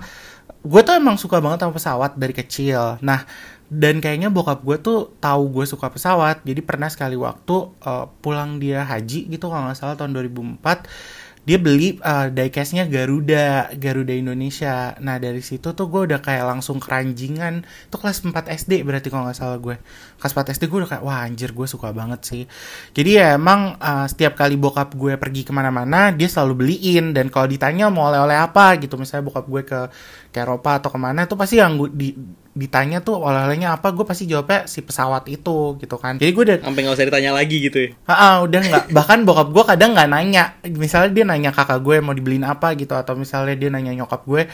Gue 0.63 0.85
tuh 0.85 0.95
emang 0.95 1.17
suka 1.17 1.41
banget 1.41 1.65
sama 1.65 1.73
pesawat 1.75 2.13
dari 2.15 2.35
kecil. 2.37 3.01
Nah, 3.01 3.25
dan 3.69 4.01
kayaknya 4.01 4.33
bokap 4.33 4.65
gue 4.65 4.77
tuh 4.81 4.99
tahu 5.21 5.53
gue 5.53 5.65
suka 5.69 5.93
pesawat. 5.93 6.41
Jadi 6.45 6.61
pernah 6.65 6.89
sekali 6.89 7.21
waktu 7.21 7.57
eh, 7.85 8.07
pulang 8.25 8.57
dia 8.57 8.85
haji 8.85 9.29
gitu 9.29 9.53
kalau 9.53 9.69
nggak 9.69 9.79
salah 9.79 9.97
tahun 9.97 10.17
2004 10.17 11.39
dia 11.49 11.57
beli 11.57 11.97
uh, 12.05 12.29
diecastnya 12.29 12.85
Garuda 12.85 13.73
Garuda 13.73 14.13
Indonesia. 14.13 14.93
Nah 15.01 15.17
dari 15.17 15.41
situ 15.41 15.73
tuh 15.73 15.89
gue 15.89 16.05
udah 16.05 16.21
kayak 16.21 16.45
langsung 16.45 16.77
keranjingan. 16.77 17.65
Itu 17.89 17.97
kelas 17.97 18.21
4 18.21 18.37
SD 18.53 18.85
berarti 18.85 19.09
kalau 19.09 19.25
nggak 19.25 19.39
salah 19.41 19.57
gue. 19.57 19.81
Kelas 20.21 20.33
4 20.37 20.53
SD 20.53 20.69
gue 20.69 20.85
udah 20.85 20.91
kayak 20.93 21.05
wah 21.09 21.25
anjir 21.25 21.57
gue 21.57 21.65
suka 21.65 21.89
banget 21.97 22.21
sih. 22.21 22.45
Jadi 22.93 23.17
ya 23.17 23.41
emang 23.41 23.81
uh, 23.81 24.05
setiap 24.05 24.37
kali 24.37 24.61
bokap 24.61 24.93
gue 24.93 25.17
pergi 25.17 25.49
ke 25.49 25.53
mana-mana 25.57 26.13
dia 26.13 26.29
selalu 26.29 26.69
beliin. 26.69 27.17
Dan 27.17 27.33
kalau 27.33 27.49
ditanya 27.49 27.89
mau 27.89 28.13
oleh-oleh 28.13 28.37
apa 28.37 28.77
gitu 28.77 29.01
misalnya 29.01 29.25
bokap 29.33 29.49
gue 29.49 29.63
ke 29.65 29.81
ke 30.29 30.39
Eropa 30.45 30.77
atau 30.77 30.93
ke 30.93 31.01
mana 31.01 31.25
tuh 31.25 31.41
pasti 31.41 31.57
yang 31.57 31.81
gue 31.81 31.89
di, 31.89 32.13
ditanya 32.59 32.99
tuh 32.99 33.23
oleh-olehnya 33.23 33.79
apa 33.79 33.95
gue 33.95 34.03
pasti 34.03 34.27
jawabnya 34.27 34.67
si 34.67 34.83
pesawat 34.83 35.31
itu 35.31 35.79
gitu 35.79 35.95
kan. 35.95 36.19
Jadi 36.19 36.31
gue 36.35 36.43
udah 36.43 36.59
Sampai 36.67 36.83
nggak 36.83 36.97
usah 36.99 37.07
ditanya 37.07 37.31
lagi 37.31 37.57
gitu 37.63 37.79
ya. 37.79 37.91
Ah, 38.11 38.13
ah, 38.19 38.35
udah 38.43 38.61
nggak. 38.67 38.85
Bahkan 38.91 39.19
bokap 39.23 39.49
gue 39.55 39.65
kadang 39.65 39.95
nggak 39.95 40.11
nanya. 40.11 40.59
Misalnya 40.67 41.11
dia 41.15 41.25
nanya 41.25 41.51
kakak 41.55 41.79
gue 41.87 42.03
mau 42.03 42.11
dibeliin 42.11 42.43
apa 42.43 42.75
gitu 42.75 42.99
atau 42.99 43.15
misalnya 43.15 43.55
dia 43.55 43.71
nanya 43.71 43.95
nyokap 43.95 44.27
gue 44.27 44.51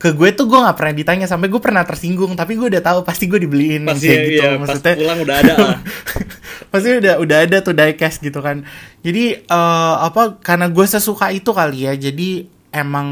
ke 0.00 0.08
gue 0.16 0.28
tuh 0.32 0.48
gue 0.48 0.56
nggak 0.56 0.76
pernah 0.80 0.94
ditanya 0.96 1.26
sampai 1.28 1.52
gue 1.52 1.60
pernah 1.60 1.84
tersinggung. 1.84 2.32
Tapi 2.32 2.56
gue 2.56 2.72
udah 2.72 2.82
tahu 2.82 2.98
pasti 3.04 3.28
gue 3.28 3.44
dibeliin 3.44 3.84
Pasti 3.84 4.08
kayak 4.08 4.16
ya, 4.16 4.24
gitu. 4.24 4.32
iya, 4.32 4.48
pas 4.48 4.60
maksudnya 4.64 4.94
pulang 4.96 5.18
udah 5.20 5.36
ada 5.36 5.54
lah. 5.60 5.78
pasti 6.72 6.88
udah 6.96 7.14
udah 7.20 7.36
ada 7.44 7.56
tuh 7.60 7.74
diecast 7.76 8.16
gitu 8.24 8.40
kan. 8.40 8.64
Jadi 9.04 9.24
eh, 9.36 9.94
apa 10.00 10.40
karena 10.40 10.72
gue 10.72 10.86
sesuka 10.88 11.28
itu 11.28 11.52
kali 11.52 11.84
ya. 11.84 11.92
Jadi 11.92 12.48
emang 12.72 13.08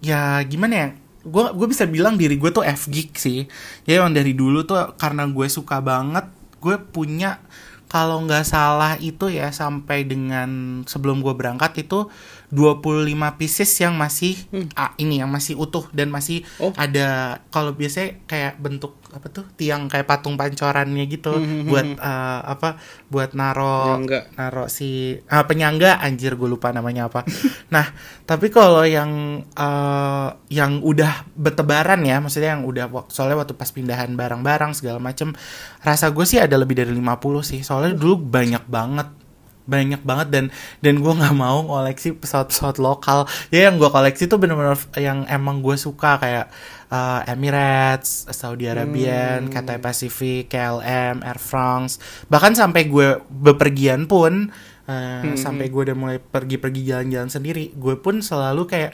ya 0.00 0.40
gimana 0.48 0.74
ya 0.74 0.88
gue 1.20 1.44
gue 1.52 1.66
bisa 1.68 1.84
bilang 1.84 2.16
diri 2.16 2.40
gue 2.40 2.48
tuh 2.48 2.64
F 2.64 2.88
geek 2.88 3.16
sih 3.20 3.44
ya 3.84 4.00
emang 4.00 4.16
dari 4.16 4.32
dulu 4.32 4.64
tuh 4.64 4.96
karena 4.96 5.28
gue 5.28 5.46
suka 5.52 5.84
banget 5.84 6.24
gue 6.60 6.76
punya 6.80 7.40
kalau 7.90 8.22
nggak 8.22 8.46
salah 8.46 8.94
itu 9.02 9.26
ya 9.26 9.50
sampai 9.50 10.06
dengan 10.06 10.80
sebelum 10.86 11.26
gue 11.26 11.34
berangkat 11.34 11.82
itu 11.82 12.06
25 12.54 13.10
pieces 13.34 13.70
yang 13.82 13.98
masih 13.98 14.38
ah, 14.78 14.94
ini 14.94 15.18
yang 15.18 15.30
masih 15.30 15.58
utuh 15.58 15.90
dan 15.90 16.06
masih 16.06 16.46
Oh. 16.62 16.70
ada 16.78 17.40
kalau 17.50 17.74
biasanya 17.74 18.22
kayak 18.30 18.62
bentuk 18.62 18.94
apa 19.10 19.26
tuh 19.26 19.44
tiang 19.54 19.86
kayak 19.86 20.04
patung 20.04 20.34
pancorannya 20.34 21.04
gitu 21.04 21.34
Hmm, 21.34 21.66
buat 21.66 21.86
eh, 21.94 22.40
apa 22.46 22.78
buat 23.06 23.34
naro 23.34 23.98
Penyangga. 24.00 24.20
naro 24.34 24.64
si 24.66 24.88
ah, 25.26 25.42
penyangga 25.42 25.98
anjir 25.98 26.34
gue 26.34 26.46
lupa 26.46 26.70
namanya 26.70 27.06
apa. 27.06 27.26
Nah 27.74 27.86
tapi 28.24 28.48
kalau 28.48 28.82
yang 28.82 29.10
eh, 29.44 30.28
yang 30.48 30.80
udah 30.80 31.26
bertebaran 31.32 32.00
ya 32.02 32.18
maksudnya 32.18 32.54
yang 32.54 32.64
udah 32.64 32.86
soalnya 33.06 33.38
waktu 33.38 33.54
pas 33.54 33.68
pindahan 33.68 34.14
barang-barang 34.14 34.72
segala 34.72 34.98
macem 34.98 35.34
rasa 35.80 36.08
gue 36.08 36.22
sih 36.22 36.38
ada 36.38 36.54
lebih 36.54 36.74
dari 36.74 36.90
50 36.90 37.02
sih. 37.42 37.60
Soalnya 37.60 37.94
dulu 37.94 38.16
banyak 38.16 38.64
banget 38.64 39.08
banyak 39.70 40.02
banget 40.02 40.28
dan 40.34 40.44
dan 40.82 40.98
gue 40.98 41.12
nggak 41.14 41.36
mau 41.38 41.62
koleksi 41.62 42.18
pesawat-pesawat 42.18 42.82
lokal. 42.82 43.30
Ya 43.54 43.70
yang 43.70 43.78
gue 43.78 43.86
koleksi 43.86 44.26
tuh 44.26 44.42
bener-bener 44.42 44.74
yang 44.98 45.22
emang 45.30 45.62
gue 45.62 45.78
suka 45.78 46.18
kayak 46.18 46.50
uh, 46.90 47.22
Emirates, 47.30 48.26
Saudi 48.34 48.66
Arabian, 48.66 49.46
Cathay 49.46 49.78
Pacific, 49.78 50.50
KLM, 50.50 51.22
Air 51.22 51.38
France. 51.38 52.02
Bahkan 52.26 52.58
sampai 52.58 52.90
gue 52.90 53.22
bepergian 53.30 54.10
pun 54.10 54.50
uh, 54.90 55.22
sampai 55.38 55.70
gue 55.70 55.82
udah 55.90 55.96
mulai 55.96 56.18
pergi-pergi 56.18 56.90
jalan-jalan 56.90 57.30
sendiri 57.30 57.70
gue 57.78 57.94
pun 58.02 58.18
selalu 58.18 58.66
kayak 58.66 58.90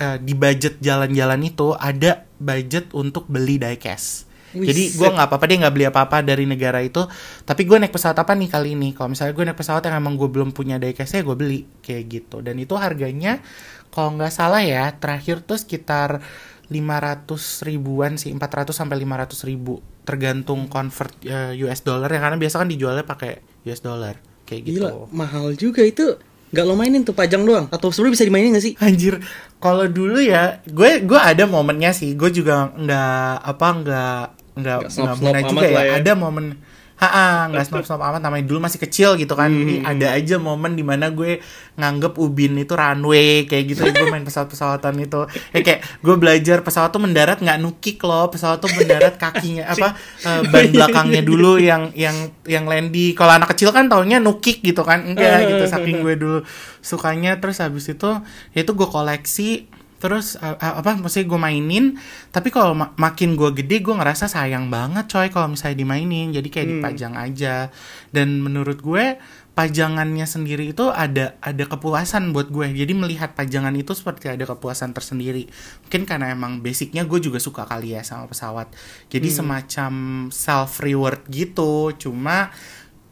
uh, 0.00 0.16
di 0.16 0.32
budget 0.32 0.80
jalan-jalan 0.80 1.40
itu 1.44 1.76
ada 1.76 2.24
budget 2.40 2.90
untuk 2.96 3.28
beli 3.28 3.60
diecast 3.60 4.33
Wih, 4.54 4.70
jadi 4.70 4.82
gue 4.94 5.08
nggak 5.18 5.26
apa-apa 5.26 5.44
dia 5.50 5.56
nggak 5.66 5.74
beli 5.74 5.86
apa-apa 5.90 6.16
dari 6.22 6.44
negara 6.46 6.78
itu. 6.80 7.02
Tapi 7.42 7.62
gue 7.66 7.76
naik 7.82 7.90
pesawat 7.90 8.16
apa 8.22 8.32
nih 8.38 8.48
kali 8.48 8.78
ini? 8.78 8.94
Kalau 8.94 9.10
misalnya 9.10 9.34
gue 9.34 9.44
naik 9.50 9.58
pesawat 9.58 9.82
yang 9.84 9.98
emang 9.98 10.14
gue 10.14 10.30
belum 10.30 10.54
punya 10.54 10.78
diecastnya 10.78 11.26
gue 11.26 11.36
beli 11.36 11.60
kayak 11.82 12.04
gitu. 12.06 12.40
Dan 12.40 12.62
itu 12.62 12.78
harganya 12.78 13.42
kalau 13.90 14.14
nggak 14.14 14.32
salah 14.32 14.62
ya 14.62 14.94
terakhir 14.94 15.42
tuh 15.42 15.58
sekitar 15.58 16.22
500 16.70 17.68
ribuan 17.68 18.16
sih 18.16 18.32
400 18.32 18.72
sampai 18.72 18.96
500 19.02 19.48
ribu. 19.50 19.82
Tergantung 20.06 20.70
convert 20.70 21.12
eh, 21.26 21.52
US 21.66 21.82
dollar 21.82 22.08
ya 22.08 22.20
karena 22.22 22.38
biasa 22.38 22.62
kan 22.62 22.68
dijualnya 22.70 23.04
pakai 23.04 23.42
US 23.66 23.82
dollar 23.82 24.14
kayak 24.46 24.62
gitu. 24.64 24.86
Gila, 24.86 25.10
mahal 25.10 25.56
juga. 25.58 25.82
Itu. 25.82 26.16
Nggak 26.54 26.64
lo 26.70 26.74
mainin 26.78 27.02
tuh 27.02 27.16
pajang 27.18 27.42
doang. 27.42 27.66
Atau 27.74 27.90
sebenarnya 27.90 28.14
bisa 28.14 28.26
dimainin 28.30 28.50
nggak 28.54 28.64
sih? 28.64 28.74
Anjir, 28.78 29.18
kalau 29.58 29.90
dulu 29.90 30.22
ya, 30.22 30.62
gue 30.62 31.02
gue 31.02 31.18
ada 31.18 31.50
momennya 31.50 31.90
sih. 31.90 32.14
Gue 32.14 32.30
juga 32.30 32.70
nggak 32.70 33.34
apa 33.42 33.66
nggak 33.82 34.43
nggak 34.54 34.78
Nggak 34.86 35.14
amat 35.20 35.42
juga 35.50 35.66
ya. 35.66 35.82
ya. 35.82 35.92
Ada 35.98 36.12
momen, 36.14 36.46
ha 36.94 37.10
nggak 37.50 37.66
snob 37.66 37.82
snob 37.82 37.98
amat. 38.00 38.22
Namanya 38.22 38.46
dulu 38.46 38.62
masih 38.62 38.78
kecil 38.78 39.18
gitu 39.18 39.34
kan. 39.34 39.50
Jadi 39.50 39.82
Hmm. 39.82 39.90
ada 39.90 40.14
aja 40.14 40.38
momen 40.38 40.72
di 40.72 40.86
mana 40.86 41.10
gue 41.10 41.42
nganggep 41.74 42.14
ubin 42.16 42.54
itu 42.54 42.70
runway 42.70 43.50
kayak 43.50 43.64
gitu. 43.66 43.82
gue 43.82 44.06
main 44.06 44.22
pesawat 44.22 44.46
pesawatan 44.46 44.94
itu. 45.02 45.26
Ya 45.50 45.60
kayak 45.60 45.80
gue 46.00 46.14
belajar 46.14 46.62
pesawat 46.62 46.94
tuh 46.94 47.02
mendarat 47.02 47.42
nggak 47.42 47.58
nukik 47.58 47.98
loh. 48.00 48.30
Pesawat 48.30 48.62
tuh 48.62 48.70
mendarat 48.70 49.18
kakinya 49.18 49.66
apa 49.74 49.98
eh, 50.22 50.40
ban 50.46 50.70
belakangnya 50.70 51.26
dulu 51.26 51.58
yang 51.58 51.90
yang 51.98 52.14
yang 52.46 52.62
landing. 52.64 53.10
Kalau 53.12 53.34
anak 53.34 53.50
kecil 53.50 53.74
kan 53.74 53.90
taunya 53.90 54.22
nukik 54.22 54.62
gitu 54.62 54.86
kan. 54.86 55.02
Enggak 55.02 55.50
gitu. 55.50 55.66
Saking 55.66 55.98
gue 55.98 56.14
dulu 56.14 56.38
sukanya 56.78 57.42
terus 57.42 57.58
habis 57.58 57.90
itu 57.90 58.10
ya 58.54 58.62
itu 58.62 58.70
gue 58.70 58.86
koleksi 58.86 59.66
terus 60.04 60.36
uh, 60.36 60.60
apa 60.60 61.00
maksudnya 61.00 61.32
gue 61.32 61.40
mainin 61.40 61.96
tapi 62.28 62.52
kalau 62.52 62.76
ma- 62.76 62.92
makin 63.00 63.40
gue 63.40 63.56
gede 63.56 63.80
gue 63.80 63.94
ngerasa 63.96 64.28
sayang 64.28 64.68
banget 64.68 65.08
coy 65.08 65.32
kalau 65.32 65.56
misalnya 65.56 65.80
dimainin. 65.80 66.28
Jadi 66.34 66.48
kayak 66.52 66.68
dipajang 66.76 67.14
aja. 67.16 67.72
Dan 68.12 68.44
menurut 68.44 68.84
gue 68.84 69.16
pajangannya 69.54 70.26
sendiri 70.26 70.74
itu 70.74 70.90
ada 70.90 71.38
ada 71.38 71.64
kepuasan 71.64 72.34
buat 72.34 72.50
gue. 72.50 72.74
Jadi 72.74 72.92
melihat 72.92 73.32
pajangan 73.38 73.72
itu 73.78 73.94
seperti 73.94 74.28
ada 74.28 74.44
kepuasan 74.44 74.92
tersendiri. 74.92 75.46
Mungkin 75.86 76.02
karena 76.04 76.34
emang 76.34 76.60
basicnya 76.60 77.06
gue 77.06 77.22
juga 77.22 77.38
suka 77.40 77.64
kali 77.64 77.94
ya 77.94 78.02
sama 78.04 78.28
pesawat. 78.28 78.68
Jadi 79.08 79.30
semacam 79.32 79.92
self 80.34 80.82
reward 80.84 81.24
gitu. 81.30 81.94
Cuma 81.96 82.50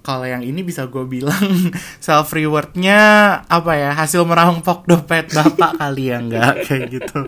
kalau 0.02 0.26
yang 0.26 0.42
ini 0.42 0.60
bisa 0.60 0.86
gue 0.86 1.06
bilang 1.06 1.46
self 2.04 2.34
rewardnya 2.34 2.98
apa 3.46 3.72
ya 3.78 3.90
hasil 3.94 4.26
merampok 4.26 4.84
dompet 4.84 5.30
bapak 5.30 5.78
kali 5.78 6.10
ya 6.10 6.18
enggak? 6.18 6.54
Kayak 6.66 6.82
gitu. 6.90 7.18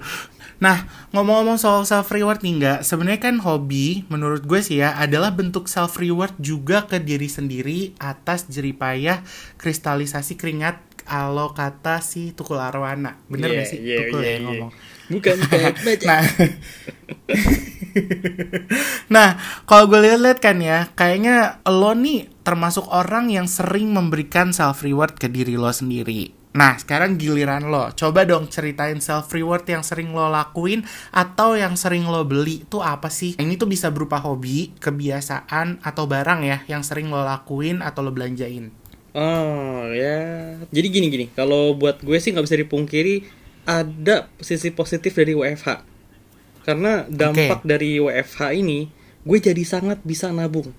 Nah 0.59 0.87
ngomong-ngomong 1.11 1.59
soal 1.59 1.83
self 1.85 2.11
reward 2.11 2.43
nih 2.43 2.55
enggak? 2.59 2.79
Sebenarnya 2.83 3.21
kan 3.21 3.37
hobi 3.43 4.03
menurut 4.11 4.43
gue 4.43 4.59
sih 4.59 4.83
ya 4.83 4.95
adalah 4.95 5.31
bentuk 5.31 5.67
self 5.67 5.99
reward 5.99 6.35
juga 6.39 6.87
ke 6.87 6.99
diri 6.99 7.27
sendiri 7.27 7.95
atas 7.99 8.47
jeripayah 8.47 9.23
kristalisasi 9.57 10.35
keringat 10.35 10.79
kalau 11.05 11.53
kata 11.53 12.01
si 12.01 12.33
Tukul 12.33 12.57
Arwana. 12.57 13.21
Bener 13.29 13.53
Iya, 13.53 13.59
gak 13.61 13.69
sih? 13.69 13.79
iya, 13.79 13.97
Tukul 14.09 14.21
iya, 14.25 14.31
ya 14.31 14.35
iya. 14.35 14.45
ngomong 14.47 14.71
Bukan 15.13 15.37
baca. 15.51 15.69
Nah, 16.09 16.25
nah 19.15 19.37
kalau 19.69 19.85
gue 19.89 20.01
lihat-lihat 20.01 20.41
kan 20.41 20.61
ya, 20.61 20.89
kayaknya 20.97 21.61
lo 21.69 21.93
nih 21.93 22.29
termasuk 22.45 22.89
orang 22.89 23.33
yang 23.33 23.49
sering 23.49 23.93
memberikan 23.93 24.53
self 24.53 24.85
reward 24.85 25.17
ke 25.17 25.29
diri 25.29 25.61
lo 25.61 25.73
sendiri. 25.73 26.45
Nah, 26.55 26.79
sekarang 26.79 27.19
giliran 27.19 27.67
lo. 27.67 27.91
Coba 27.99 28.23
dong 28.23 28.47
ceritain 28.47 29.03
self 29.03 29.27
reward 29.35 29.67
yang 29.67 29.83
sering 29.83 30.15
lo 30.15 30.31
lakuin 30.31 30.87
atau 31.11 31.59
yang 31.59 31.75
sering 31.75 32.07
lo 32.07 32.23
beli 32.23 32.63
itu 32.63 32.79
apa 32.79 33.11
sih? 33.11 33.35
Ini 33.35 33.59
tuh 33.59 33.67
bisa 33.67 33.91
berupa 33.91 34.23
hobi, 34.23 34.71
kebiasaan 34.79 35.83
atau 35.83 36.07
barang 36.07 36.41
ya 36.47 36.63
yang 36.71 36.87
sering 36.87 37.11
lo 37.11 37.27
lakuin 37.27 37.83
atau 37.83 38.07
lo 38.07 38.15
belanjain. 38.15 38.71
Oh 39.15 39.91
ya, 39.95 40.59
jadi 40.71 40.87
gini 40.91 41.07
gini. 41.11 41.27
Kalau 41.35 41.75
buat 41.75 42.03
gue 42.03 42.19
sih 42.23 42.35
nggak 42.35 42.47
bisa 42.47 42.59
dipungkiri 42.59 43.44
ada 43.65 44.29
sisi 44.41 44.71
positif 44.73 45.17
dari 45.17 45.33
WFH. 45.33 45.69
Karena 46.65 47.05
dampak 47.05 47.61
dari 47.65 48.01
WFH 48.01 48.57
ini, 48.57 48.89
gue 49.25 49.39
jadi 49.41 49.61
sangat 49.65 50.01
bisa 50.01 50.33
nabung. 50.33 50.73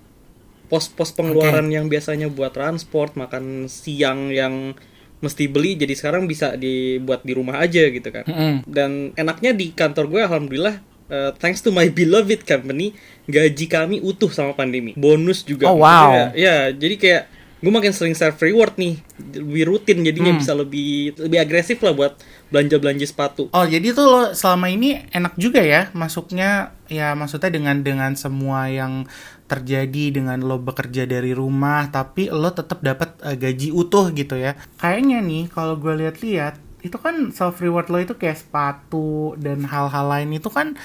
Pos-pos 0.66 1.14
pengeluaran 1.14 1.70
yang 1.70 1.86
biasanya 1.86 2.26
buat 2.26 2.58
transport, 2.58 3.14
makan 3.14 3.70
siang 3.70 4.34
yang 4.34 4.74
mesti 5.22 5.46
beli, 5.46 5.78
jadi 5.78 5.94
sekarang 5.94 6.26
bisa 6.26 6.58
dibuat 6.58 7.22
di 7.22 7.34
rumah 7.38 7.62
aja 7.62 7.86
gitu 7.86 8.10
kan. 8.10 8.26
Mm-mm. 8.26 8.56
Dan 8.66 9.14
enaknya 9.14 9.54
di 9.54 9.74
kantor 9.74 10.10
gue, 10.10 10.22
alhamdulillah, 10.26 10.82
uh, 11.10 11.32
thanks 11.38 11.62
to 11.62 11.70
my 11.70 11.90
beloved 12.00 12.46
company, 12.46 12.98
gaji 13.30 13.66
kami 13.70 14.02
utuh 14.02 14.30
sama 14.34 14.58
pandemi. 14.58 14.98
Bonus 14.98 15.46
juga. 15.46 15.70
Oh, 15.70 15.82
wow. 15.82 15.86
Maksudnya, 15.86 16.28
Ya, 16.34 16.58
jadi 16.74 16.96
kayak 16.98 17.24
gue 17.64 17.72
makin 17.72 17.96
sering 17.96 18.14
self 18.14 18.38
reward 18.44 18.76
nih, 18.76 19.00
lebih 19.40 19.64
rutin 19.72 20.04
jadinya 20.04 20.36
bisa 20.36 20.52
lebih 20.52 21.16
lebih 21.16 21.40
agresif 21.40 21.80
lah 21.82 21.96
buat 21.96 22.14
belanja 22.52 22.78
belanja 22.78 23.06
sepatu. 23.08 23.48
Oh 23.56 23.66
jadi 23.66 23.96
tuh 23.96 24.06
lo 24.06 24.22
selama 24.36 24.70
ini 24.70 25.02
enak 25.10 25.34
juga 25.40 25.64
ya 25.64 25.90
masuknya 25.96 26.76
ya 26.92 27.16
maksudnya 27.18 27.50
dengan 27.50 27.82
dengan 27.82 28.14
semua 28.14 28.70
yang 28.70 29.10
terjadi 29.46 30.14
dengan 30.14 30.42
lo 30.42 30.58
bekerja 30.62 31.06
dari 31.06 31.34
rumah 31.34 31.90
tapi 31.90 32.30
lo 32.30 32.50
tetap 32.54 32.82
dapat 32.82 33.18
eh, 33.24 33.38
gaji 33.40 33.72
utuh 33.74 34.12
gitu 34.14 34.36
ya. 34.38 34.60
Kayaknya 34.78 35.24
nih 35.24 35.44
kalau 35.50 35.80
gue 35.80 35.94
lihat-lihat 36.06 36.62
itu 36.86 36.98
kan 37.02 37.34
self 37.34 37.64
reward 37.66 37.90
lo 37.90 37.98
itu 37.98 38.14
kayak 38.14 38.46
sepatu 38.46 39.34
dan 39.42 39.66
hal-hal 39.66 40.06
lain 40.06 40.38
itu 40.38 40.54
kan 40.54 40.78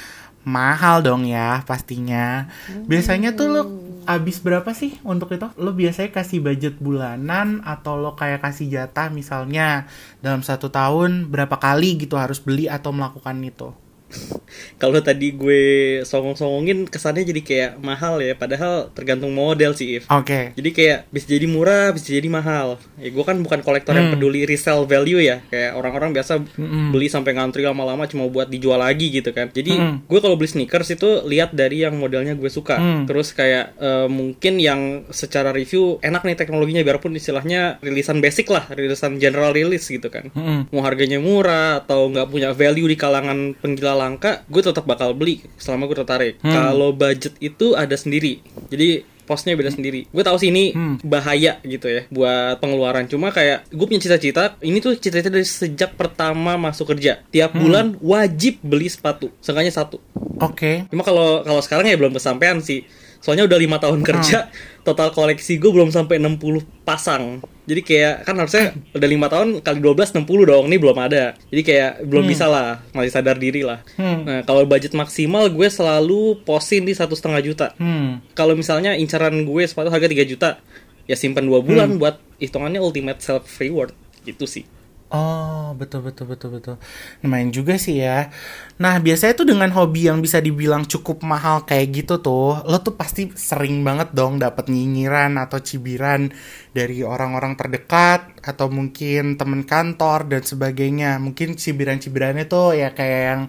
mahal 0.46 1.04
dong 1.04 1.28
ya 1.28 1.60
pastinya. 1.68 2.48
Biasanya 2.88 3.36
tuh 3.36 3.46
lo 3.52 3.62
habis 4.06 4.40
berapa 4.40 4.70
sih 4.72 4.96
untuk 5.04 5.32
itu? 5.34 5.48
Lo 5.60 5.72
biasanya 5.76 6.10
kasih 6.14 6.40
budget 6.44 6.78
bulanan 6.78 7.60
atau 7.64 7.96
lo 7.98 8.16
kayak 8.16 8.44
kasih 8.44 8.68
jatah 8.68 9.08
misalnya 9.12 9.88
dalam 10.24 10.40
satu 10.40 10.68
tahun 10.72 11.28
berapa 11.28 11.56
kali 11.60 12.00
gitu 12.00 12.16
harus 12.16 12.40
beli 12.40 12.68
atau 12.68 12.92
melakukan 12.94 13.36
itu? 13.44 13.72
Kalau 14.82 14.98
tadi 15.00 15.32
gue 15.32 15.62
songong-songongin 16.02 16.88
kesannya 16.88 17.22
jadi 17.22 17.40
kayak 17.40 17.70
mahal 17.80 18.18
ya, 18.18 18.32
padahal 18.32 18.88
tergantung 18.90 19.30
model 19.30 19.72
sih 19.72 20.00
If. 20.00 20.08
Oke. 20.08 20.56
Jadi 20.56 20.70
kayak 20.72 20.98
bisa 21.08 21.26
jadi 21.28 21.46
murah, 21.46 21.92
bisa 21.92 22.10
jadi 22.10 22.26
mahal. 22.26 22.80
Ya 22.96 23.08
gue 23.08 23.24
kan 23.24 23.38
bukan 23.40 23.60
kolektor 23.60 23.92
yang 23.92 24.10
Hmm. 24.10 24.16
peduli 24.16 24.42
resell 24.42 24.84
value 24.84 25.20
ya. 25.20 25.44
Kayak 25.46 25.76
orang-orang 25.76 26.10
biasa 26.10 26.40
Mm-mm. 26.40 26.90
beli 26.90 27.06
sampai 27.06 27.36
ngantri 27.36 27.62
lama-lama 27.62 28.08
cuma 28.08 28.26
buat 28.26 28.48
dijual 28.48 28.80
lagi 28.80 29.12
gitu 29.12 29.30
kan. 29.30 29.52
Jadi 29.52 29.72
Hmm. 29.72 29.96
gue 30.02 30.18
kalau 30.18 30.34
beli 30.34 30.48
sneakers 30.48 30.90
itu 30.90 31.22
lihat 31.22 31.52
dari 31.52 31.84
yang 31.84 31.94
modelnya 31.94 32.34
gue 32.34 32.48
suka. 32.48 32.76
Hmm. 32.76 33.04
Terus 33.04 33.30
kayak 33.30 33.76
eh, 33.76 34.08
mungkin 34.08 34.56
yang 34.56 34.80
secara 35.08 35.52
review 35.52 36.00
enak 36.00 36.24
nih 36.24 36.34
teknologinya 36.34 36.80
biarpun 36.80 37.12
istilahnya 37.12 37.78
rilisan 37.78 38.18
basic 38.18 38.48
lah, 38.48 38.66
rilisan 38.66 39.20
general 39.20 39.52
release 39.52 39.86
gitu 39.86 40.08
kan. 40.08 40.32
Mm-mm. 40.32 40.72
Mau 40.72 40.82
harganya 40.82 41.20
murah 41.20 41.84
atau 41.84 42.08
nggak 42.08 42.26
punya 42.26 42.50
value 42.50 42.88
di 42.88 42.96
kalangan 42.96 43.52
penggila 43.54 43.99
langka, 44.00 44.42
gue 44.46 44.62
tetap 44.62 44.82
bakal 44.82 45.12
beli 45.12 45.44
selama 45.56 45.84
gue 45.84 45.96
tertarik. 45.98 46.34
Hmm. 46.40 46.48
Kalau 46.48 46.90
budget 46.90 47.36
itu 47.38 47.72
ada 47.74 47.92
sendiri. 47.94 48.40
Jadi 48.66 48.88
posnya 49.22 49.54
beda 49.54 49.70
sendiri. 49.70 50.10
Gue 50.10 50.20
tahu 50.20 50.34
sih 50.36 50.50
ini 50.50 50.72
Hmm. 50.72 50.98
bahaya 51.00 51.62
gitu 51.62 51.86
ya 51.86 52.02
buat 52.08 52.58
pengeluaran. 52.58 53.06
Cuma 53.06 53.30
kayak 53.30 53.68
gue 53.68 53.86
punya 53.86 54.00
cita-cita. 54.00 54.58
Ini 54.58 54.80
tuh 54.80 54.96
cita-cita 54.96 55.30
dari 55.30 55.46
sejak 55.46 55.94
pertama 55.94 56.58
masuk 56.58 56.90
kerja. 56.90 57.22
Tiap 57.28 57.54
Hmm. 57.54 57.60
bulan 57.60 57.86
wajib 58.00 58.58
beli 58.58 58.90
sepatu. 58.90 59.30
Seenggaknya 59.38 59.70
satu. 59.70 60.02
Oke. 60.40 60.88
Cuma 60.88 61.04
kalau 61.04 61.44
kalau 61.44 61.60
sekarang 61.60 61.86
ya 61.86 61.94
belum 61.94 62.10
kesampaian 62.10 62.58
sih. 62.58 62.82
Soalnya 63.20 63.44
udah 63.44 63.58
lima 63.60 63.76
tahun 63.76 64.00
kerja, 64.00 64.48
total 64.80 65.12
koleksi 65.12 65.60
gue 65.60 65.68
belum 65.68 65.92
sampai 65.92 66.16
60 66.16 66.64
pasang. 66.88 67.44
Jadi 67.68 67.80
kayak 67.84 68.14
kan 68.24 68.34
harusnya 68.40 68.72
udah 68.96 69.08
lima 69.08 69.28
tahun 69.28 69.60
kali 69.60 69.78
12 69.78 70.24
60 70.24 70.50
dong. 70.50 70.64
Ini 70.72 70.76
belum 70.80 70.96
ada. 70.96 71.36
Jadi 71.52 71.62
kayak 71.62 71.90
belum 72.08 72.24
bisa 72.26 72.48
lah, 72.48 72.80
masih 72.96 73.12
sadar 73.12 73.36
diri 73.36 73.60
lah. 73.60 73.84
Hmm. 74.00 74.24
Nah, 74.24 74.40
kalau 74.48 74.64
budget 74.64 74.96
maksimal 74.96 75.52
gue 75.52 75.68
selalu 75.68 76.40
posin 76.48 76.88
di 76.88 76.96
satu 76.96 77.12
setengah 77.12 77.40
juta. 77.44 77.66
Hmm. 77.76 78.24
Kalau 78.32 78.56
misalnya 78.56 78.96
incaran 78.96 79.44
gue 79.44 79.62
sepatu 79.68 79.92
harga 79.92 80.08
3 80.08 80.24
juta, 80.24 80.58
ya 81.04 81.14
simpan 81.14 81.44
dua 81.44 81.60
bulan 81.60 82.00
buat 82.00 82.18
hitungannya 82.40 82.80
ultimate 82.80 83.20
self 83.20 83.44
reward 83.60 83.92
gitu 84.24 84.48
sih. 84.48 84.64
Oh, 85.10 85.74
betul 85.74 86.06
betul 86.06 86.30
betul 86.30 86.54
betul. 86.54 86.76
Lumayan 87.26 87.50
juga 87.50 87.74
sih 87.82 87.98
ya. 87.98 88.30
Nah, 88.78 89.02
biasanya 89.02 89.34
tuh 89.34 89.42
dengan 89.42 89.66
hobi 89.74 90.06
yang 90.06 90.22
bisa 90.22 90.38
dibilang 90.38 90.86
cukup 90.86 91.26
mahal 91.26 91.66
kayak 91.66 91.90
gitu 91.90 92.22
tuh, 92.22 92.62
lo 92.62 92.78
tuh 92.78 92.94
pasti 92.94 93.26
sering 93.34 93.82
banget 93.82 94.14
dong 94.14 94.38
dapat 94.38 94.70
nyinyiran 94.70 95.34
atau 95.42 95.58
cibiran 95.58 96.30
dari 96.70 97.02
orang-orang 97.02 97.58
terdekat 97.58 98.38
atau 98.38 98.70
mungkin 98.70 99.34
temen 99.34 99.66
kantor 99.66 100.30
dan 100.30 100.46
sebagainya. 100.46 101.18
Mungkin 101.18 101.58
cibiran-cibirannya 101.58 102.46
tuh 102.46 102.78
ya 102.78 102.94
kayak 102.94 103.22
yang 103.34 103.42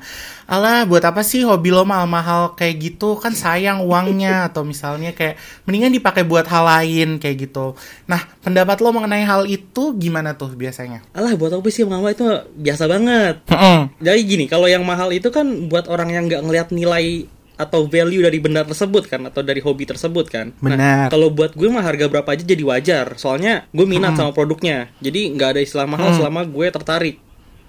alah 0.50 0.90
buat 0.90 1.06
apa 1.06 1.22
sih 1.22 1.46
hobi 1.46 1.70
lo 1.70 1.86
mahal-mahal 1.86 2.58
kayak 2.58 2.76
gitu 2.92 3.22
kan 3.22 3.38
sayang 3.38 3.86
uangnya 3.86 4.44
atau 4.50 4.66
misalnya 4.66 5.14
kayak 5.14 5.38
mendingan 5.70 5.94
dipakai 5.94 6.26
buat 6.26 6.50
hal 6.50 6.66
lain 6.66 7.22
kayak 7.22 7.38
gitu. 7.46 7.78
Nah, 8.10 8.26
pendapat 8.42 8.82
lo 8.82 8.90
mengenai 8.98 9.24
hal 9.30 9.46
itu 9.46 9.94
gimana 9.96 10.34
tuh 10.34 10.58
biasanya? 10.58 11.06
Alah 11.14 11.38
buat 11.38 11.51
apa 11.60 11.68
sih 11.74 11.84
mahal 11.84 12.08
itu 12.14 12.24
biasa 12.56 12.88
banget. 12.88 13.36
Heeh. 13.52 13.80
Jadi 14.00 14.20
gini, 14.24 14.46
kalau 14.48 14.72
yang 14.72 14.88
mahal 14.88 15.12
itu 15.12 15.28
kan 15.34 15.68
buat 15.68 15.92
orang 15.92 16.16
yang 16.16 16.24
nggak 16.32 16.42
ngelihat 16.48 16.68
nilai 16.72 17.28
atau 17.62 17.86
value 17.86 18.26
dari 18.26 18.42
benda 18.42 18.66
tersebut 18.66 19.06
kan 19.06 19.22
atau 19.30 19.46
dari 19.46 19.62
hobi 19.62 19.86
tersebut 19.86 20.26
kan. 20.34 20.50
Benar. 20.58 20.78
Nah, 20.78 21.08
kalau 21.14 21.30
buat 21.30 21.54
gue 21.54 21.70
mah 21.70 21.86
harga 21.86 22.10
berapa 22.10 22.26
aja 22.26 22.42
jadi 22.42 22.64
wajar. 22.66 23.14
Soalnya 23.22 23.70
gue 23.70 23.86
minat 23.86 24.18
sama 24.18 24.34
produknya. 24.34 24.90
Jadi 24.98 25.30
nggak 25.38 25.58
ada 25.58 25.62
istilah 25.62 25.86
mahal 25.86 26.18
selama 26.18 26.42
gue 26.50 26.68
tertarik. 26.74 27.22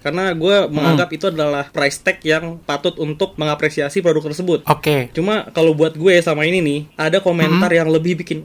Karena 0.03 0.35
gue 0.35 0.67
menganggap 0.67 1.09
itu 1.15 1.31
adalah 1.31 1.71
price 1.71 2.03
tag 2.03 2.19
yang 2.27 2.59
patut 2.61 2.99
untuk 2.99 3.39
mengapresiasi 3.39 4.03
produk 4.03 4.29
tersebut. 4.29 4.67
Oke. 4.67 5.09
Cuma 5.15 5.47
kalau 5.55 5.71
buat 5.71 5.95
gue 5.95 6.19
sama 6.19 6.43
ini 6.43 6.59
nih, 6.59 6.79
ada 6.99 7.23
komentar 7.23 7.71
yang 7.71 7.87
lebih 7.87 8.19
bikin 8.19 8.43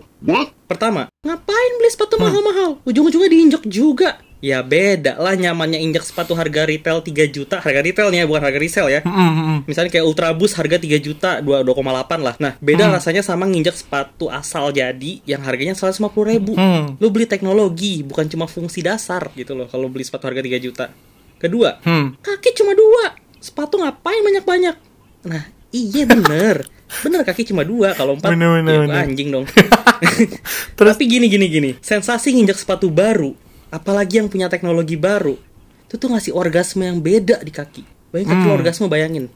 Pertama, 0.69 1.07
ngapain 1.23 1.73
beli 1.79 1.91
sepatu 1.95 2.19
mahal-mahal? 2.19 2.83
Ujung-ujungnya 2.83 3.31
diinjak 3.31 3.65
juga. 3.71 4.19
Ya 4.39 4.63
beda 4.63 5.19
lah 5.19 5.35
nyamannya 5.35 5.83
injak 5.83 6.07
sepatu 6.07 6.31
harga 6.39 6.63
retail 6.63 7.03
3 7.03 7.27
juta, 7.27 7.59
harga 7.59 7.83
retailnya 7.83 8.23
bukan 8.23 8.47
harga 8.47 8.59
resell 8.63 8.87
ya. 8.87 9.03
Mm, 9.03 9.11
mm, 9.11 9.35
mm. 9.35 9.59
Misalnya 9.67 9.91
kayak 9.91 10.07
Ultra 10.07 10.31
Boost 10.31 10.55
harga 10.55 10.79
3 10.79 10.95
juta, 11.03 11.43
2 11.43 11.67
2,8 11.67 12.23
lah. 12.23 12.35
Nah, 12.39 12.55
beda 12.63 12.87
rasanya 12.87 13.27
sama 13.27 13.51
nginjak 13.51 13.75
sepatu 13.75 14.31
asal 14.31 14.71
jadi 14.71 15.19
yang 15.27 15.43
harganya 15.43 15.75
150 15.75 16.23
ribu. 16.23 16.55
Hmm. 16.55 16.95
Lu 17.03 17.11
beli 17.11 17.27
teknologi, 17.27 18.07
bukan 18.07 18.31
cuma 18.31 18.47
fungsi 18.47 18.79
dasar 18.79 19.27
gitu 19.35 19.59
loh 19.59 19.67
kalau 19.67 19.91
beli 19.91 20.07
sepatu 20.07 20.31
harga 20.31 20.39
3 20.39 20.63
juta. 20.63 20.87
Kedua, 21.39 21.79
Hmm. 21.81 22.19
kaki 22.19 22.51
cuma 22.53 22.75
dua. 22.75 23.15
Sepatu 23.39 23.79
ngapain 23.79 24.21
banyak-banyak? 24.21 24.77
Nah 25.25 25.43
iya 25.71 26.03
bener. 26.05 26.67
Bener 27.05 27.21
kaki 27.21 27.45
cuma 27.45 27.63
dua. 27.63 27.93
Kalau 27.93 28.17
empat 28.17 28.33
Bener, 28.33 28.59
bener, 28.59 28.75
ya, 28.75 28.81
bener. 28.83 28.97
anjing 29.05 29.29
dong. 29.29 29.45
Terus- 30.77 30.97
tapi 30.97 31.05
gini 31.05 31.29
gini 31.29 31.47
gini. 31.47 31.71
Sensasi 31.79 32.33
nginjak 32.33 32.57
sepatu 32.57 32.89
baru 32.89 33.37
apalagi 33.69 34.17
yang 34.17 34.27
punya 34.27 34.49
teknologi 34.49 34.97
baru 34.97 35.37
itu 35.85 35.95
tuh 35.95 36.09
ngasih 36.09 36.33
orgasme 36.33 36.83
yang 36.83 36.99
beda 36.99 37.41
di 37.41 37.49
kaki. 37.49 37.85
Bayangin 38.09 38.29
kaki 38.31 38.47
Hmm. 38.49 38.57
orgasme 38.57 38.87
bayangin. 38.89 39.29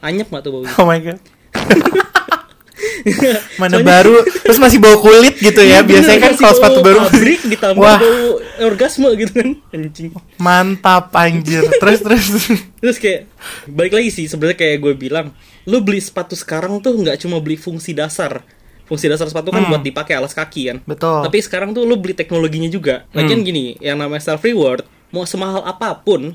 Anyep 0.00 0.30
nggak 0.30 0.42
tuh 0.42 0.50
bau 0.50 0.62
Oh 0.78 0.86
my 0.86 0.98
god. 0.98 1.18
Mana 3.60 3.78
baru 3.80 4.22
terus 4.44 4.58
masih 4.58 4.78
bau 4.78 4.98
kulit 4.98 5.38
gitu 5.38 5.62
ya. 5.62 5.82
Biasanya 5.82 6.20
kan 6.20 6.32
kalau 6.34 6.54
sepatu 6.54 6.78
baru 6.80 6.98
pabrik 7.06 7.40
ditambah 7.46 7.80
Wah, 7.80 7.98
bau 7.98 8.22
orgasme 8.62 9.08
gitu 9.16 9.32
kan 9.32 9.48
anjing 9.70 10.08
mantap 10.38 11.10
anjir. 11.14 11.62
Terus 11.78 11.98
terus. 12.00 12.24
Terus 12.78 12.96
kayak 12.98 13.20
balik 13.66 13.92
lagi 13.94 14.10
sih 14.10 14.26
sebenarnya 14.26 14.58
kayak 14.58 14.76
gue 14.78 14.94
bilang, 14.94 15.26
lu 15.64 15.78
beli 15.80 16.02
sepatu 16.02 16.34
sekarang 16.34 16.78
tuh 16.78 16.94
nggak 16.94 17.18
cuma 17.18 17.38
beli 17.38 17.54
fungsi 17.54 17.92
dasar. 17.92 18.42
Fungsi 18.82 19.06
dasar 19.06 19.30
sepatu 19.30 19.48
kan 19.48 19.62
Hmm. 19.62 19.70
buat 19.72 19.82
dipakai 19.82 20.18
alas 20.18 20.34
kaki 20.34 20.62
kan. 20.68 20.78
Betul. 20.84 21.22
Tapi 21.22 21.38
sekarang 21.38 21.70
tuh 21.72 21.86
lu 21.86 21.96
beli 21.96 22.12
teknologinya 22.12 22.68
juga. 22.68 23.06
Lagian 23.10 23.40
Hmm. 23.40 23.46
gini, 23.46 23.64
yang 23.78 23.96
namanya 23.96 24.20
self 24.20 24.42
reward, 24.42 24.82
mau 25.08 25.22
semahal 25.22 25.62
apa 25.62 25.96
pun, 25.96 26.34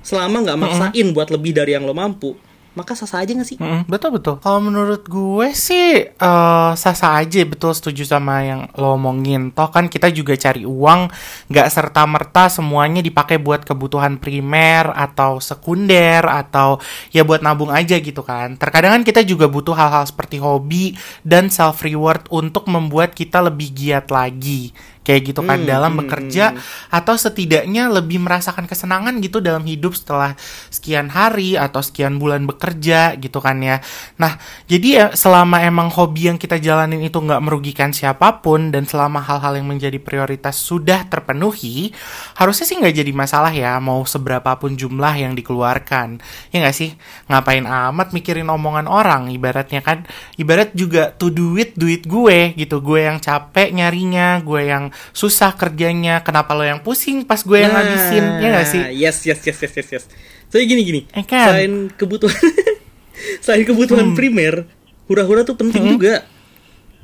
selama 0.00 0.44
nggak 0.44 0.54
Hmm. 0.54 0.64
maksain 0.92 1.06
buat 1.10 1.28
lebih 1.28 1.56
dari 1.56 1.72
yang 1.72 1.82
lo 1.82 1.96
mampu, 1.96 2.36
maka 2.76 2.92
sah-sah 2.92 3.24
aja 3.24 3.32
nggak 3.32 3.48
sih? 3.48 3.58
Mm-mm, 3.58 3.88
betul 3.88 4.20
betul. 4.20 4.36
Kalau 4.38 4.60
menurut 4.60 5.08
gue 5.08 5.48
sih 5.56 6.04
eh 6.06 6.70
sah-sah 6.76 7.24
aja 7.24 7.40
betul 7.48 7.72
setuju 7.72 8.04
sama 8.04 8.44
yang 8.44 8.68
lo 8.76 9.00
omongin. 9.00 9.48
Toh 9.50 9.72
kan 9.72 9.88
kita 9.88 10.12
juga 10.12 10.36
cari 10.36 10.68
uang 10.68 11.08
nggak 11.48 11.68
serta 11.72 12.04
merta 12.04 12.52
semuanya 12.52 13.00
dipakai 13.00 13.40
buat 13.40 13.64
kebutuhan 13.64 14.20
primer 14.20 14.92
atau 14.92 15.40
sekunder 15.40 16.22
atau 16.28 16.76
ya 17.10 17.24
buat 17.24 17.40
nabung 17.40 17.72
aja 17.72 17.96
gitu 17.96 18.20
kan. 18.20 18.60
Terkadang 18.60 19.00
kan 19.00 19.02
kita 19.08 19.24
juga 19.24 19.48
butuh 19.48 19.72
hal-hal 19.72 20.04
seperti 20.04 20.36
hobi 20.36 20.92
dan 21.24 21.48
self 21.48 21.80
reward 21.80 22.28
untuk 22.28 22.68
membuat 22.68 23.16
kita 23.16 23.40
lebih 23.40 23.72
giat 23.72 24.12
lagi. 24.12 24.76
Kayak 25.06 25.22
gitu 25.30 25.46
kan 25.46 25.62
Hmm, 25.62 25.70
dalam 25.70 25.92
hmm, 25.94 26.00
bekerja 26.02 26.44
atau 26.90 27.14
setidaknya 27.14 27.86
lebih 27.88 28.18
merasakan 28.18 28.66
kesenangan 28.66 29.22
gitu 29.22 29.38
dalam 29.38 29.62
hidup 29.62 29.94
setelah 29.94 30.34
sekian 30.68 31.08
hari 31.14 31.54
atau 31.54 31.78
sekian 31.80 32.18
bulan 32.18 32.44
bekerja 32.44 33.14
gitu 33.16 33.38
kan 33.38 33.62
ya. 33.62 33.78
Nah, 34.18 34.36
jadi 34.66 34.88
ya 34.90 35.06
selama 35.14 35.62
emang 35.62 35.88
hobi 35.94 36.28
yang 36.30 36.38
kita 36.38 36.58
jalanin 36.58 37.00
itu 37.06 37.16
nggak 37.16 37.38
merugikan 37.38 37.94
siapa 37.94 38.42
pun 38.42 38.74
dan 38.74 38.84
selama 38.84 39.22
hal-hal 39.22 39.62
yang 39.62 39.70
menjadi 39.70 39.96
prioritas 40.02 40.58
sudah 40.58 41.06
terpenuhi, 41.06 41.94
harusnya 42.34 42.66
sih 42.66 42.76
nggak 42.76 42.94
jadi 42.98 43.12
masalah 43.14 43.52
ya 43.54 43.78
mau 43.78 44.02
seberapapun 44.02 44.74
jumlah 44.74 45.14
yang 45.16 45.32
dikeluarkan. 45.38 46.18
Ya 46.50 46.56
nggak 46.66 46.76
sih? 46.76 46.98
Ngapain 47.30 47.64
amat 47.64 48.10
mikirin 48.10 48.50
omongan 48.50 48.90
orang 48.90 49.30
ibaratnya 49.30 49.80
kan? 49.80 50.04
Ibarat 50.34 50.74
juga 50.74 51.14
tuh 51.14 51.30
duit 51.30 51.78
duit 51.78 52.04
gue 52.04 52.52
gitu. 52.58 52.82
Gue 52.82 53.06
yang 53.06 53.22
capek 53.22 53.70
nyarinya, 53.72 54.42
gue 54.42 54.62
yang 54.66 54.90
susah 55.10 55.52
kerjanya. 55.52 56.20
Kenapa 56.20 56.52
lo 56.52 56.62
yang 56.62 56.80
pusing 56.80 57.22
pas 57.22 57.38
gue 57.38 57.58
yang 57.58 57.72
Nah, 57.72 57.80
ngabisin? 57.80 58.24
Ya 58.38 58.48
nggak 58.50 58.66
sih? 58.66 58.82
Yes, 58.94 59.16
yes, 59.22 59.40
yes, 59.42 59.58
yes, 59.58 59.72
yes, 59.74 59.88
yes. 59.92 60.04
So 60.46 60.56
gini 60.56 60.82
gini, 60.82 61.00
Eh, 61.10 61.22
kan? 61.22 61.52
selain 61.52 61.72
kebutuhan, 61.90 62.34
selain 63.44 63.64
kebutuhan 63.64 64.12
Hmm. 64.12 64.16
primer, 64.16 64.64
hura-hura 65.06 65.42
tuh 65.42 65.56
penting 65.56 65.96
juga. 65.96 66.22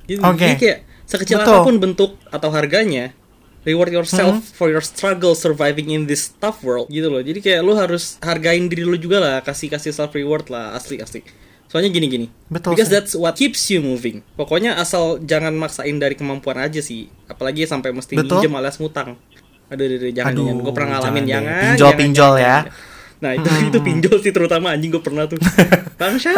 Gitu. 0.04 0.22
Oke. 0.22 0.38
Jadi 0.38 0.56
kayak 0.58 0.78
sekecil 1.04 1.36
Betul. 1.40 1.52
apa 1.52 1.58
pun 1.62 1.76
bentuk 1.76 2.10
atau 2.28 2.48
harganya, 2.50 3.12
reward 3.62 3.90
yourself 3.90 4.38
Hmm. 4.38 4.54
for 4.54 4.68
your 4.68 4.82
struggle 4.82 5.34
surviving 5.34 5.90
in 5.90 6.06
this 6.06 6.34
tough 6.36 6.62
world 6.62 6.86
gitu 6.88 7.06
loh. 7.06 7.22
Jadi 7.22 7.38
kayak 7.38 7.60
lu 7.62 7.74
harus 7.74 8.18
hargain 8.18 8.66
diri 8.66 8.82
lu 8.82 8.96
juga 8.96 9.18
lah, 9.18 9.36
kasih 9.40 9.70
kasih 9.70 9.90
self 9.90 10.10
reward 10.12 10.46
lah, 10.48 10.74
asli 10.74 10.98
asli. 10.98 11.22
Soalnya 11.72 11.88
gini 11.88 12.04
gini, 12.06 12.26
Betul 12.46 12.76
because 12.76 12.86
sih. 12.86 12.94
that's 12.94 13.12
what 13.14 13.32
keeps 13.32 13.64
you 13.66 13.80
moving. 13.80 14.20
Pokoknya 14.36 14.76
asal 14.76 15.16
jangan 15.18 15.56
maksain 15.56 15.96
dari 15.96 16.12
kemampuan 16.12 16.60
aja 16.60 16.78
sih, 16.78 17.08
apalagi 17.24 17.64
sampai 17.64 17.90
mesti 17.90 18.12
Betul. 18.14 18.44
minjem 18.44 18.52
alias 18.52 18.76
ngutang. 18.76 19.16
Aduh, 19.66 19.80
aduh, 19.82 19.96
aduh 19.98 20.12
jangan, 20.12 20.32
Aduh, 20.32 20.44
jangan. 20.44 20.60
Gue 20.60 20.72
pernah 20.72 20.88
ngalamin, 20.92 21.08
jangan 21.16 21.24
deh. 21.24 21.32
jangan. 21.48 21.62
Pinjol-pinjol 21.72 22.30
jangan, 22.30 22.44
ya. 22.44 22.56
jangan. 22.60 22.90
Nah, 23.22 23.30
itu 23.32 23.48
itu 23.64 23.78
pinjol 23.80 24.16
sih 24.20 24.32
terutama 24.32 24.66
anjing 24.68 24.90
gue 24.90 25.00
pernah 25.00 25.24
tuh. 25.24 25.40
Bangsa. 26.00 26.30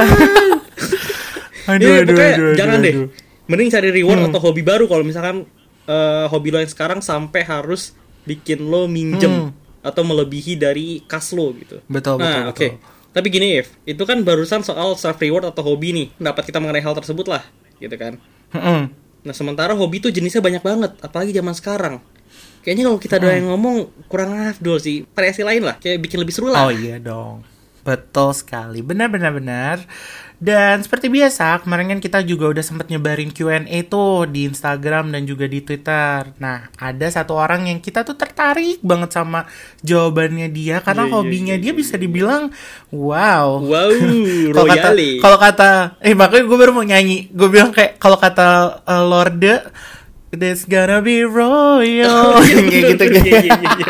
Aduh, 1.66 1.82
Iya, 1.82 2.04
aduh, 2.04 2.12
aduh, 2.12 2.28
aduh, 2.30 2.54
jangan 2.54 2.78
deh. 2.78 2.94
aduh. 2.94 3.08
Mending 3.44 3.68
cari 3.68 3.88
reward 3.90 4.18
Hmm. 4.20 4.28
atau 4.30 4.40
hobi 4.40 4.62
baru 4.62 4.84
kalau 4.86 5.02
misalkan 5.02 5.44
eh, 5.84 6.26
hobi 6.28 6.48
lo 6.48 6.56
yang 6.56 6.70
sekarang 6.70 7.00
sampai 7.00 7.42
harus 7.42 7.92
bikin 8.22 8.64
lo 8.64 8.86
minjem 8.86 9.28
Hmm. 9.28 9.50
atau 9.80 10.00
melebihi 10.00 10.56
dari 10.56 11.04
kas 11.04 11.32
lo 11.32 11.52
gitu. 11.52 11.84
Betul, 11.84 12.16
betul, 12.16 12.24
Nah, 12.24 12.48
oke. 12.48 12.56
betul. 12.56 12.80
Tapi 13.14 13.31
gini, 13.31 13.62
If, 13.62 13.79
itu 13.87 14.03
kan 14.03 14.27
barusan 14.27 14.66
soal 14.66 14.98
self 14.98 15.22
reward 15.22 15.46
atau 15.46 15.62
hobi 15.62 15.94
nih. 15.94 16.07
Pendapat 16.18 16.50
kita 16.50 16.59
mengenai 16.59 16.83
hal 16.83 16.98
tersebut 16.98 17.31
lah, 17.31 17.46
gitu 17.79 17.94
kan. 17.94 18.18
Mm-mm. 18.50 18.90
Nah, 19.24 19.35
sementara 19.35 19.72
hobi 19.72 20.03
tuh 20.03 20.11
jenisnya 20.11 20.42
banyak 20.42 20.61
banget, 20.61 20.98
apalagi 20.98 21.31
zaman 21.31 21.55
sekarang. 21.55 22.03
Kayaknya 22.66 22.85
kalau 22.90 22.98
kita 22.98 23.16
Hmm. 23.16 23.24
doang 23.29 23.46
ngomong 23.55 23.77
kurang 24.11 24.35
afdol 24.35 24.83
sih. 24.83 25.07
Variasi 25.14 25.46
lain 25.46 25.62
lah, 25.62 25.79
kayak 25.79 26.03
bikin 26.03 26.18
lebih 26.18 26.35
seru 26.35 26.50
lah. 26.50 26.66
Oh 26.66 26.72
iya 26.74 26.98
dong. 26.98 27.46
Betul 27.85 28.33
sekali. 28.33 28.81
Benar 28.81 29.12
benar 29.12 29.31
benar. 29.37 29.77
Dan 30.44 30.85
seperti 30.85 31.09
biasa, 31.09 31.64
kemarin 31.64 31.96
kan 31.96 32.00
kita 32.04 32.20
juga 32.20 32.52
udah 32.52 32.61
sempat 32.61 32.92
nyebarin 32.92 33.33
Q&A 33.33 33.64
tuh 33.88 34.28
di 34.28 34.44
Instagram 34.44 35.09
dan 35.09 35.24
juga 35.24 35.48
di 35.48 35.64
Twitter. 35.64 36.37
Nah, 36.37 36.68
ada 36.76 37.07
satu 37.09 37.33
orang 37.33 37.72
yang 37.72 37.80
kita 37.80 38.04
tuh 38.04 38.12
tertarik 38.12 38.76
banget 38.85 39.09
sama 39.16 39.48
jawabannya 39.80 40.52
dia 40.52 40.85
karena 40.85 41.09
Iya, 41.09 41.09
iya, 41.09 41.16
hobinya 41.16 41.54
iya, 41.57 41.62
dia 41.64 41.72
iya, 41.72 41.80
bisa 41.80 41.96
dibilang 41.96 42.52
wow. 42.92 43.57
Wow, 43.64 43.88
Kalau 44.61 44.68
kata 44.68 44.88
kalau 45.24 45.38
kata 45.40 45.70
eh 46.04 46.12
makanya 46.12 46.44
gue 46.44 46.59
baru 46.61 46.76
mau 46.76 46.85
nyanyi. 46.85 47.33
Gue 47.33 47.48
bilang 47.48 47.72
kayak 47.72 47.96
kalau 47.96 48.20
kata 48.20 48.85
uh, 48.85 49.00
Lorde 49.00 49.64
There's 50.35 50.66
gonna 50.66 50.98
be 50.98 51.22
royal 51.22 52.42
Iya, 52.42 52.59
kayak 52.68 52.85
gitu 52.98 53.04
gitu. 53.07 53.28
iya, 53.33 53.40
iya, 53.40 53.54
iya, 53.54 53.70
iya. 53.80 53.87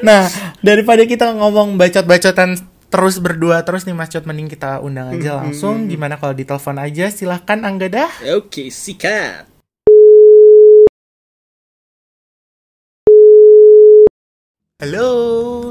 nah, 0.00 0.22
daripada 0.64 1.04
kita 1.04 1.34
ngomong 1.34 1.76
bacot-bacotan 1.76 2.56
terus 2.94 3.18
berdua 3.18 3.66
terus 3.66 3.82
nih 3.90 3.90
Mas 3.90 4.06
Cot 4.06 4.22
mending 4.22 4.46
kita 4.46 4.78
undang 4.78 5.10
aja 5.10 5.42
langsung. 5.42 5.90
Gimana 5.90 6.14
kalau 6.14 6.30
ditelepon 6.30 6.78
aja? 6.78 7.10
Silahkan 7.10 7.58
Angga 7.66 7.90
dah. 7.90 8.10
Oke, 8.38 8.70
sikat. 8.70 9.50
Halo. 14.78 15.10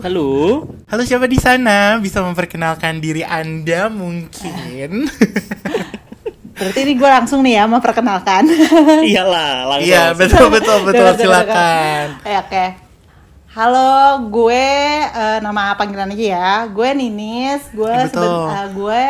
Halo. 0.03 0.27
Halo 0.91 1.01
siapa 1.07 1.31
di 1.31 1.39
sana? 1.39 1.95
Bisa 2.03 2.19
memperkenalkan 2.19 2.99
diri 2.99 3.23
Anda 3.23 3.87
mungkin? 3.87 5.07
Berarti 6.59 6.79
ini 6.83 6.93
gue 6.99 7.07
langsung 7.07 7.39
nih 7.39 7.55
ya 7.55 7.71
memperkenalkan. 7.71 8.51
Iyalah, 8.99 9.71
langsung. 9.71 9.87
Iya, 9.87 10.11
betul 10.11 10.51
betul 10.51 10.77
betul. 10.91 11.07
Silakan. 11.23 12.19
Eh, 12.27 12.35
Oke. 12.43 12.63
Halo, 13.53 14.17
gue 14.33 14.65
eh, 15.05 15.37
nama 15.37 15.77
panggilan 15.77 16.09
aja 16.09 16.25
ya. 16.25 16.51
Gue 16.73 16.89
Ninis. 16.97 17.61
Gue 17.69 17.93
seben- 18.09 18.49
eh, 18.49 18.67
gue 18.73 19.03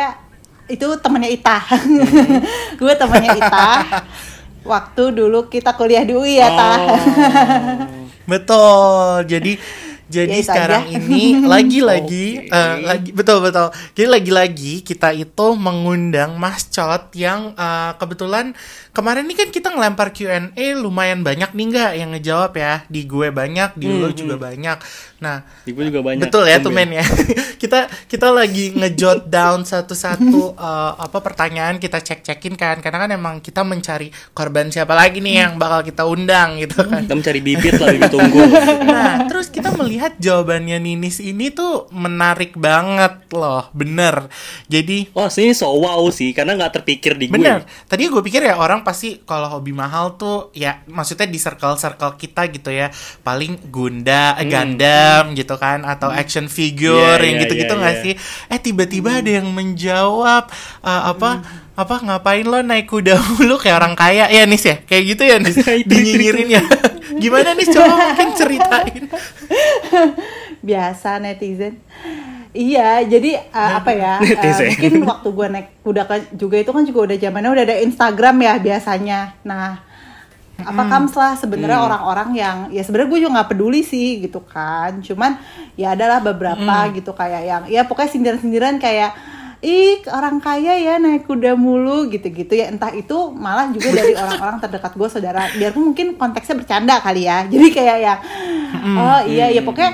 itu 0.68 0.84
temannya 1.00 1.32
Ita. 1.32 1.64
gue 2.80 2.92
temannya 2.92 3.40
Ita. 3.40 3.70
Waktu 4.68 5.16
dulu 5.16 5.48
kita 5.48 5.72
kuliah 5.72 6.04
di 6.04 6.12
UI 6.12 6.36
ya, 6.36 6.52
Ta. 6.52 6.72
Oh. 6.76 6.92
Betul. 8.28 9.24
Jadi 9.32 9.56
jadi 10.06 10.36
itu 10.36 10.46
sekarang 10.46 10.84
aja. 10.84 10.94
ini 10.94 11.22
lagi-lagi 11.52 12.26
Oke. 12.44 12.52
eh, 12.52 12.74
lagi 12.82 13.10
betul 13.10 13.40
betul. 13.40 13.68
Jadi 13.92 14.06
lagi-lagi 14.06 14.74
kita 14.80 15.10
itu 15.10 15.46
mengundang 15.54 16.36
Mas 16.36 16.68
Cot 16.68 17.12
yang 17.12 17.52
eh, 17.54 17.92
kebetulan 17.94 18.52
kemarin 18.90 19.24
ini 19.24 19.34
kan 19.34 19.48
kita 19.48 19.68
ngelempar 19.68 20.12
Q&A 20.12 20.52
lumayan 20.74 21.20
banyak 21.20 21.50
nih 21.50 21.66
nggak 21.66 21.90
yang 21.96 22.10
ngejawab 22.12 22.52
ya. 22.54 22.74
Di 22.86 23.02
gue 23.04 23.28
banyak, 23.28 23.70
di 23.74 23.86
lo 23.86 24.04
Hmm, 24.04 24.12
juga 24.14 24.36
banyak. 24.36 24.78
Nah, 25.16 25.40
Di 25.64 25.72
gue 25.72 25.84
juga 25.88 26.00
banyak. 26.00 26.20
Betul 26.20 26.44
ya, 26.44 26.60
Tumben. 26.60 26.84
tumen 26.84 27.00
ya. 27.00 27.04
kita 27.62 27.78
kita 28.04 28.28
lagi 28.28 28.76
ngejot 28.76 29.24
down 29.24 29.64
satu-satu 29.64 30.52
eh, 30.68 30.92
apa 31.00 31.18
pertanyaan 31.18 31.80
kita 31.80 31.98
cek-cekin 31.98 32.54
kan, 32.54 32.76
karena 32.78 32.98
kan 33.00 33.10
emang 33.10 33.34
kita 33.40 33.64
mencari 33.64 34.12
korban 34.30 34.68
siapa 34.68 34.92
lagi 34.92 35.18
nih 35.18 35.40
yang 35.40 35.52
bakal 35.56 35.80
kita 35.80 36.04
undang 36.04 36.60
gitu 36.60 36.84
kan. 36.84 37.02
Kita 37.02 37.16
mencari 37.16 37.40
bibit 37.40 37.74
lah, 37.78 37.88
bibit 37.90 38.12
tunggu. 38.12 38.40
Nah, 38.84 39.24
terus 39.24 39.48
kita 39.48 39.72
melihat 39.72 39.92
jawabannya 39.98 40.78
Ninis 40.78 41.20
ini 41.20 41.50
tuh 41.50 41.90
menarik 41.94 42.54
banget 42.54 43.26
loh, 43.34 43.68
bener. 43.74 44.28
Jadi 44.70 45.10
Wah, 45.12 45.28
sini 45.28 45.52
so 45.52 45.70
wow 45.74 46.02
sih, 46.10 46.30
karena 46.30 46.54
nggak 46.56 46.80
terpikir 46.80 47.18
di 47.18 47.28
gue. 47.30 47.36
Bener. 47.36 47.66
Tadi 47.86 48.06
gue 48.08 48.22
pikir 48.22 48.46
ya 48.46 48.58
orang 48.58 48.86
pasti 48.86 49.22
kalau 49.22 49.50
hobi 49.50 49.74
mahal 49.74 50.14
tuh 50.14 50.54
ya 50.54 50.82
maksudnya 50.86 51.26
di 51.26 51.38
circle-circle 51.38 52.14
kita 52.16 52.48
gitu 52.50 52.70
ya 52.70 52.90
paling 53.22 53.70
Gunda, 53.70 54.38
eh, 54.38 54.46
Gundam 54.46 55.34
gitu 55.34 55.54
kan 55.58 55.82
atau 55.84 56.10
action 56.10 56.46
figure 56.46 57.18
Iya, 57.18 57.26
yang 57.26 57.36
iya, 57.36 57.42
gitu-gitu 57.46 57.74
iya, 57.74 57.80
nggak 57.80 57.96
iya. 57.96 58.04
sih? 58.04 58.14
Eh 58.50 58.58
tiba-tiba 58.62 59.10
ada 59.20 59.30
yang 59.30 59.48
menjawab 59.50 60.48
eh, 60.84 61.02
apa 61.10 61.30
apa 61.74 61.94
ngapain 62.06 62.46
lo 62.46 62.62
naik 62.62 62.86
kuda 62.86 63.18
mulu? 63.34 63.58
Kayak 63.58 63.76
orang 63.82 63.94
kaya. 63.98 64.30
Ya 64.30 64.46
Nis 64.46 64.62
ya? 64.62 64.78
Kayak 64.86 65.02
gitu 65.14 65.22
ya 65.26 65.36
Nis? 65.42 65.58
Dinyinyirin 65.58 66.48
ya? 66.48 66.62
gimana 67.22 67.58
Nis? 67.58 67.70
Coba 67.74 68.14
mungkin 68.14 68.30
ceritain. 68.38 69.02
Biasa 70.68 71.18
netizen. 71.20 71.82
Iya, 72.54 73.02
jadi 73.02 73.34
uh, 73.50 73.82
apa 73.82 73.90
ya? 73.90 74.22
uh, 74.22 74.58
mungkin 74.62 75.02
waktu 75.02 75.28
gue 75.34 75.46
naik 75.50 75.68
kuda 75.82 76.02
kan- 76.06 76.30
juga 76.30 76.56
itu 76.62 76.70
kan 76.70 76.86
juga 76.86 77.10
udah 77.10 77.16
zamannya 77.18 77.50
udah 77.50 77.64
ada 77.66 77.76
Instagram 77.82 78.36
ya 78.38 78.54
biasanya. 78.62 79.18
Nah, 79.42 79.82
apa 80.54 80.82
kams 80.86 81.18
lah 81.18 81.34
sebenarnya 81.34 81.82
orang-orang 81.82 82.30
yang 82.38 82.56
ya 82.70 82.86
sebenarnya 82.86 83.10
gue 83.10 83.18
juga 83.26 83.32
nggak 83.42 83.50
peduli 83.50 83.82
sih 83.82 84.22
gitu 84.22 84.38
kan. 84.46 85.02
Cuman 85.02 85.42
ya 85.74 85.98
adalah 85.98 86.22
beberapa 86.22 86.94
gitu 86.94 87.10
kayak 87.10 87.42
yang 87.42 87.62
ya 87.66 87.82
pokoknya 87.90 88.10
sindiran-sindiran 88.14 88.78
kayak 88.78 89.33
ih 89.64 90.04
orang 90.12 90.44
kaya 90.44 90.76
ya 90.76 91.00
naik 91.00 91.24
kuda 91.24 91.56
mulu 91.56 92.12
gitu-gitu. 92.12 92.52
Ya 92.52 92.68
entah 92.68 92.92
itu 92.92 93.32
malah 93.32 93.72
juga 93.72 93.96
dari 93.96 94.12
orang-orang 94.20 94.60
terdekat 94.60 94.92
gue 94.92 95.08
saudara. 95.08 95.48
Biarpun 95.56 95.90
mungkin 95.90 96.20
konteksnya 96.20 96.60
bercanda 96.60 97.00
kali 97.00 97.24
ya. 97.24 97.42
Jadi 97.52 97.66
kayak 97.72 97.98
yang 98.04 98.20
oh 99.00 99.20
iya 99.24 99.48
ya 99.48 99.64
pokoknya 99.64 99.92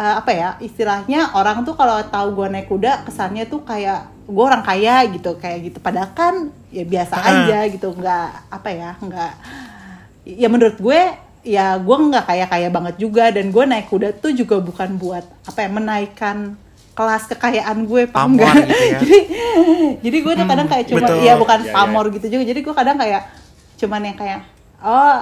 eh, 0.00 0.14
apa 0.16 0.30
ya 0.32 0.48
istilahnya 0.64 1.36
orang 1.36 1.60
tuh 1.68 1.76
kalau 1.76 2.00
tahu 2.08 2.40
gue 2.40 2.46
naik 2.48 2.72
kuda 2.72 3.04
kesannya 3.04 3.44
tuh 3.44 3.60
kayak 3.68 4.08
gue 4.24 4.44
orang 4.44 4.64
kaya 4.64 5.04
gitu 5.12 5.36
kayak 5.36 5.68
gitu. 5.68 5.78
Padahal 5.84 6.10
kan 6.16 6.48
ya 6.72 6.88
biasa 6.88 7.14
aja 7.20 7.58
gitu. 7.68 7.92
Nggak 7.92 8.28
apa 8.48 8.68
ya 8.72 8.90
nggak 8.96 9.32
ya 10.40 10.48
menurut 10.48 10.80
gue 10.80 11.00
ya 11.44 11.76
gue 11.76 11.96
nggak 12.08 12.24
kaya 12.24 12.46
kaya 12.48 12.68
banget 12.72 12.96
juga. 12.96 13.28
Dan 13.28 13.52
gue 13.52 13.64
naik 13.68 13.92
kuda 13.92 14.16
tuh 14.16 14.32
juga 14.32 14.56
bukan 14.56 14.96
buat 14.96 15.28
apa 15.44 15.58
ya 15.60 15.68
menaikkan 15.68 16.61
kelas 16.92 17.22
kekayaan 17.26 17.78
gue 17.82 18.04
apa 18.04 18.14
Pamor 18.14 18.36
enggak 18.44 18.54
gitu 18.62 18.84
ya. 18.84 18.98
jadi 19.02 19.18
jadi 19.98 20.16
gue 20.18 20.32
tuh 20.34 20.46
kadang 20.46 20.68
kayak 20.68 20.84
cuma 20.86 20.98
betul. 21.02 21.18
ya 21.20 21.34
bukan 21.34 21.58
Ya, 21.58 21.66
ya. 21.66 21.74
pamor 21.74 22.04
gitu 22.10 22.26
juga 22.28 22.44
jadi 22.44 22.60
gue 22.60 22.74
kadang 22.74 22.96
kayak 22.96 23.22
cuman 23.76 24.00
yang 24.02 24.14
kayak 24.14 24.40
oh 24.78 25.18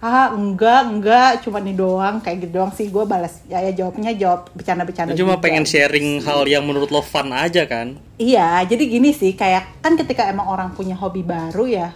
ah 0.00 0.32
enggak 0.32 0.80
enggak 0.86 1.30
cuma 1.40 1.60
nih 1.60 1.76
doang 1.76 2.18
kayak 2.18 2.40
gitu 2.40 2.52
doang 2.54 2.72
sih 2.72 2.88
gue 2.88 3.04
balas 3.04 3.44
ya 3.44 3.60
ya 3.60 3.68
jawabnya 3.70 4.10
jawab 4.12 4.48
bercanda-bercanda 4.50 5.12
Cuma 5.12 5.36
juga. 5.36 5.44
pengen 5.44 5.62
sharing 5.62 6.20
hal 6.20 6.44
yang 6.44 6.64
menurut 6.64 6.88
lo 6.88 7.00
fun 7.00 7.28
aja 7.30 7.64
kan. 7.64 8.00
Iya, 8.16 8.64
jadi 8.64 8.80
gini 8.82 9.12
sih, 9.12 9.32
kayak 9.32 9.80
kan 9.80 9.96
ketika 9.96 10.24
emang 10.24 10.44
orang 10.46 10.72
punya 10.72 10.92
hobi 10.94 11.20
baru 11.20 11.64
ya, 11.66 11.88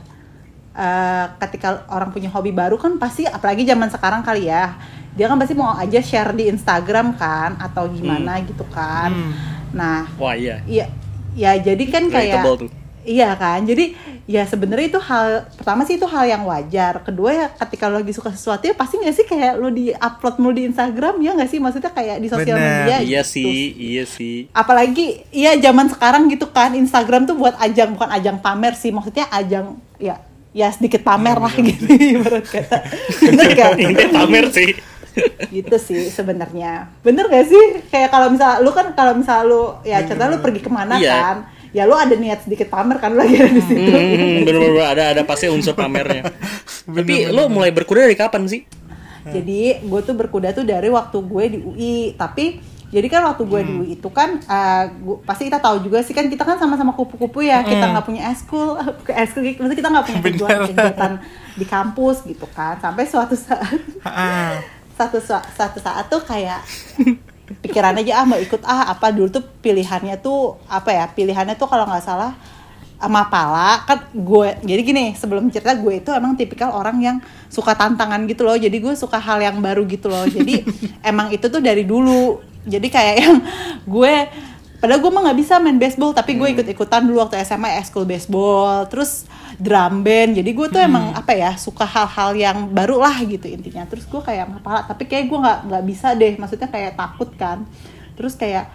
eh, 0.74 1.26
ketika 1.38 1.86
orang 1.88 2.10
punya 2.10 2.28
hobi 2.28 2.50
baru 2.50 2.74
kan 2.76 2.98
pasti, 2.98 3.24
apalagi 3.24 3.62
zaman 3.62 3.88
sekarang 3.88 4.20
kali 4.26 4.50
ya, 4.50 4.74
dia 5.14 5.30
kan 5.30 5.38
pasti 5.38 5.54
mau 5.54 5.72
aja 5.78 6.02
share 6.02 6.34
di 6.34 6.50
Instagram 6.50 7.14
kan, 7.14 7.54
atau 7.62 7.86
gimana 7.86 8.42
gitu 8.42 8.66
kan. 8.74 9.14
Hmm. 9.14 9.32
Nah, 9.74 10.06
Wah 10.18 10.34
iya. 10.34 10.62
iya, 10.66 10.86
ya 11.34 11.54
jadi 11.58 11.84
kan 11.90 12.10
kayak, 12.10 12.42
tuh. 12.42 12.70
iya 13.06 13.34
kan, 13.38 13.62
jadi 13.62 13.94
ya 14.24 14.48
sebenarnya 14.48 14.96
itu 14.96 15.00
hal 15.04 15.44
pertama 15.52 15.84
sih 15.84 16.00
itu 16.00 16.06
hal 16.08 16.24
yang 16.24 16.42
wajar. 16.48 17.04
Kedua 17.04 17.30
ya 17.30 17.46
ketika 17.52 17.92
lo 17.92 18.00
lagi 18.00 18.16
suka 18.16 18.32
sesuatu 18.32 18.64
ya 18.64 18.72
pasti 18.72 18.96
nggak 18.96 19.14
sih 19.14 19.26
kayak 19.28 19.60
lo 19.60 19.68
di 19.68 19.92
upload 19.92 20.40
mulu 20.40 20.56
di 20.56 20.64
Instagram 20.64 21.20
ya 21.20 21.36
nggak 21.36 21.50
sih, 21.52 21.60
maksudnya 21.60 21.92
kayak 21.92 22.18
di 22.24 22.28
sosial 22.32 22.56
media. 22.56 23.04
Iya 23.04 23.20
gitu 23.20 23.34
sih, 23.36 23.54
iya 23.76 24.04
sih. 24.08 24.36
apalagi 24.56 25.28
iya 25.30 25.54
zaman 25.60 25.92
sekarang 25.92 26.26
gitu 26.32 26.48
kan 26.50 26.72
Instagram 26.72 27.28
tuh 27.28 27.36
buat 27.36 27.54
ajang 27.60 27.94
bukan 27.94 28.10
ajang 28.10 28.36
pamer 28.40 28.72
sih 28.74 28.90
maksudnya 28.90 29.28
ajang 29.28 29.76
ya 30.00 30.16
ya 30.54 30.70
sedikit 30.70 31.02
pamer 31.02 31.34
lah 31.34 31.50
gitu 31.52 31.84
ibarat 32.14 32.46
kata 32.46 32.78
bener 33.20 33.48
gak 33.52 33.70
Ini 33.82 34.04
pamer 34.08 34.46
sih. 34.48 34.70
gitu 35.50 35.76
sih 35.76 36.08
sebenarnya 36.08 36.94
bener 37.02 37.26
gak 37.26 37.46
sih 37.46 37.64
kayak 37.86 38.08
kalau 38.08 38.30
misal 38.30 38.62
lu 38.62 38.70
kan 38.70 38.94
kalau 38.94 39.14
misal 39.14 39.42
lu 39.42 39.62
ya 39.82 40.02
contohnya 40.02 40.30
lu 40.30 40.38
pergi 40.38 40.58
ke 40.58 40.70
mana 40.70 40.94
Iya. 40.94 41.10
kan 41.12 41.36
ya 41.70 41.82
lu 41.84 41.94
ada 41.94 42.14
niat 42.14 42.42
sedikit 42.42 42.66
pamer 42.66 42.98
kan 42.98 43.10
lu 43.10 43.18
lagi 43.18 43.34
ada 43.36 43.50
di 43.50 43.62
situ 43.62 43.82
Hmm, 43.82 44.42
bener-bener 44.42 44.82
ada 44.84 45.04
ada 45.10 45.22
pasti 45.22 45.46
unsur 45.46 45.74
pamernya. 45.74 46.30
Tapi 46.86 47.26
lo 47.28 47.46
mulai 47.46 47.70
berkuda 47.70 48.02
dari 48.02 48.14
kapan 48.14 48.46
sih? 48.46 48.62
Jadi 49.24 49.80
gue 49.80 50.00
tuh 50.02 50.14
berkuda 50.14 50.52
tuh 50.52 50.62
dari 50.62 50.86
waktu 50.86 51.16
gue 51.18 51.44
di 51.48 51.58
UI. 51.58 51.96
Tapi 52.14 52.60
jadi 52.94 53.10
kan 53.10 53.26
waktu 53.26 53.42
gue 53.42 53.60
di 53.60 53.72
UI 53.74 53.88
itu 53.92 54.06
kan 54.08 54.38
eh, 54.38 54.84
gua- 55.02 55.18
pasti 55.20 55.44
kita 55.44 55.58
tahu 55.58 55.82
juga 55.82 55.98
sih 55.98 56.14
kan 56.14 56.30
kita 56.30 56.40
kan 56.40 56.54
sama-sama 56.54 56.94
kupu-kupu 56.94 57.42
ya. 57.42 57.66
Kita 57.66 57.90
nggak 57.90 58.06
punya 58.06 58.30
eskul, 58.30 58.78
eskul, 59.26 59.42
maksudnya 59.42 59.74
kita 59.74 59.90
nggak 59.90 60.04
punya 60.04 60.20
kegiatan, 60.22 60.60
kegiatan 60.70 61.12
di 61.52 61.64
kampus 61.64 62.22
gitu 62.22 62.46
kan. 62.48 62.78
Sampai 62.78 63.04
suatu 63.04 63.34
saat 63.34 63.66
satu 64.98 65.18
sa- 65.18 65.42
satu 65.50 65.82
saat 65.82 66.06
tuh 66.06 66.22
kayak 66.22 66.62
pikiran 67.60 67.98
aja 67.98 68.22
ah 68.22 68.24
mau 68.24 68.38
ikut 68.38 68.62
ah 68.62 68.86
apa? 68.88 69.10
Dulu 69.10 69.26
tuh 69.28 69.42
pilihannya 69.58 70.14
tuh 70.18 70.62
apa 70.64 70.90
ya 70.90 71.04
pilihannya 71.10 71.58
tuh 71.58 71.66
kalau 71.66 71.84
nggak 71.84 72.00
salah 72.00 72.30
sama 72.94 73.26
pala 73.26 73.84
kan 73.84 74.06
gue 74.14 74.48
jadi 74.64 74.80
gini 74.80 75.04
sebelum 75.12 75.50
cerita 75.52 75.76
gue 75.76 75.98
itu 75.98 76.08
emang 76.08 76.38
tipikal 76.38 76.72
orang 76.72 76.96
yang 77.02 77.16
suka 77.50 77.74
tantangan 77.74 78.22
gitu 78.24 78.46
loh. 78.46 78.54
Jadi 78.54 78.78
gue 78.78 78.94
suka 78.94 79.18
hal 79.18 79.42
yang 79.42 79.58
baru 79.58 79.82
gitu 79.84 80.06
loh. 80.06 80.24
Jadi 80.24 80.62
emang 81.10 81.34
itu 81.34 81.50
tuh 81.50 81.58
dari 81.58 81.82
dulu 81.82 82.53
jadi 82.64 82.86
kayak 82.88 83.14
yang 83.20 83.36
gue 83.94 84.14
padahal 84.80 85.00
gue 85.00 85.12
mah 85.12 85.22
nggak 85.30 85.38
bisa 85.40 85.54
main 85.60 85.80
baseball 85.80 86.12
tapi 86.12 86.36
gue 86.36 86.48
ikut 86.52 86.66
ikutan 86.68 87.04
dulu 87.08 87.24
waktu 87.24 87.40
SMA 87.44 87.80
ekskul 87.80 88.04
baseball 88.04 88.84
terus 88.88 89.24
drum 89.58 90.02
band. 90.02 90.34
Jadi 90.38 90.50
gue 90.50 90.66
tuh 90.70 90.82
emang 90.82 91.14
apa 91.14 91.32
ya 91.34 91.54
suka 91.54 91.86
hal-hal 91.86 92.34
yang 92.34 92.58
baru 92.70 92.98
lah 93.00 93.16
gitu 93.22 93.46
intinya. 93.46 93.86
Terus 93.86 94.06
gue 94.06 94.22
kayak 94.22 94.60
kepala 94.60 94.80
tapi 94.86 95.06
kayak 95.06 95.30
gue 95.30 95.38
nggak 95.38 95.58
nggak 95.70 95.84
bisa 95.86 96.08
deh. 96.14 96.34
Maksudnya 96.38 96.68
kayak 96.70 96.98
takut 96.98 97.30
kan. 97.38 97.66
Terus 98.14 98.34
kayak 98.38 98.70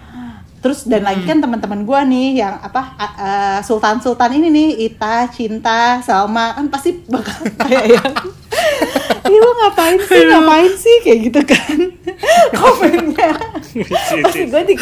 terus 0.59 0.83
dan 0.83 1.07
lagi 1.07 1.23
kan 1.23 1.39
teman-teman 1.39 1.87
gue 1.87 1.99
nih 2.11 2.43
yang 2.43 2.59
apa 2.59 2.91
sultan 3.63 4.03
sultan 4.03 4.35
ini 4.35 4.51
nih 4.51 4.91
Ita 4.91 5.31
Cinta 5.31 6.03
Salma 6.03 6.51
kan 6.51 6.67
pasti 6.67 6.99
bakal 7.07 7.47
kayak 7.63 7.85
yang 7.95 8.13
lo 9.29 9.51
ngapain 9.55 9.99
sih? 10.03 10.23
Ngapain 10.27 10.73
sih? 10.75 10.95
Kayak 10.99 11.19
gitu 11.31 11.41
kan. 11.47 11.77
Komennya 12.59 13.31
pasti 14.25 14.45
gue 14.49 14.61
di, 14.65 14.75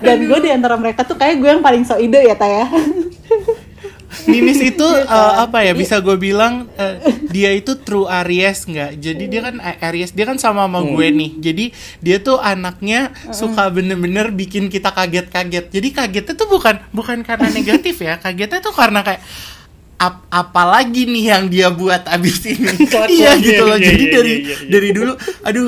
dan 0.00 0.18
gue 0.24 0.38
di 0.40 0.50
antara 0.52 0.76
mereka 0.76 1.06
tuh 1.06 1.16
kayak 1.16 1.40
gue 1.40 1.50
yang 1.50 1.62
paling 1.64 1.82
so 1.86 1.96
ide 1.96 2.20
ya 2.24 2.36
Taya 2.36 2.68
Ninis 4.30 4.60
itu 4.70 4.86
eh, 4.86 5.34
apa 5.42 5.66
ya 5.66 5.74
bisa 5.74 5.98
gue 5.98 6.14
bilang 6.14 6.70
eh, 6.78 7.02
dia 7.28 7.50
itu 7.50 7.74
true 7.82 8.06
Aries 8.06 8.62
nggak? 8.70 9.02
Jadi 9.02 9.24
dia 9.26 9.40
kan 9.42 9.58
eh, 9.58 9.86
Aries 9.90 10.14
dia 10.14 10.24
kan 10.28 10.38
sama 10.38 10.70
sama 10.70 10.86
gue 10.86 11.06
nih. 11.10 11.30
Jadi 11.42 11.64
dia 11.98 12.22
tuh 12.22 12.38
anaknya 12.38 13.10
suka 13.34 13.68
bener-bener 13.74 14.30
bikin 14.30 14.70
kita 14.70 14.94
kaget-kaget. 14.94 15.66
Jadi 15.70 15.88
kagetnya 15.90 16.34
tuh 16.38 16.46
bukan 16.46 16.78
bukan 16.94 17.26
karena 17.26 17.50
negatif 17.50 17.98
ya. 18.00 18.16
Kagetnya 18.22 18.62
tuh 18.62 18.74
karena 18.74 19.02
kayak 19.02 19.22
ap 20.04 20.16
apalagi 20.28 21.04
nih 21.04 21.24
yang 21.26 21.44
dia 21.46 21.68
buat 21.70 22.04
abis 22.06 22.44
ini. 22.46 22.68
Iya 23.10 23.32
gitu 23.38 23.62
loh. 23.62 23.74
iya, 23.74 23.86
jadi 23.86 24.02
iya, 24.02 24.12
dari 24.12 24.32
iya, 24.34 24.44
iya. 24.54 24.68
dari 24.68 24.88
dulu 24.90 25.12
aduh 25.42 25.66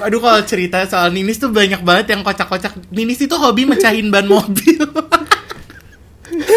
aduh 0.00 0.20
kalau 0.20 0.40
cerita 0.42 0.84
soal 0.84 1.08
Ninis 1.08 1.36
tuh 1.36 1.48
banyak 1.48 1.80
banget 1.80 2.12
yang 2.12 2.20
kocak-kocak. 2.20 2.76
Ninis 2.88 3.18
itu 3.18 3.34
hobi 3.34 3.64
mecahin 3.64 4.08
ban 4.08 4.28
mobil. 4.30 4.84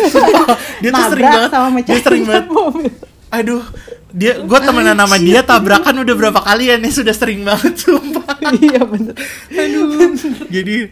Sumpah, 0.07 0.57
dia 0.81 0.89
tuh 0.91 1.03
sering 1.09 1.25
banget 1.25 1.49
sama 1.49 1.67
dia 1.69 1.73
mecahin 1.73 2.03
sering 2.03 2.23
banget. 2.25 2.45
mobil. 2.47 2.91
aduh 3.31 3.63
dia 4.11 4.35
gue 4.37 4.59
temenan 4.59 4.91
sama 4.93 5.15
dia 5.15 5.39
tabrakan 5.41 5.95
udah 5.97 6.15
berapa 6.17 6.39
kali 6.41 6.67
ya 6.67 6.75
nih 6.75 6.91
sudah 6.91 7.15
sering 7.15 7.41
banget 7.41 7.79
sumpah. 7.79 8.27
Iya 8.51 8.83
bener. 8.83 9.15
Aduh 9.49 10.11
jadi 10.49 10.91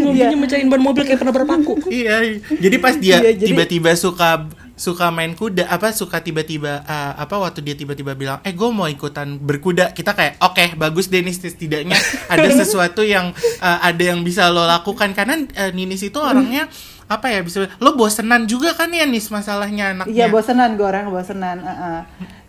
Mobilnya 0.00 0.36
mecahin 0.36 0.68
ban 0.68 0.78
mobil 0.78 1.02
kayak 1.02 1.18
pernah 1.18 1.34
berpaku. 1.34 1.82
iya 1.90 2.22
jadi 2.48 2.76
pas 2.78 2.94
dia 2.94 3.18
Iya, 3.18 3.34
jadi- 3.34 3.46
tiba-tiba 3.50 3.90
suka 3.94 4.46
suka 4.74 5.14
main 5.14 5.38
kuda 5.38 5.70
apa 5.70 5.94
suka 5.94 6.18
tiba-tiba 6.18 6.82
uh, 6.82 7.14
apa 7.14 7.38
waktu 7.38 7.62
dia 7.62 7.78
tiba-tiba 7.78 8.18
bilang 8.18 8.42
eh 8.42 8.50
gue 8.50 8.68
mau 8.74 8.90
ikutan 8.90 9.38
berkuda 9.38 9.94
kita 9.94 10.18
kayak 10.18 10.42
oke 10.42 10.74
bagus 10.74 11.06
Denis 11.06 11.38
setidaknya 11.38 11.94
ada 12.26 12.48
sesuatu 12.60 13.06
yang 13.06 13.30
uh, 13.62 13.78
ada 13.78 14.02
yang 14.02 14.26
bisa 14.26 14.50
lo 14.50 14.66
lakukan. 14.66 15.14
Karena 15.14 15.38
uh, 15.38 15.70
Ninis 15.70 16.02
itu 16.02 16.18
orangnya 16.18 16.66
apa 17.06 17.30
ya 17.30 17.46
bisa 17.46 17.70
lo 17.78 17.94
bosenan 17.94 18.50
juga 18.50 18.74
kan 18.74 18.90
ya 18.90 19.06
Nis 19.06 19.30
masalahnya 19.30 19.94
anaknya? 19.94 20.10
Iya 20.10 20.26
bosenan 20.34 20.74
gue 20.74 20.86
orang 20.86 21.06
bosenan 21.14 21.62
uh-uh. 21.62 22.00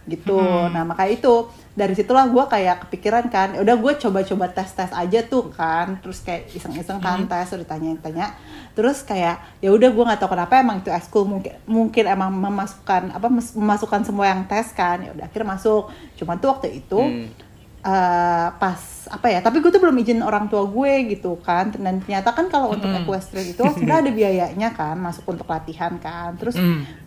gitu. 0.09 0.41
Nah 0.73 0.81
makanya 0.81 1.13
itu 1.13 1.33
dari 1.75 1.91
situlah 1.91 2.31
gue 2.31 2.43
kayak 2.47 2.87
kepikiran 2.87 3.27
kan 3.27 3.51
"Ya 3.51 3.59
udah 3.59 3.75
gue 3.75 3.93
coba-coba 3.99 4.47
tes 4.47 4.71
tes 4.71 4.89
aja 4.95 5.19
tuh 5.27 5.51
kan 5.51 5.99
terus 5.99 6.23
kayak 6.23 6.47
iseng-iseng 6.55 7.03
kan 7.03 7.27
tes 7.27 7.51
udah 7.51 7.67
tanya-tanya. 7.67 8.31
Terus 8.71 9.03
kayak 9.03 9.59
ya 9.59 9.69
udah 9.75 9.91
gue 9.91 10.03
nggak 10.07 10.19
tahu 10.23 10.31
kenapa 10.31 10.63
emang 10.63 10.79
itu 10.79 10.87
ekskul 10.89 11.27
mungkin 11.27 11.51
mungkin 11.67 12.07
emang 12.07 12.31
memasukkan 12.31 13.11
apa 13.11 13.27
memasukkan 13.29 14.01
semua 14.07 14.31
yang 14.31 14.47
tes 14.47 14.71
kan 14.71 15.03
ya 15.03 15.11
udah 15.11 15.27
akhirnya 15.27 15.51
masuk. 15.59 15.91
Cuman 16.15 16.39
tuh 16.39 16.49
waktu 16.55 16.67
itu 16.79 16.99
eh, 17.83 18.47
pas 18.55 18.94
apa 19.25 19.33
ya 19.33 19.41
tapi 19.41 19.57
gue 19.57 19.73
tuh 19.73 19.81
belum 19.81 19.97
izin 20.05 20.21
orang 20.21 20.45
tua 20.45 20.69
gue 20.69 21.17
gitu 21.17 21.41
kan. 21.41 21.73
Dan 21.73 21.97
ternyata 22.05 22.29
kan 22.29 22.45
kalau 22.45 22.77
untuk 22.77 22.93
equestrian 22.93 23.57
itu 23.57 23.65
sebenarnya 23.73 24.05
ada 24.05 24.11
biayanya 24.21 24.69
kan 24.77 24.93
masuk 25.01 25.25
untuk 25.33 25.49
latihan 25.49 25.97
kan. 25.97 26.37
Terus 26.37 26.53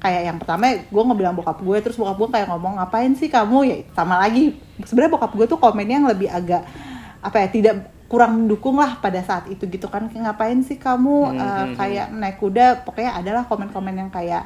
kayak 0.03 0.27
yang 0.27 0.35
pertama 0.43 0.83
gue 0.83 1.03
ngebilang 1.07 1.39
bokap 1.39 1.63
gue 1.63 1.79
terus 1.79 1.95
bokap 1.95 2.19
gue 2.19 2.29
kayak 2.35 2.51
ngomong 2.51 2.83
ngapain 2.83 3.15
sih 3.15 3.31
kamu? 3.31 3.59
Ya 3.71 3.77
sama 3.95 4.19
lagi 4.19 4.59
sebenarnya 4.83 5.15
bokap 5.15 5.31
gue 5.39 5.47
tuh 5.47 5.63
komennya 5.63 6.03
yang 6.03 6.11
lebih 6.11 6.27
agak 6.27 6.67
apa 7.23 7.37
ya 7.39 7.49
tidak 7.55 7.75
kurang 8.11 8.35
mendukung 8.35 8.83
lah 8.83 8.99
pada 8.99 9.23
saat 9.23 9.47
itu 9.47 9.71
gitu 9.71 9.87
kan. 9.87 10.11
Ngapain 10.11 10.59
sih 10.67 10.75
kamu 10.75 11.39
eh, 11.39 11.67
kayak 11.79 12.11
naik 12.19 12.43
kuda? 12.43 12.83
Pokoknya 12.83 13.15
adalah 13.15 13.47
komen-komen 13.47 13.95
yang 13.95 14.11
kayak 14.11 14.43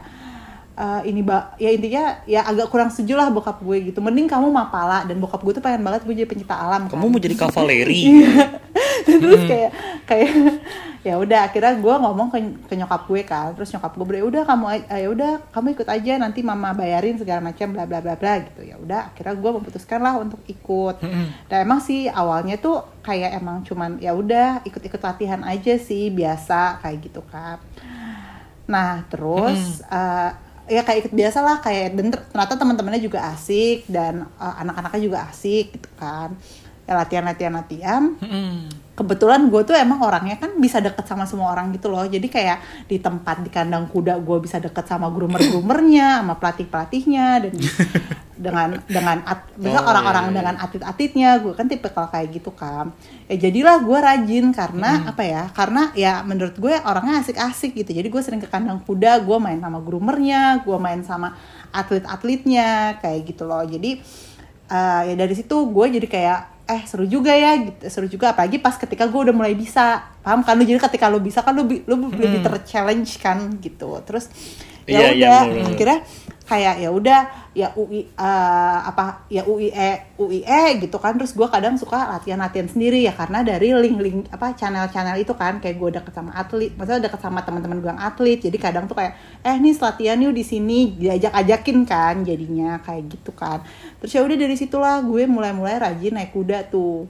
eh, 0.76 1.00
ini 1.08 1.20
ba 1.20 1.52
ya 1.60 1.70
intinya 1.72 2.20
ya 2.24 2.44
agak 2.46 2.68
kurang 2.72 2.88
setuju 2.88 3.18
lah 3.18 3.28
bokap 3.28 3.60
gue 3.60 3.92
gitu. 3.92 3.98
Mending 4.00 4.28
kamu 4.28 4.48
mapala 4.48 5.04
dan 5.04 5.20
bokap 5.20 5.40
gue 5.44 5.52
tuh 5.56 5.64
pengen 5.64 5.84
banget 5.84 6.04
gue 6.04 6.14
jadi 6.14 6.28
pencinta 6.28 6.56
alam 6.56 6.88
kan. 6.88 6.96
Kamu 6.98 7.06
mau 7.12 7.20
jadi 7.20 7.36
kavaleri. 7.36 8.24
terus 9.08 9.42
kayak 9.44 9.70
kayak 10.06 10.30
ya 11.08 11.18
udah 11.18 11.50
akhirnya 11.50 11.74
gue 11.82 11.94
ngomong 11.98 12.28
ke, 12.30 12.38
ke 12.70 12.74
nyokap 12.78 13.02
gue 13.10 13.22
kan. 13.26 13.52
Terus 13.56 13.74
nyokap 13.76 13.92
gue 13.98 14.06
bilang 14.06 14.22
"Ya 14.22 14.26
udah 14.28 14.42
kamu 14.46 14.64
ya 14.86 15.08
udah 15.10 15.32
kamu 15.50 15.66
ikut 15.76 15.88
aja 15.88 16.12
nanti 16.20 16.40
mama 16.40 16.70
bayarin 16.72 17.18
segala 17.18 17.40
macam 17.42 17.74
bla 17.74 17.84
bla 17.84 17.98
bla 17.98 18.14
bla 18.14 18.40
gitu. 18.40 18.62
Ya 18.64 18.76
udah 18.78 19.12
akhirnya 19.12 19.34
gue 19.36 19.50
memutuskan 19.58 20.00
lah 20.00 20.16
untuk 20.16 20.40
ikut. 20.46 21.02
Dan 21.50 21.58
emang 21.66 21.80
sih 21.82 22.06
awalnya 22.08 22.56
tuh 22.56 22.92
kayak 23.02 23.34
emang 23.36 23.66
cuman 23.66 23.98
ya 23.98 24.14
udah 24.14 24.62
ikut-ikut 24.62 25.02
latihan 25.02 25.42
aja 25.42 25.74
sih 25.76 26.08
biasa 26.14 26.78
kayak 26.80 26.98
gitu 27.10 27.20
kan 27.26 27.58
nah 28.70 29.02
terus 29.10 29.82
eh, 29.90 30.30
ya 30.72 30.82
kayak 30.82 30.98
ikut 31.04 31.14
biasa 31.14 31.38
lah 31.44 31.56
kayak 31.60 31.92
dan 31.92 32.06
ter- 32.08 32.24
ternyata 32.32 32.54
teman-temannya 32.56 33.02
juga 33.04 33.20
asik 33.30 33.84
dan 33.86 34.24
eh, 34.24 34.54
anak-anaknya 34.64 35.00
juga 35.04 35.18
asik 35.28 35.76
gitu 35.76 35.88
kan. 36.00 36.32
Ya 36.82 36.98
latihan 36.98 37.22
latihan 37.22 37.52
latihan 37.54 38.02
kebetulan 39.02 39.50
gue 39.50 39.62
tuh 39.66 39.74
emang 39.74 39.98
orangnya 40.06 40.38
kan 40.38 40.54
bisa 40.62 40.78
deket 40.78 41.02
sama 41.02 41.26
semua 41.26 41.50
orang 41.50 41.74
gitu 41.74 41.90
loh. 41.90 42.06
Jadi 42.06 42.30
kayak 42.30 42.86
di 42.86 43.02
tempat 43.02 43.42
di 43.42 43.50
kandang 43.50 43.90
kuda 43.90 44.22
gue 44.22 44.38
bisa 44.38 44.62
deket 44.62 44.86
sama 44.86 45.10
groomer 45.10 45.42
groomernya 45.42 46.22
sama 46.22 46.38
pelatih 46.38 46.70
pelatihnya 46.70 47.42
dan 47.42 47.54
dengan 48.46 48.68
dengan 48.86 49.18
at, 49.26 49.50
misalnya 49.58 49.82
Oh, 49.82 49.90
orang-orang 49.90 50.24
iya, 50.24 50.30
iya. 50.30 50.38
dengan 50.38 50.54
atlet-atletnya. 50.62 51.30
Gue 51.42 51.52
kan 51.58 51.66
tipikal 51.66 52.06
kayak 52.06 52.28
gitu 52.30 52.54
kan 52.54 52.94
ya 53.26 53.48
jadilah 53.48 53.82
gue 53.82 53.98
rajin 53.98 54.46
karena 54.54 55.08
apa 55.08 55.22
ya 55.26 55.42
karena 55.50 55.82
ya 55.98 56.22
menurut 56.22 56.54
gue 56.54 56.74
orangnya 56.86 57.18
asik-asik 57.18 57.74
gitu. 57.74 57.90
Jadi 57.90 58.06
gue 58.06 58.22
sering 58.22 58.38
ke 58.38 58.46
kandang 58.46 58.78
kuda 58.86 59.26
gue 59.26 59.36
main 59.42 59.58
sama 59.58 59.82
groomernya 59.82 60.62
gue 60.62 60.76
main 60.78 61.02
sama 61.02 61.34
atlet-atletnya 61.74 63.02
kayak 63.02 63.26
gitu 63.26 63.42
loh. 63.50 63.66
Jadi 63.66 63.98
eh, 64.70 65.02
ya 65.10 65.14
dari 65.18 65.34
situ 65.34 65.56
gue 65.66 65.86
jadi 65.98 66.06
kayak 66.06 66.40
eh 66.72 66.82
seru 66.88 67.04
juga 67.04 67.32
ya 67.36 67.52
gitu. 67.60 67.82
Seru 67.88 68.06
juga 68.08 68.32
apalagi 68.32 68.56
pas 68.58 68.74
ketika 68.74 69.04
gue 69.06 69.20
udah 69.28 69.34
mulai 69.36 69.52
bisa. 69.52 70.00
Paham 70.22 70.40
kan 70.40 70.56
lu? 70.56 70.64
Jadi 70.64 70.80
ketika 70.80 71.06
lu 71.12 71.20
bisa 71.20 71.44
kan 71.44 71.52
lu 71.52 71.68
lu 71.68 72.08
lebih 72.08 72.40
ter-challenge 72.40 73.20
kan 73.20 73.38
gitu. 73.60 73.92
Terus 74.08 74.32
ya 74.88 74.98
Iya, 74.98 75.08
iya, 75.14 75.28
udah 75.30 75.38
bener. 75.46 75.66
akhirnya 75.78 75.98
kayak 76.52 76.84
ya 76.84 76.92
udah 76.92 77.20
ya 77.56 77.72
UI 77.72 78.04
eh, 78.12 78.78
apa 78.84 79.24
ya 79.32 79.48
UIE 79.48 80.20
UIE 80.20 80.62
gitu 80.84 81.00
kan. 81.00 81.16
Terus 81.16 81.32
gue 81.32 81.48
kadang 81.48 81.80
suka 81.80 81.96
latihan-latihan 82.12 82.68
sendiri 82.68 83.08
ya 83.08 83.16
karena 83.16 83.40
dari 83.40 83.72
link-link 83.72 84.28
apa 84.28 84.52
channel-channel 84.52 85.16
itu 85.16 85.32
kan 85.32 85.64
kayak 85.64 85.80
gue 85.80 85.90
deket 85.96 86.12
sama 86.12 86.36
atlet 86.36 86.76
maksudnya 86.76 87.08
deket 87.08 87.20
sama 87.24 87.40
teman-teman 87.40 87.80
gue 87.80 87.88
yang 87.88 88.02
atlet 88.04 88.36
jadi 88.36 88.56
kadang 88.60 88.84
tuh 88.84 89.00
kayak 89.00 89.16
eh 89.40 89.56
nih 89.56 89.72
latihan 89.80 90.20
yuk 90.20 90.36
di 90.36 90.44
sini 90.44 90.78
diajak-ajakin 91.00 91.78
kan 91.88 92.14
jadinya 92.28 92.76
kayak 92.84 93.08
gitu 93.08 93.32
kan. 93.32 93.64
Terus 94.04 94.12
ya 94.12 94.20
udah 94.20 94.36
dari 94.36 94.56
situlah 94.60 95.00
gue 95.00 95.24
mulai-mulai 95.24 95.80
rajin 95.80 96.12
naik 96.12 96.36
kuda 96.36 96.68
tuh. 96.68 97.08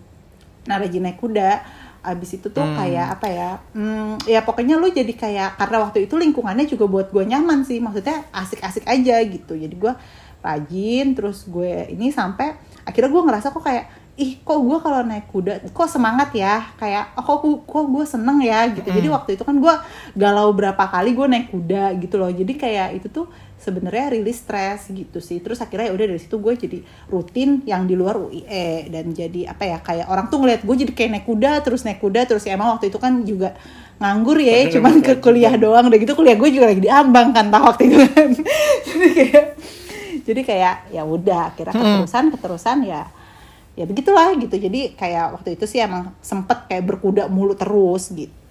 Nah 0.71 0.79
rajin 0.79 1.03
naik 1.03 1.19
kuda 1.19 1.82
abis 2.03 2.43
itu 2.43 2.51
tuh 2.51 2.67
kayak 2.75 3.19
apa 3.19 3.27
ya 3.31 3.51
hmm, 3.79 4.27
ya 4.27 4.43
pokoknya 4.43 4.75
lu 4.75 4.91
jadi 4.91 5.15
kayak 5.15 5.55
karena 5.55 5.87
waktu 5.87 6.11
itu 6.11 6.19
lingkungannya 6.19 6.67
juga 6.67 6.91
buat 6.91 7.15
gue 7.15 7.23
nyaman 7.23 7.63
sih 7.63 7.79
maksudnya 7.79 8.27
asik-asik 8.35 8.83
aja 8.91 9.23
gitu. 9.23 9.55
Jadi 9.55 9.75
gue 9.79 9.95
rajin 10.43 11.15
terus 11.15 11.47
gue 11.47 11.87
ini 11.95 12.11
sampai 12.11 12.59
akhirnya 12.83 13.11
gue 13.15 13.23
ngerasa 13.23 13.55
kok 13.55 13.63
kayak 13.63 13.87
ih 14.19 14.43
kok 14.43 14.61
gue 14.61 14.79
kalau 14.83 15.01
naik 15.07 15.31
kuda 15.31 15.63
kok 15.71 15.89
semangat 15.89 16.35
ya? 16.35 16.75
Kayak 16.75 17.15
oh, 17.15 17.25
kok 17.25 17.39
kok 17.71 17.87
gue 17.87 18.05
seneng 18.05 18.43
ya? 18.43 18.67
Gitu. 18.75 18.89
Jadi 18.91 19.09
waktu 19.09 19.31
itu 19.39 19.47
kan 19.47 19.57
gue 19.63 19.75
galau 20.19 20.51
berapa 20.51 20.83
kali 20.83 21.15
gue 21.15 21.27
naik 21.31 21.55
kuda 21.55 21.95
gitu 22.03 22.19
loh. 22.19 22.35
Jadi 22.35 22.53
kayak 22.59 22.99
itu 22.99 23.07
tuh 23.09 23.31
sebenarnya 23.63 24.19
rilis 24.19 24.43
stres 24.43 24.91
gitu 24.91 25.23
sih. 25.23 25.39
Terus 25.39 25.63
akhirnya 25.63 25.89
ya 25.89 25.95
udah 25.95 26.07
dari 26.11 26.21
situ 26.21 26.37
gue 26.43 26.53
jadi 26.59 26.79
rutin 27.07 27.63
yang 27.63 27.87
di 27.87 27.95
luar 27.95 28.19
UIE 28.19 28.91
dan 28.91 29.15
jadi 29.15 29.55
apa 29.55 29.63
ya 29.63 29.79
kayak 29.79 30.07
orang 30.11 30.27
tuh 30.27 30.43
ngeliat 30.43 30.67
gue 30.67 30.77
jadi 30.83 30.93
kayak 30.93 31.11
naik 31.15 31.27
kuda 31.31 31.53
terus 31.63 31.87
naik 31.87 32.03
kuda 32.03 32.27
terus 32.27 32.43
ya 32.43 32.59
emang 32.59 32.75
waktu 32.75 32.91
itu 32.91 32.99
kan 32.99 33.23
juga 33.23 33.55
nganggur 34.03 34.43
ya 34.43 34.67
Padahal 34.67 34.75
cuman 34.75 34.95
ke 34.99 35.13
kuliah 35.23 35.55
doang. 35.55 35.85
Udah 35.87 35.99
gitu 36.03 36.13
kuliah 36.19 36.35
gue 36.35 36.51
juga 36.51 36.67
lagi 36.67 36.83
diambang 36.83 37.29
kan 37.31 37.47
tau 37.55 37.63
waktu 37.71 37.83
itu 37.87 37.97
kan. 38.11 38.29
Jadi 38.93 39.09
kayak 39.15 39.47
jadi 40.23 40.41
kayak 40.47 40.75
ya 40.95 41.03
udah 41.03 41.51
akhirnya 41.51 41.75
keterusan 41.75 42.25
keterusan 42.31 42.79
ya 42.87 43.03
ya 43.79 43.85
begitulah 43.87 44.35
gitu. 44.39 44.55
Jadi 44.59 44.99
kayak 44.99 45.39
waktu 45.39 45.55
itu 45.55 45.65
sih 45.71 45.79
emang 45.79 46.15
sempet 46.19 46.67
kayak 46.67 46.85
berkuda 46.87 47.27
mulu 47.31 47.55
terus 47.55 48.11
gitu 48.11 48.42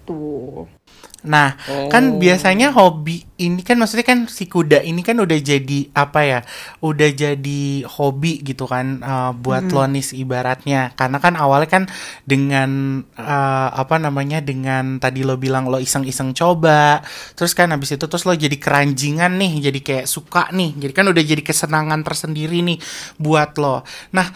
Nah, 1.22 1.54
Oh. 1.70 1.86
kan 1.86 2.18
biasanya 2.18 2.74
hobi 2.74 3.22
ini 3.38 3.62
kan 3.62 3.78
maksudnya 3.78 4.02
kan 4.02 4.26
si 4.26 4.50
kuda 4.50 4.82
ini 4.82 5.06
kan 5.06 5.14
udah 5.22 5.38
jadi 5.38 5.94
apa 5.94 6.20
ya? 6.26 6.40
Udah 6.82 7.06
jadi 7.14 7.86
hobi 7.86 8.42
gitu 8.42 8.66
kan 8.66 8.98
uh, 9.06 9.30
buat 9.30 9.70
Lonis 9.70 10.10
ibaratnya. 10.10 10.90
Karena 10.98 11.22
kan 11.22 11.38
awalnya 11.38 11.70
kan 11.70 11.84
dengan 12.26 13.02
uh, 13.14 13.68
apa 13.70 14.02
namanya? 14.02 14.42
dengan 14.42 14.98
tadi 14.98 15.22
lo 15.22 15.38
bilang 15.38 15.70
lo 15.70 15.78
iseng-iseng 15.78 16.34
coba. 16.34 17.06
Terus 17.38 17.54
kan 17.54 17.70
habis 17.70 17.94
itu 17.94 18.02
terus 18.10 18.26
lo 18.26 18.34
jadi 18.34 18.58
keranjingan 18.58 19.38
nih, 19.38 19.70
jadi 19.70 19.78
kayak 19.78 20.06
suka 20.10 20.50
nih. 20.50 20.74
Jadi 20.74 20.92
kan 20.92 21.06
udah 21.06 21.22
jadi 21.22 21.42
kesenangan 21.42 22.02
tersendiri 22.02 22.66
nih 22.66 22.78
buat 23.22 23.54
lo. 23.62 23.86
Nah, 24.10 24.26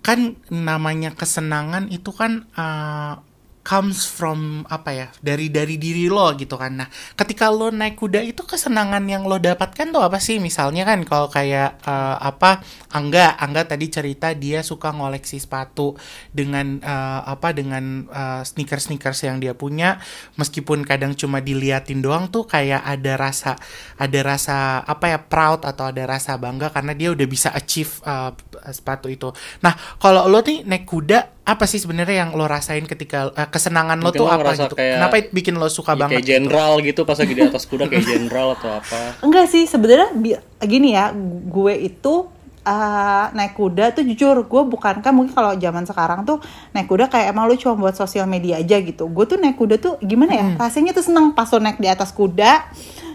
kan 0.00 0.38
namanya 0.48 1.12
kesenangan 1.12 1.92
itu 1.92 2.14
kan 2.14 2.48
uh, 2.56 3.20
comes 3.66 4.06
from 4.06 4.62
apa 4.70 4.90
ya 4.94 5.06
dari 5.18 5.50
dari 5.50 5.74
diri 5.74 6.06
lo 6.06 6.30
gitu 6.38 6.54
kan. 6.54 6.78
Nah 6.78 6.88
ketika 7.18 7.50
lo 7.50 7.74
naik 7.74 7.98
kuda 7.98 8.22
itu 8.22 8.46
kesenangan 8.46 9.02
yang 9.10 9.26
lo 9.26 9.42
dapatkan 9.42 9.90
tuh 9.90 10.06
apa 10.06 10.22
sih? 10.22 10.38
Misalnya 10.38 10.86
kan 10.86 11.02
kalau 11.02 11.26
kayak 11.26 11.82
eh, 11.82 12.16
apa 12.22 12.62
Angga 12.94 13.34
Angga 13.42 13.66
tadi 13.66 13.90
cerita 13.90 14.30
dia 14.38 14.62
suka 14.62 14.94
ngoleksi 14.94 15.42
sepatu 15.42 15.98
dengan 16.30 16.78
eh, 16.78 17.20
apa 17.26 17.50
dengan 17.50 18.06
sneakers 18.46 18.86
sneakers 18.86 19.26
yang 19.26 19.42
dia 19.42 19.58
punya. 19.58 19.98
Meskipun 20.38 20.86
kadang 20.86 21.18
cuma 21.18 21.42
diliatin 21.42 21.98
doang 21.98 22.30
tuh 22.30 22.46
kayak 22.46 22.86
ada 22.86 23.18
rasa 23.18 23.58
ada 23.98 24.20
rasa 24.22 24.86
apa 24.86 25.10
ya 25.10 25.18
proud 25.26 25.66
atau 25.66 25.90
ada 25.90 26.06
rasa 26.06 26.38
bangga 26.38 26.70
karena 26.70 26.94
dia 26.94 27.10
udah 27.10 27.26
bisa 27.26 27.50
achieve 27.50 27.98
eh, 28.06 28.30
sepatu 28.70 29.10
itu. 29.10 29.34
Nah 29.66 29.74
kalau 29.98 30.30
lo 30.30 30.38
nih 30.38 30.62
naik 30.62 30.86
kuda 30.86 31.35
apa 31.46 31.62
sih 31.64 31.78
sebenarnya 31.78 32.20
yang 32.20 32.34
lo 32.34 32.44
rasain 32.44 32.82
ketika 32.82 33.30
eh, 33.30 33.46
kesenangan 33.46 33.96
lo 33.96 34.10
tuh 34.10 34.26
lo 34.26 34.34
apa 34.34 34.50
gitu? 34.52 34.74
kayak- 34.74 34.98
Kenapa 34.98 35.14
bikin 35.30 35.54
lo 35.54 35.68
suka 35.68 35.94
Ya, 35.94 35.98
banget? 36.00 36.12
kayak 36.12 36.26
jenderal 36.28 36.72
gitu 36.80 37.00
pas 37.02 37.14
lagi 37.14 37.32
di 37.32 37.42
atas 37.44 37.64
kuda 37.64 37.86
kayak 37.86 38.02
jenderal 38.04 38.48
atau 38.52 38.70
apa 38.74 39.22
Enggak 39.22 39.46
sih, 39.46 39.62
sebenarnya 39.64 40.10
gini 40.60 40.92
ya, 40.92 41.14
gue 41.46 41.74
itu 41.80 42.26
uh, 42.62 43.24
naik 43.30 43.54
kuda 43.54 43.94
tuh 43.94 44.02
jujur 44.02 44.42
gue 44.42 44.62
bukan 44.64 44.98
kan 44.98 45.14
mungkin 45.14 45.30
kalau 45.32 45.54
zaman 45.54 45.84
sekarang 45.84 46.26
tuh 46.26 46.42
naik 46.72 46.86
kuda 46.86 47.06
kayak 47.06 47.30
emang 47.30 47.46
lu 47.46 47.54
cuma 47.54 47.78
buat 47.78 47.94
sosial 47.94 48.26
media 48.26 48.58
aja 48.58 48.76
gitu. 48.76 49.06
Gue 49.06 49.24
tuh 49.24 49.38
naik 49.38 49.54
kuda 49.54 49.78
tuh 49.78 49.94
gimana 50.00 50.34
ya? 50.34 50.46
Rasanya 50.56 50.90
tuh 50.90 51.04
seneng 51.04 51.30
pas 51.30 51.46
lo 51.46 51.58
naik 51.58 51.78
di 51.78 51.86
atas 51.86 52.10
kuda. 52.10 52.66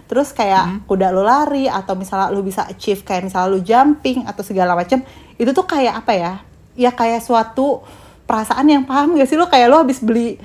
Terus 0.07 0.31
kayak 0.31 0.83
kuda 0.85 1.07
lu 1.09 1.19
lari 1.21 1.67
atau 1.67 1.95
misalnya 1.95 2.27
lu 2.29 2.39
bisa 2.41 2.63
achieve 2.63 2.99
kayak 3.01 3.27
misalnya 3.27 3.47
lu 3.49 3.59
jumping 3.59 4.23
atau 4.23 4.39
segala 4.39 4.71
macam. 4.71 5.03
Itu 5.35 5.51
tuh 5.51 5.63
kayak 5.63 5.99
apa 5.99 6.11
ya? 6.11 6.33
Ya 6.73 6.91
kayak 6.91 7.19
suatu 7.19 7.83
perasaan 8.31 8.63
yang 8.63 8.87
paham 8.87 9.19
gak 9.19 9.27
sih? 9.27 9.35
Lo 9.35 9.51
kayak 9.51 9.67
lo 9.67 9.83
habis 9.83 9.99
beli 9.99 10.39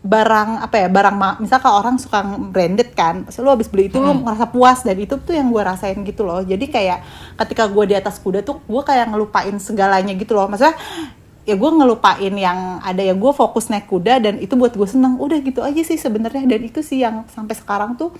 barang 0.00 0.64
apa 0.64 0.80
ya 0.80 0.88
barang 0.88 1.12
ma- 1.12 1.36
misal 1.36 1.60
kalau 1.60 1.84
orang 1.84 2.00
suka 2.00 2.24
branded 2.24 2.96
kan 2.96 3.20
terus 3.28 3.36
lo 3.44 3.52
habis 3.52 3.68
beli 3.68 3.92
itu 3.92 4.00
lo 4.00 4.16
merasa 4.16 4.48
puas 4.48 4.80
dan 4.80 4.96
itu 4.96 5.20
tuh 5.20 5.36
yang 5.36 5.52
gue 5.52 5.60
rasain 5.60 5.96
gitu 6.04 6.24
loh. 6.24 6.40
Jadi 6.40 6.72
kayak 6.72 7.04
ketika 7.36 7.68
gue 7.68 7.84
di 7.84 7.94
atas 7.96 8.16
kuda 8.16 8.40
tuh 8.40 8.64
gue 8.64 8.82
kayak 8.84 9.12
ngelupain 9.12 9.52
segalanya 9.60 10.16
gitu 10.16 10.32
loh. 10.32 10.48
Maksudnya 10.48 10.76
ya 11.44 11.52
gue 11.56 11.70
ngelupain 11.72 12.32
yang 12.32 12.80
ada 12.80 13.00
ya 13.04 13.12
gue 13.12 13.32
fokus 13.36 13.68
naik 13.68 13.92
kuda 13.92 14.24
dan 14.24 14.34
itu 14.40 14.56
buat 14.56 14.72
gue 14.72 14.88
seneng. 14.88 15.20
Udah 15.20 15.36
gitu 15.44 15.60
aja 15.60 15.80
sih 15.84 16.00
sebenarnya. 16.00 16.48
Dan 16.48 16.60
itu 16.64 16.80
sih 16.80 17.04
yang 17.04 17.28
sampai 17.28 17.52
sekarang 17.56 17.96
tuh 18.00 18.16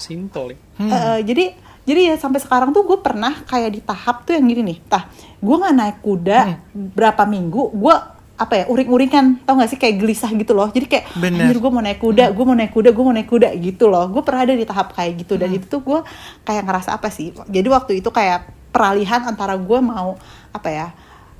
simple 0.00 0.56
ya. 0.56 0.58
Eh, 0.80 1.18
jadi 1.28 1.44
jadi 1.84 2.00
ya 2.08 2.14
sampai 2.16 2.40
sekarang 2.40 2.72
tuh 2.72 2.88
gue 2.88 2.98
pernah 3.04 3.44
kayak 3.44 3.68
di 3.68 3.80
tahap 3.84 4.24
tuh 4.24 4.32
yang 4.32 4.48
gini 4.48 4.64
nih. 4.64 4.78
Tah 4.88 5.12
gue 5.44 5.56
nggak 5.60 5.74
naik 5.76 5.98
kuda 6.00 6.40
berapa 6.72 7.28
minggu 7.28 7.68
gue 7.68 7.94
apa 8.42 8.58
ya 8.58 8.64
uring-uringan 8.66 9.46
tau 9.46 9.54
gak 9.62 9.70
sih? 9.70 9.78
Kayak 9.78 10.02
gelisah 10.02 10.34
gitu 10.34 10.50
loh. 10.50 10.66
Jadi 10.74 10.90
kayak 10.90 11.14
Bener. 11.14 11.46
anjir 11.46 11.62
gue 11.62 11.70
mau 11.70 11.78
naik 11.78 12.02
kuda 12.02 12.34
gue 12.34 12.44
mau 12.44 12.56
naik 12.58 12.72
kuda 12.74 12.90
gue 12.90 13.04
mau 13.06 13.14
naik 13.14 13.28
kuda 13.30 13.48
gitu 13.54 13.86
loh. 13.86 14.10
Gue 14.10 14.22
pernah 14.26 14.42
ada 14.42 14.54
di 14.58 14.66
tahap 14.66 14.90
kayak 14.98 15.22
gitu. 15.22 15.38
Dan 15.38 15.54
itu 15.54 15.70
tuh 15.70 15.78
gue 15.78 16.02
kayak 16.42 16.66
ngerasa 16.66 16.98
apa 16.98 17.06
sih? 17.14 17.30
Jadi 17.46 17.68
waktu 17.70 18.02
itu 18.02 18.10
kayak 18.10 18.50
peralihan 18.74 19.22
antara 19.22 19.54
gue 19.54 19.78
mau 19.78 20.18
apa 20.50 20.68
ya 20.72 20.86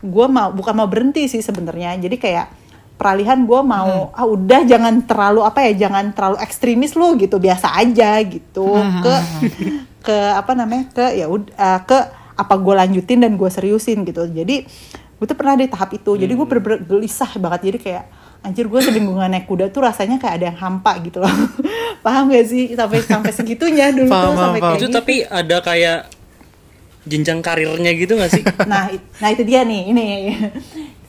gue 0.03 0.27
mau 0.31 0.55
bukan 0.55 0.75
mau 0.79 0.87
berhenti 0.87 1.27
sih 1.27 1.43
sebenarnya. 1.43 1.99
Jadi 1.99 2.17
kayak 2.23 2.47
peralihan 2.95 3.43
gue 3.43 3.61
mau 3.67 4.15
ah 4.15 4.27
udah 4.27 4.63
jangan 4.63 5.03
terlalu 5.03 5.43
apa 5.43 5.67
ya 5.67 5.91
jangan 5.91 6.15
terlalu 6.15 6.39
ekstremis 6.39 6.95
lo 6.95 7.19
gitu. 7.19 7.43
Biasa 7.43 7.75
aja 7.83 8.23
gitu. 8.23 8.79
Ke 9.03 9.15
ke 10.03 10.17
apa 10.39 10.55
namanya 10.55 10.87
ke 10.91 11.07
ya 11.19 11.27
ud- 11.27 11.51
eh, 11.51 11.81
ke 11.83 11.99
apa 12.33 12.55
gue 12.59 12.75
lanjutin 12.75 13.23
dan 13.23 13.35
gue 13.39 13.51
seriusin 13.51 14.03
gitu. 14.07 14.27
Jadi 14.27 14.67
gue 15.23 15.31
tuh 15.31 15.39
pernah 15.39 15.55
di 15.55 15.71
tahap 15.71 15.95
itu 15.95 16.19
jadi 16.19 16.35
gue 16.35 16.47
bener-bener 16.51 16.83
gelisah 16.83 17.31
banget. 17.39 17.71
Jadi 17.71 17.79
kayak 17.79 18.05
anjir 18.43 18.67
gue 18.67 18.81
seminggu 18.83 19.15
gak 19.15 19.31
naik 19.31 19.47
kuda 19.47 19.71
tuh 19.71 19.87
rasanya 19.87 20.19
kayak 20.19 20.35
ada 20.43 20.45
yang 20.51 20.59
hampa 20.59 20.99
gitu 20.99 21.23
loh. 21.23 21.31
Paham 22.05 22.27
gak 22.35 22.43
sih? 22.51 22.75
Sampai 22.75 23.07
sampai 23.07 23.31
segitunya 23.31 23.95
dulu 23.95 24.11
Paham, 24.11 24.35
tuh 24.35 24.43
sampai 24.43 24.59
paham, 24.59 24.71
kayak 24.75 24.81
itu 24.83 24.89
gitu. 24.91 24.99
tapi 24.99 25.15
ada 25.23 25.57
kayak 25.63 25.99
jenjang 27.07 27.39
karirnya 27.39 27.93
gitu 27.95 28.19
gak 28.19 28.35
sih? 28.35 28.43
Nah 28.67 28.91
nah 29.23 29.29
itu 29.31 29.47
dia 29.47 29.63
nih 29.63 29.83
ini 29.95 30.05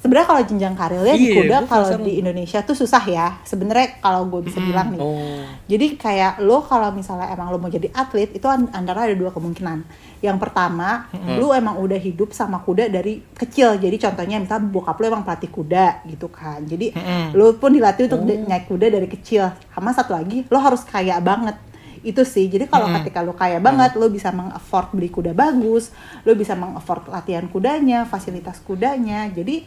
sebenarnya 0.04 0.28
kalau 0.28 0.42
jenjang 0.44 0.76
karirnya 0.76 1.16
di 1.16 1.26
Iya, 1.26 1.36
kuda 1.38 1.58
kalau 1.66 1.88
di 1.98 2.20
Indonesia 2.20 2.60
tuh 2.60 2.76
susah 2.76 3.04
ya. 3.06 3.40
Sebenarnya 3.42 3.98
kalau 3.98 4.28
gue 4.28 4.44
bisa 4.44 4.60
bilang 4.60 4.92
nih. 4.92 5.00
Oh. 5.00 5.48
Jadi 5.64 5.96
kayak 5.96 6.38
lo 6.38 6.60
kalau 6.62 6.92
misalnya 6.92 7.32
emang 7.32 7.48
lo 7.48 7.58
mau 7.58 7.72
jadi 7.72 7.88
atlet 7.90 8.28
itu 8.30 8.44
an- 8.46 8.68
antara 8.70 9.08
ada 9.08 9.16
dua 9.16 9.32
kemungkinan. 9.32 9.88
Yang 10.20 10.38
pertama 10.38 11.08
lo 11.34 11.52
emang 11.52 11.76
udah 11.78 11.96
hidup 11.98 12.30
sama 12.32 12.60
kuda 12.60 12.88
dari 12.88 13.24
kecil. 13.32 13.76
Jadi 13.76 13.96
contohnya 13.98 14.38
misalnya 14.38 14.68
bokap 14.68 14.98
lo 14.98 15.06
emang 15.08 15.24
pelatih 15.24 15.48
kuda 15.48 15.88
gitu 16.06 16.28
kan. 16.28 16.60
Jadi 16.62 16.92
lo 17.32 17.56
pun 17.56 17.72
dilatih 17.72 18.06
untuk 18.06 18.22
di- 18.26 18.44
naik 18.44 18.68
kuda 18.68 18.88
dari 18.90 19.08
kecil. 19.08 19.48
Sama 19.70 19.90
satu 19.90 20.12
lagi 20.12 20.44
lo 20.44 20.60
harus 20.60 20.84
kaya 20.84 21.16
banget 21.18 21.56
itu 22.04 22.22
sih. 22.28 22.52
Jadi 22.52 22.68
kalau 22.68 22.92
ketika 23.00 23.24
lo 23.24 23.34
kaya 23.34 23.64
banget 23.64 23.96
lo 23.96 24.12
bisa 24.12 24.30
meng-afford 24.36 24.94
beli 24.94 25.10
kuda 25.10 25.32
bagus 25.32 25.90
lo 26.28 26.36
bisa 26.36 26.54
meng-afford 26.54 27.08
latihan 27.10 27.48
kudanya 27.48 28.04
fasilitas 28.04 28.60
kudanya. 28.62 29.32
Jadi 29.32 29.64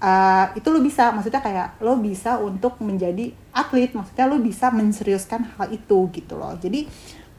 eh, 0.00 0.46
itu 0.54 0.68
lo 0.68 0.78
bisa. 0.84 1.10
Maksudnya 1.10 1.40
kayak 1.40 1.68
lo 1.80 1.96
bisa 1.98 2.36
untuk 2.38 2.78
menjadi 2.84 3.32
atlet. 3.50 3.96
Maksudnya 3.96 4.28
lo 4.28 4.38
bisa 4.38 4.68
menseriuskan 4.70 5.56
hal 5.56 5.72
itu 5.72 6.06
gitu 6.12 6.36
loh. 6.36 6.54
Jadi 6.60 6.86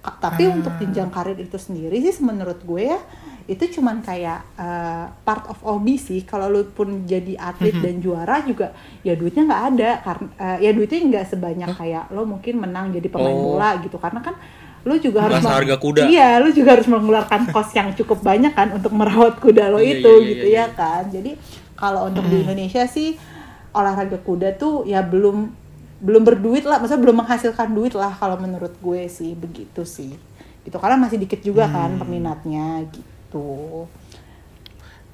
tapi 0.01 0.49
untuk 0.49 0.73
jenjang 0.75 1.07
karir 1.07 1.37
itu 1.37 1.55
sendiri 1.55 1.93
sih 1.99 2.17
menurut 2.19 2.57
gue 2.59 2.89
ya 2.89 2.99
itu 3.43 3.67
cuman 3.71 3.99
kayak 3.99 4.41
eh, 4.55 5.05
part 5.21 5.45
of 5.45 5.57
hobby 5.61 5.97
sih. 5.97 6.23
Kalau 6.23 6.47
lo 6.47 6.63
pun 6.67 7.03
jadi 7.03 7.35
atlet 7.35 7.73
dan 7.75 7.99
juara 7.99 8.41
juga 8.41 8.71
ya 9.01 9.13
duitnya 9.13 9.43
nggak 9.43 9.63
ada. 9.71 9.89
Karena 9.99 10.27
eh, 10.37 10.57
ya 10.61 10.71
duitnya 10.71 10.99
nggak 11.03 11.25
sebanyak 11.27 11.69
kayak 11.75 12.09
lo 12.09 12.23
mungkin 12.23 12.57
menang 12.57 12.89
jadi 12.91 13.07
pemain 13.07 13.33
Oh. 13.33 13.57
bola 13.57 13.77
gitu. 13.77 13.97
Karena 13.97 14.21
kan 14.21 14.37
lo 14.81 14.95
juga 14.95 15.25
harus 15.25 15.37
meng- 15.37 15.53
harga 15.53 15.75
kuda. 15.77 16.01
iya 16.07 16.37
lo 16.37 16.49
juga 16.49 16.73
harus 16.73 16.89
mengeluarkan 16.89 17.41
kos 17.49 17.69
yang 17.71 17.93
cukup 17.93 18.21
banyak 18.21 18.49
kan 18.51 18.73
untuk 18.73 18.93
merawat 18.93 19.37
kuda 19.37 19.69
lo 19.69 19.77
Iya, 19.77 19.99
itu 19.99 20.09
iya, 20.09 20.17
iya, 20.17 20.29
gitu 20.31 20.45
iya. 20.47 20.61
ya 20.61 20.67
kan. 20.71 21.03
Jadi 21.09 21.31
kalau 21.75 22.07
untuk 22.07 22.25
di 22.25 22.41
Indonesia 22.41 22.85
sih 22.87 23.17
olahraga 23.71 24.17
kuda 24.17 24.55
tuh 24.55 24.83
ya 24.83 25.01
belum 25.01 25.53
belum 26.01 26.23
berduit 26.23 26.65
lah 26.65 26.77
maksudnya 26.77 26.99
belum 26.99 27.17
menghasilkan 27.19 27.69
duit 27.71 27.93
lah 27.93 28.11
kalau 28.11 28.35
menurut 28.35 28.73
gue 28.75 29.05
sih 29.07 29.31
begitu 29.33 29.85
sih 29.85 30.17
gitu 30.61 30.75
karena 30.75 30.97
masih 30.99 31.17
dikit 31.17 31.39
juga 31.39 31.65
kan 31.67 31.95
peminatnya 31.95 32.85
gitu 32.89 33.87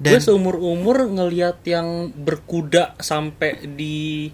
Dan 0.00 0.18
seumur 0.18 0.56
umur 0.56 1.06
ngelihat 1.06 1.58
yang 1.64 1.86
berkuda 2.12 2.94
sampai 2.98 3.66
di 3.68 4.30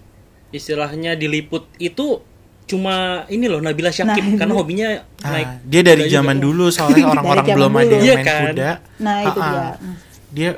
istilahnya 0.51 1.15
diliput 1.15 1.67
itu 1.79 2.21
cuma 2.65 2.95
ini 3.27 3.45
loh 3.45 3.61
Nabila 3.61 3.89
Syakib 3.89 4.25
Nah, 4.25 4.37
karena 4.37 4.53
itu. 4.53 4.61
hobinya 4.61 4.89
ah, 5.21 5.31
naik 5.31 5.49
dia 5.65 5.83
dari 5.83 6.05
juga. 6.05 6.15
zaman 6.15 6.37
dulu 6.39 6.65
soalnya 6.69 7.05
orang-orang 7.13 7.47
belum 7.47 7.73
ada 7.73 7.83
dulu. 7.83 7.93
yang 7.93 8.03
Iya 8.03 8.15
main 8.15 8.25
kan? 8.25 8.43
kuda. 8.47 8.71
nah 8.99 9.17
itu 9.23 9.41
dia. 9.41 9.67
Dia 10.31 10.51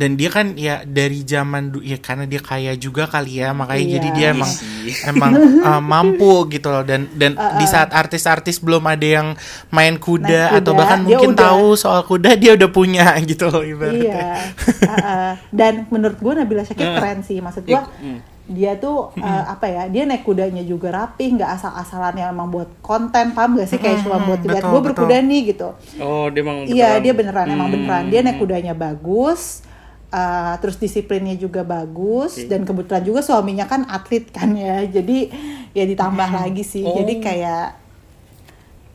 dan 0.00 0.16
dia 0.16 0.28
kan 0.28 0.56
ya 0.56 0.80
dari 0.82 1.20
zaman 1.22 1.76
ya 1.78 1.98
karena 1.98 2.24
dia 2.24 2.40
kaya 2.40 2.72
juga 2.74 3.04
kali 3.04 3.36
ya 3.36 3.52
makanya 3.52 3.84
Iya. 3.84 3.92
jadi 3.94 4.08
dia 4.10 4.26
emang 4.32 4.48
sih. 4.48 4.96
emang 5.12 5.32
uh, 5.60 5.82
mampu 5.84 6.32
gitu 6.48 6.66
loh 6.66 6.80
dan 6.80 7.04
dan 7.12 7.32
di 7.54 7.66
saat 7.66 7.92
artis-artis 7.92 8.56
belum 8.58 8.80
ada 8.82 9.04
yang 9.04 9.28
main 9.68 9.94
kuda, 9.96 10.56
atau 10.56 10.72
kuda, 10.72 10.78
bahkan 10.80 10.98
dia 11.02 11.14
mungkin 11.14 11.30
udah- 11.30 11.44
tahu 11.46 11.66
soal 11.74 12.00
kuda 12.02 12.30
dia 12.34 12.56
udah 12.56 12.70
punya 12.70 13.12
gitu 13.28 13.46
loh 13.46 13.60
ibaratnya. 13.60 14.00
Iya. 14.00 14.32
Uh, 14.80 14.92
uh, 14.96 15.30
dan 15.50 15.72
menurut 15.86 16.16
gue 16.16 16.32
Nabila 16.32 16.62
Syakib 16.62 16.80
Eh. 16.82 16.96
keren 16.96 17.20
sih. 17.20 17.38
Maksud 17.38 17.62
gue 17.62 17.76
Hmm. 17.76 18.18
dia 18.48 18.74
tuh 18.74 19.12
uh, 19.14 19.44
apa 19.46 19.66
ya? 19.66 19.82
Dia 19.86 20.02
naik 20.04 20.22
kudanya 20.22 20.62
juga 20.62 20.90
rapi, 20.90 21.28
nggak 21.30 21.50
asal-asalan 21.52 22.16
yang 22.16 22.32
emang 22.32 22.48
buat 22.48 22.72
konten, 22.80 23.30
paham 23.30 23.54
gak 23.54 23.68
sih? 23.68 23.76
Kayak 23.76 24.00
cuma 24.00 24.18
buat 24.18 24.40
lihat 24.40 24.64
gue 24.64 24.80
berkuda 24.82 25.06
betul. 25.14 25.28
nih 25.28 25.40
gitu. 25.46 25.68
oh 25.98 26.26
dia 26.26 26.40
emang 26.40 26.58
Iya, 26.64 26.98
dia 26.98 27.12
beneran 27.12 27.46
emang 27.48 27.68
Hmm. 27.68 27.76
beneran. 27.76 28.04
Dia 28.08 28.20
naik 28.22 28.38
kudanya 28.38 28.72
bagus. 28.72 29.62
Uh, 30.10 30.54
terus 30.58 30.76
disiplinnya 30.76 31.34
juga 31.38 31.62
bagus 31.62 32.38
Oke. 32.38 32.50
dan 32.50 32.66
kebetulan 32.66 33.02
juga 33.06 33.20
suaminya 33.22 33.66
kan 33.66 33.86
atlet 33.86 34.26
kan 34.30 34.52
ya 34.54 34.84
jadi 35.00 35.30
ya 35.74 35.84
ditambah 35.86 36.28
lagi 36.30 36.62
sih. 36.66 36.82
Oh. 36.84 36.94
jadi 36.94 37.14
kayak 37.22 37.66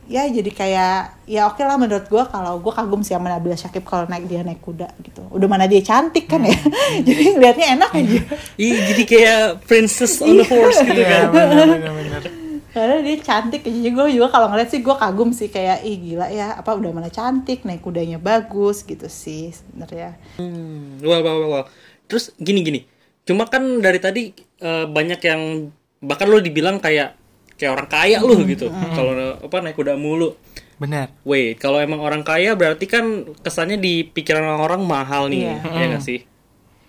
ya 0.06 0.22
jadi 0.30 0.50
kayak 0.54 1.26
ya 1.26 1.50
oke 1.50 1.58
lah 1.66 1.74
menurut 1.74 2.06
gue 2.06 2.22
kalau 2.30 2.62
gue 2.62 2.70
kagum 2.70 3.02
sih 3.02 3.18
sama 3.18 3.26
Nabila 3.26 3.58
Syakib 3.58 3.82
kalau 3.82 4.06
naik 4.06 4.30
dia 4.30 4.46
naik 4.46 4.62
kuda 4.62 4.86
gitu. 5.02 5.26
Udah 5.34 5.48
mana 5.50 5.66
dia 5.66 5.82
cantik 5.82 6.30
kan 6.30 6.46
ya. 6.46 6.54
Jadi 7.06 7.34
ngeliatnya 7.34 7.74
enak 7.74 7.90
aja. 7.90 8.20
Ih, 8.54 8.76
jadi 8.94 9.02
kayak 9.02 9.42
princess 9.66 10.22
on 10.22 10.38
the 10.38 10.46
horse 10.46 10.78
gitu 10.86 11.02
Iya, 11.02 11.26
kan. 11.26 11.34
Benar 11.34 11.66
benar 11.74 11.92
benar. 11.98 12.45
Karena 12.76 13.00
dia 13.00 13.16
cantik 13.18 13.64
jadi 13.64 13.88
gue 13.88 14.06
juga 14.12 14.28
kalau 14.28 14.52
ngeliat 14.52 14.68
sih 14.68 14.84
gue 14.84 14.92
kagum 14.92 15.32
sih 15.32 15.48
kayak 15.48 15.80
ih 15.80 15.96
gila 15.96 16.28
ya 16.28 16.52
apa 16.52 16.76
udah 16.76 16.92
mana 16.92 17.08
cantik 17.08 17.64
naik 17.64 17.80
kudanya 17.80 18.20
bagus 18.20 18.84
gitu 18.84 19.08
sih 19.08 19.48
sebenarnya 19.48 20.20
Hmm, 20.36 21.00
wah, 21.00 21.24
wah, 21.24 21.34
wah, 21.34 21.48
wah. 21.48 21.64
Terus 22.04 22.36
gini 22.36 22.60
gini. 22.60 22.84
Cuma 23.24 23.48
kan 23.48 23.80
dari 23.80 23.96
tadi 23.96 24.28
eh, 24.60 24.84
banyak 24.86 25.20
yang 25.20 25.72
bahkan 25.98 26.28
lo 26.28 26.36
dibilang 26.38 26.76
kayak 26.76 27.16
kayak 27.56 27.72
orang 27.72 27.88
kaya 27.88 28.18
lo 28.20 28.36
gitu. 28.44 28.68
Kalau 28.68 29.16
apa 29.40 29.56
naik 29.64 29.74
kuda 29.74 29.96
mulu. 29.96 30.36
Benar. 30.76 31.08
Wait, 31.24 31.56
kalau 31.56 31.80
emang 31.80 32.04
orang 32.04 32.20
kaya 32.20 32.52
berarti 32.52 32.84
kan 32.84 33.24
kesannya 33.40 33.80
di 33.80 34.04
pikiran 34.04 34.44
orang-orang 34.44 34.84
mahal 34.84 35.32
nih, 35.32 35.48
Iya. 35.48 35.56
ya 35.64 35.84
nggak 35.88 36.04
sih? 36.04 36.20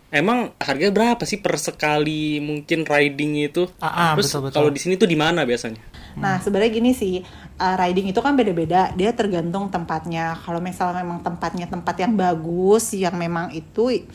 Emang 0.07 0.55
harganya 0.63 0.93
berapa 0.95 1.23
sih 1.27 1.43
per 1.43 1.59
sekali 1.59 2.39
mungkin 2.39 2.87
riding 2.87 3.43
itu? 3.43 3.67
Ah, 3.83 3.87
ah, 3.87 4.11
Terus 4.15 4.31
betul, 4.31 4.41
betul. 4.47 4.55
kalau 4.55 4.69
di 4.71 4.79
sini 4.79 4.93
tuh 4.95 5.09
di 5.09 5.19
mana 5.19 5.43
biasanya? 5.43 5.83
Nah, 6.17 6.41
sebenarnya 6.41 6.71
gini 6.73 6.91
sih, 6.97 7.21
uh, 7.61 7.75
riding 7.77 8.09
itu 8.09 8.19
kan 8.23 8.33
beda-beda, 8.33 8.89
dia 8.97 9.13
tergantung 9.13 9.69
tempatnya. 9.69 10.33
Kalau 10.41 10.57
misalnya 10.57 11.05
memang 11.05 11.21
tempatnya 11.21 11.69
tempat 11.69 11.95
yang 12.01 12.17
bagus, 12.17 12.95
yang 12.97 13.13
memang 13.19 13.53
itu 13.53 14.07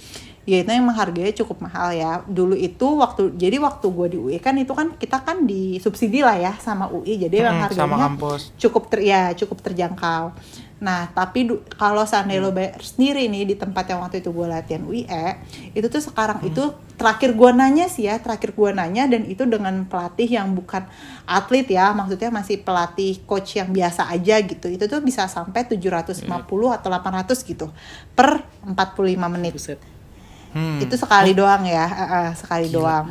ya 0.43 0.59
itu 0.59 0.71
memang 0.75 0.99
harganya 0.99 1.31
cukup 1.31 1.63
mahal 1.63 1.95
ya. 1.95 2.27
Dulu 2.27 2.59
itu 2.59 2.99
waktu 2.99 3.39
jadi 3.39 3.63
waktu 3.63 3.87
gue 3.87 4.07
di 4.11 4.19
UI 4.19 4.39
kan 4.43 4.59
itu 4.59 4.75
kan 4.75 4.99
kita 4.99 5.23
kan 5.23 5.47
disubsidi 5.47 6.27
lah 6.27 6.35
ya 6.35 6.53
sama 6.59 6.91
UI, 6.91 7.23
jadi 7.23 7.47
memang 7.47 7.71
sama 7.71 7.97
harganya 8.01 8.43
cukup 8.59 8.83
ter 8.91 9.01
ya 9.07 9.31
cukup 9.39 9.63
terjangkau. 9.63 10.35
Nah, 10.83 11.07
tapi 11.15 11.47
kalau 11.79 12.03
seandainya 12.03 12.43
lo 12.43 12.51
bayar 12.51 12.83
sendiri 12.83 13.31
nih 13.31 13.55
di 13.55 13.55
tempat 13.55 13.87
yang 13.87 14.03
waktu 14.03 14.19
itu 14.19 14.35
gue 14.35 14.47
latihan 14.51 14.83
UE, 14.83 15.27
itu 15.79 15.87
tuh 15.87 16.03
sekarang 16.03 16.43
itu 16.43 16.75
terakhir 16.99 17.39
gue 17.39 17.51
nanya 17.55 17.87
sih 17.87 18.11
ya, 18.11 18.19
terakhir 18.19 18.51
gue 18.51 18.71
nanya 18.75 19.07
dan 19.07 19.23
itu 19.23 19.47
dengan 19.47 19.87
pelatih 19.87 20.27
yang 20.27 20.51
bukan 20.59 20.83
atlet 21.23 21.71
ya, 21.71 21.95
maksudnya 21.95 22.35
masih 22.35 22.67
pelatih 22.67 23.23
coach 23.31 23.63
yang 23.63 23.71
biasa 23.71 24.11
aja 24.11 24.43
gitu. 24.43 24.67
Itu 24.67 24.91
tuh 24.91 24.99
bisa 25.07 25.31
sampai 25.31 25.71
750 25.71 26.27
atau 26.51 26.89
800 26.91 27.31
gitu 27.47 27.71
per 28.19 28.43
45 28.67 29.35
menit 29.39 29.55
Buset. 29.55 29.79
Hmm. 30.53 30.85
itu 30.85 31.01
sekali 31.01 31.33
doang 31.33 31.65
ya 31.65 31.89
eh, 31.89 32.05
eh, 32.13 32.31
sekali 32.37 32.69
doang 32.69 33.09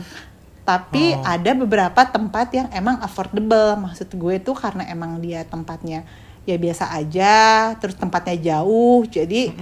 tapi 0.61 1.17
Oh. 1.17 1.25
ada 1.25 1.57
beberapa 1.57 2.05
tempat 2.05 2.53
yang 2.53 2.69
emang 2.69 3.01
affordable 3.01 3.81
maksud 3.81 4.13
gue 4.13 4.37
tuh 4.37 4.53
karena 4.53 4.85
emang 4.85 5.17
dia 5.17 5.41
tempatnya 5.41 6.05
ya 6.41 6.57
biasa 6.57 6.89
aja 6.97 7.35
terus 7.77 7.93
tempatnya 7.93 8.57
jauh 8.57 9.05
jadi 9.05 9.53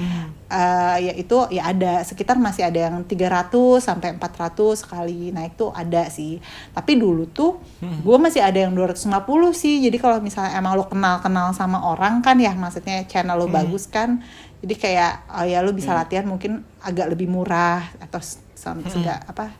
eh, 0.50 0.98
ya 1.06 1.14
itu 1.14 1.38
ya 1.52 1.70
ada 1.70 2.02
sekitar 2.08 2.40
masih 2.40 2.66
ada 2.66 2.90
yang 2.90 3.04
300 3.04 3.52
sampai 3.84 4.16
400 4.16 4.80
sekali 4.80 5.30
naik 5.30 5.60
tuh 5.60 5.70
ada 5.76 6.08
sih. 6.10 6.40
Tapi 6.74 6.98
dulu 6.98 7.30
tuh 7.30 7.60
gue 8.02 8.18
masih 8.18 8.42
ada 8.42 8.64
yang 8.64 8.74
250 8.74 9.12
sih 9.54 9.84
jadi 9.86 9.98
kalau 10.00 10.18
misalnya 10.24 10.56
emang 10.56 10.80
lo 10.80 10.88
kenal 10.88 11.20
kenal 11.20 11.52
sama 11.54 11.84
orang 11.84 12.24
kan 12.24 12.40
ya 12.40 12.56
maksudnya 12.56 13.04
channel 13.06 13.38
lo 13.38 13.48
bagus 13.52 13.86
kan 13.92 14.24
jadi 14.60 14.76
kayak 14.76 15.14
oh 15.32 15.46
ya 15.48 15.60
lo 15.64 15.72
bisa 15.72 15.96
latihan 15.96 16.28
mungkin 16.28 16.64
agak 16.84 17.12
lebih 17.12 17.32
murah 17.32 17.84
atau 18.04 18.20
segala 18.56 19.24
apa 19.24 19.52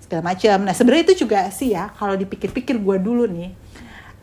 segala 0.00 0.22
macam 0.32 0.64
nah 0.64 0.72
sebenarnya 0.72 1.12
itu 1.12 1.26
juga 1.26 1.50
sih 1.52 1.76
ya 1.76 1.92
kalau 1.98 2.16
dipikir-pikir 2.16 2.80
gue 2.80 2.96
dulu 3.02 3.28
nih 3.28 3.65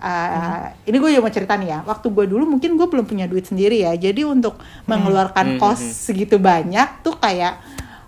Uh, 0.03 0.67
ini 0.83 0.99
gue 0.99 1.09
juga 1.09 1.23
mau 1.23 1.31
cerita 1.31 1.55
nih 1.55 1.69
ya. 1.69 1.79
Waktu 1.81 2.11
gue 2.11 2.25
dulu 2.27 2.43
mungkin 2.45 2.75
gue 2.75 2.83
belum 2.83 3.07
punya 3.07 3.23
duit 3.23 3.47
sendiri 3.47 3.79
ya. 3.79 3.95
Jadi 3.95 4.27
untuk 4.27 4.59
mengeluarkan 4.83 5.55
Hmm, 5.55 5.59
kos 5.63 5.79
segitu 5.79 6.35
banyak 6.35 6.99
tuh 6.99 7.15
kayak 7.15 7.55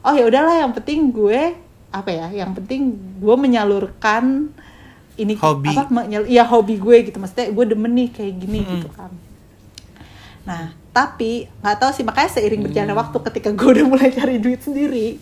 oh 0.02 0.12
ya 0.12 0.28
udahlah 0.28 0.60
yang 0.60 0.76
penting 0.76 1.08
gue 1.10 1.56
apa 1.89 2.10
ya 2.10 2.28
yang 2.36 2.52
penting 2.52 2.91
gue 3.16 3.36
menyalurkan 3.36 4.52
ini 5.16 5.39
Hobi. 5.39 5.72
apa 5.72 5.88
menyal- 5.88 6.28
ya 6.28 6.43
hobi 6.43 6.76
gue 6.76 7.08
gitu. 7.08 7.16
Maksudnya 7.16 7.48
gue 7.50 7.66
demen 7.66 7.88
nih 7.89 8.12
kayak 8.12 8.34
gini 8.38 8.60
gitu 8.62 8.91
kan. 8.91 9.12
Nah 10.43 10.76
tapi 10.91 11.48
nggak 11.60 11.78
tahu 11.78 11.91
sih 11.91 12.04
makanya 12.04 12.30
seiring 12.30 12.60
berjalannya 12.62 12.91
waktu 12.93 13.18
ketika 13.24 13.50
gue 13.52 13.68
udah 13.76 13.86
mulai 13.86 14.12
cari 14.12 14.36
duit 14.38 14.60
sendiri 14.60 15.20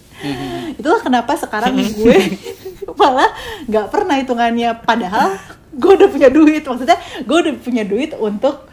itulah 0.73 1.01
kenapa 1.01 1.33
sekarang 1.33 1.73
gue 1.73 2.17
malah 2.99 3.29
nggak 3.65 3.87
pernah 3.89 4.17
hitungannya. 4.17 4.73
Padahal 4.79 5.37
gue 5.73 5.91
udah 5.97 6.09
punya 6.09 6.29
duit 6.29 6.61
maksudnya 6.61 6.97
gue 7.25 7.37
udah 7.37 7.53
punya 7.57 7.83
duit 7.83 8.13
untuk 8.13 8.69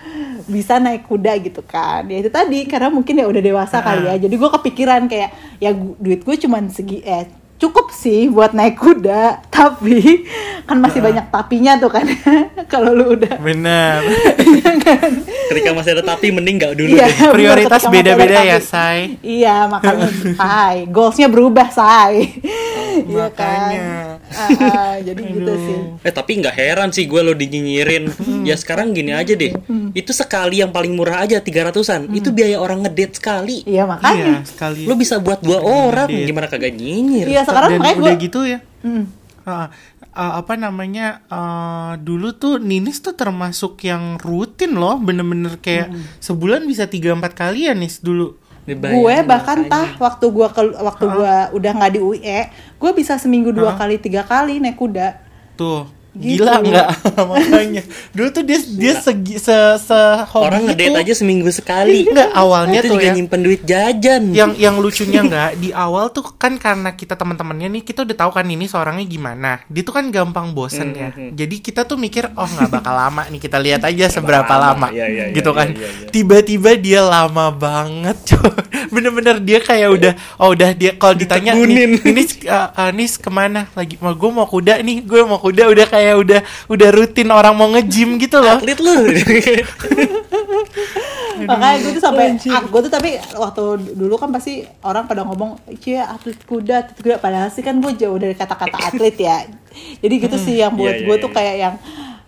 bisa 0.50 0.76
naik 0.82 1.06
kuda 1.06 1.38
gitu 1.40 1.62
kan. 1.64 2.04
Ya 2.10 2.20
itu 2.20 2.30
tadi 2.32 2.66
karena 2.66 2.90
mungkin 2.90 3.20
ya 3.20 3.26
udah 3.28 3.42
dewasa 3.42 3.80
kali 3.80 4.08
ya. 4.08 4.14
Jadi 4.18 4.34
gue 4.34 4.50
kepikiran 4.50 5.06
kayak 5.06 5.30
ya 5.62 5.70
duit 5.74 6.26
gue 6.26 6.36
cuman 6.36 6.68
segi 6.68 7.00
eh 7.04 7.28
cukup 7.60 7.92
sih 7.92 8.26
buat 8.26 8.50
naik 8.50 8.74
kuda 8.74 9.44
tapi 9.54 10.24
kan 10.64 10.76
masih 10.76 10.98
banyak 10.98 11.28
tapinya 11.28 11.76
tuh 11.76 11.90
kan 11.90 12.08
kalau 12.72 12.90
lu 12.90 13.14
udah 13.14 13.36
Bener. 13.36 14.00
Ketika 15.50 15.70
masih 15.72 15.90
ada 15.92 16.04
tapi 16.06 16.30
mending 16.30 16.56
nggak 16.56 16.74
dulu 16.74 16.90
Iya, 16.90 17.06
deh. 17.06 17.30
Prioritas 17.30 17.82
beda-beda 17.84 18.40
ya. 18.40 18.58
Say. 18.60 19.18
Iya, 19.20 19.66
makanya 19.66 20.08
say, 20.32 20.86
goalsnya 20.86 21.26
berubah 21.26 21.68
say. 21.68 22.30
Iya 23.02 23.26
kan. 23.30 23.68
makanya. 23.68 23.88
Ah, 24.30 24.48
ah, 24.62 24.94
jadi 25.00 25.18
gitu 25.18 25.52
sih. 25.52 25.78
Eh 26.00 26.12
tapi 26.12 26.38
nggak 26.38 26.54
heran 26.54 26.88
sih 26.90 27.04
gue 27.04 27.18
lo 27.18 27.34
dinyinyirin. 27.34 28.06
Hmm. 28.08 28.42
Ya 28.42 28.54
sekarang 28.54 28.92
gini 28.92 29.10
aja 29.10 29.34
deh. 29.34 29.50
Itu 29.92 30.12
sekali 30.12 30.62
yang 30.62 30.70
paling 30.70 30.94
murah 30.94 31.26
aja 31.26 31.38
300-an. 31.38 32.06
Hmm. 32.06 32.14
Itu 32.14 32.30
biaya 32.30 32.56
orang 32.56 32.86
ngedate 32.86 33.18
sekali. 33.18 33.66
Iya 33.66 33.80
Iya, 33.80 33.88
makanya. 33.88 34.34
sekali. 34.44 34.84
Lo 34.84 34.94
bisa 34.94 35.16
buat 35.18 35.40
dua 35.40 35.58
orang, 35.58 36.06
ngedate. 36.06 36.26
gimana 36.26 36.46
kagak 36.46 36.72
nyinyir? 36.72 37.26
Iya 37.26 37.42
sekarang 37.50 37.70
Dan 37.70 37.78
makanya 37.80 38.00
udah 38.00 38.14
gitu 38.16 38.40
ya. 38.46 38.58
Hmm. 38.80 39.04
Ah, 39.42 39.66
ah, 40.12 40.32
apa 40.38 40.54
namanya 40.54 41.20
ah, 41.28 41.96
dulu 41.96 42.32
tuh 42.32 42.58
Ninis 42.58 43.00
tuh 43.00 43.12
termasuk 43.12 43.82
yang 43.82 44.16
rutin 44.16 44.74
loh 44.74 44.96
bener-bener 44.96 45.58
kayak 45.58 45.90
Hmm. 45.90 46.02
sebulan 46.18 46.62
bisa 46.64 46.86
tiga 46.86 47.12
empat 47.12 47.34
kali 47.34 47.66
ya 47.66 47.74
Nis 47.74 47.98
dulu 47.98 48.36
gue 48.70 49.16
bahkan 49.26 49.66
tah 49.66 49.98
waktu 49.98 50.30
gue 50.30 50.46
ke 50.46 50.62
waktu 50.78 51.04
gue 51.08 51.34
udah 51.58 51.72
nggak 51.74 51.90
di 51.90 52.00
UE, 52.00 52.38
gue 52.78 52.90
bisa 52.94 53.18
seminggu 53.18 53.50
dua 53.50 53.74
kali 53.74 53.98
tiga 53.98 54.22
kali 54.22 54.62
naik 54.62 54.78
kuda. 54.78 55.18
tuh 55.56 55.90
Gitu. 56.10 56.42
gila 56.42 56.58
nggak 56.58 56.88
makanya 57.30 57.82
dulu 58.10 58.28
tuh 58.30 58.42
dia 58.42 58.58
dia 58.58 58.98
segi 58.98 59.38
se 59.38 59.54
se 59.78 60.00
hobi 60.26 60.42
Orang 60.42 60.62
ngedate 60.66 60.90
itu. 60.90 60.98
aja 60.98 61.14
seminggu 61.14 61.46
sekali. 61.48 62.02
nggak 62.04 62.34
awalnya 62.34 62.82
itu 62.82 62.88
tuh 62.88 62.94
juga 62.96 63.06
ya 63.06 63.12
nyimpen 63.14 63.40
duit 63.40 63.62
jajan. 63.62 64.22
yang 64.30 64.50
yang 64.54 64.74
lucunya 64.76 65.22
nggak 65.22 65.50
di 65.56 65.70
awal 65.70 66.10
tuh 66.10 66.34
kan 66.34 66.58
karena 66.58 66.92
kita 66.92 67.14
teman-temannya 67.14 67.70
nih 67.70 67.82
kita 67.84 68.02
udah 68.02 68.16
tahu 68.16 68.30
kan 68.32 68.42
ini 68.42 68.66
seorangnya 68.66 69.06
gimana 69.06 69.62
dia 69.64 69.82
tuh 69.82 69.94
kan 69.94 70.10
gampang 70.10 70.50
bosen 70.50 70.90
ya 70.90 71.08
Mhm. 71.10 71.38
jadi 71.38 71.56
kita 71.56 71.80
tuh 71.84 71.94
mikir 71.94 72.26
oh 72.32 72.48
nggak 72.48 72.70
bakal 72.72 72.90
lama 72.92 73.22
nih 73.26 73.38
kita 73.38 73.56
lihat 73.56 73.82
aja 73.82 74.10
seberapa 74.10 74.50
lama. 74.50 74.86
lama 74.86 74.88
iya, 74.90 75.06
iya, 75.06 75.24
gitu 75.30 75.50
kan 75.50 75.70
iya, 75.70 75.78
iya, 75.78 75.88
iya. 75.94 76.08
tiba-tiba 76.10 76.70
dia 76.74 77.00
lama 77.00 77.50
banget 77.50 78.18
coy 78.30 78.50
bener-bener 78.88 79.38
dia 79.38 79.58
kayak 79.60 79.88
udah 79.88 80.12
oh 80.36 80.50
udah 80.50 80.74
dia 80.74 80.90
kalau 80.92 81.14
ditanya 81.14 81.54
Ditegunin. 81.54 82.02
nih 82.02 82.12
Nis 82.12 82.30
uh, 82.44 82.68
uh, 82.72 82.90
Nis 82.90 83.14
ke 83.14 83.30
mana 83.30 83.70
lagi 83.72 83.94
mau 83.96 84.10
gue 84.10 84.30
mau 84.32 84.44
kuda 84.44 84.82
nih 84.82 85.02
gue 85.02 85.22
mau 85.22 85.38
kuda 85.38 85.70
udah 85.70 85.86
kayak 85.86 85.99
udah 86.16 86.40
udah 86.70 86.88
rutin 86.94 87.28
orang 87.30 87.54
mau 87.56 87.68
nge-gym 87.72 88.16
gitu 88.20 88.40
loh 88.40 88.58
Atlet 88.58 88.78
lu. 88.80 88.94
Makanya 91.40 91.76
gue 91.80 91.92
tuh 91.96 92.04
sampai 92.04 92.36
ah, 92.52 92.62
gue 92.68 92.80
tuh 92.84 92.92
tapi 92.92 93.10
waktu 93.16 93.62
dulu 93.96 94.14
kan 94.20 94.28
pasti 94.28 94.64
orang 94.84 95.08
pada 95.08 95.24
ngomong, 95.24 95.56
"Cie, 95.80 96.00
atlet 96.00 96.36
kuda, 96.44 96.84
atlet 96.84 96.98
kuda." 97.00 97.16
Padahal 97.16 97.48
sih 97.48 97.64
kan 97.64 97.80
gue 97.80 97.92
jauh 97.96 98.18
dari 98.20 98.36
kata-kata 98.36 98.76
atlet 98.92 99.16
ya. 99.16 99.48
Jadi 100.04 100.14
gitu 100.20 100.36
sih 100.36 100.60
yang 100.60 100.74
buat 100.76 101.00
Iya, 101.00 101.00
iya, 101.00 101.06
gue 101.08 101.16
iya, 101.16 101.24
tuh 101.24 101.30
iya. 101.32 101.36
kayak 101.36 101.56
yang 101.56 101.74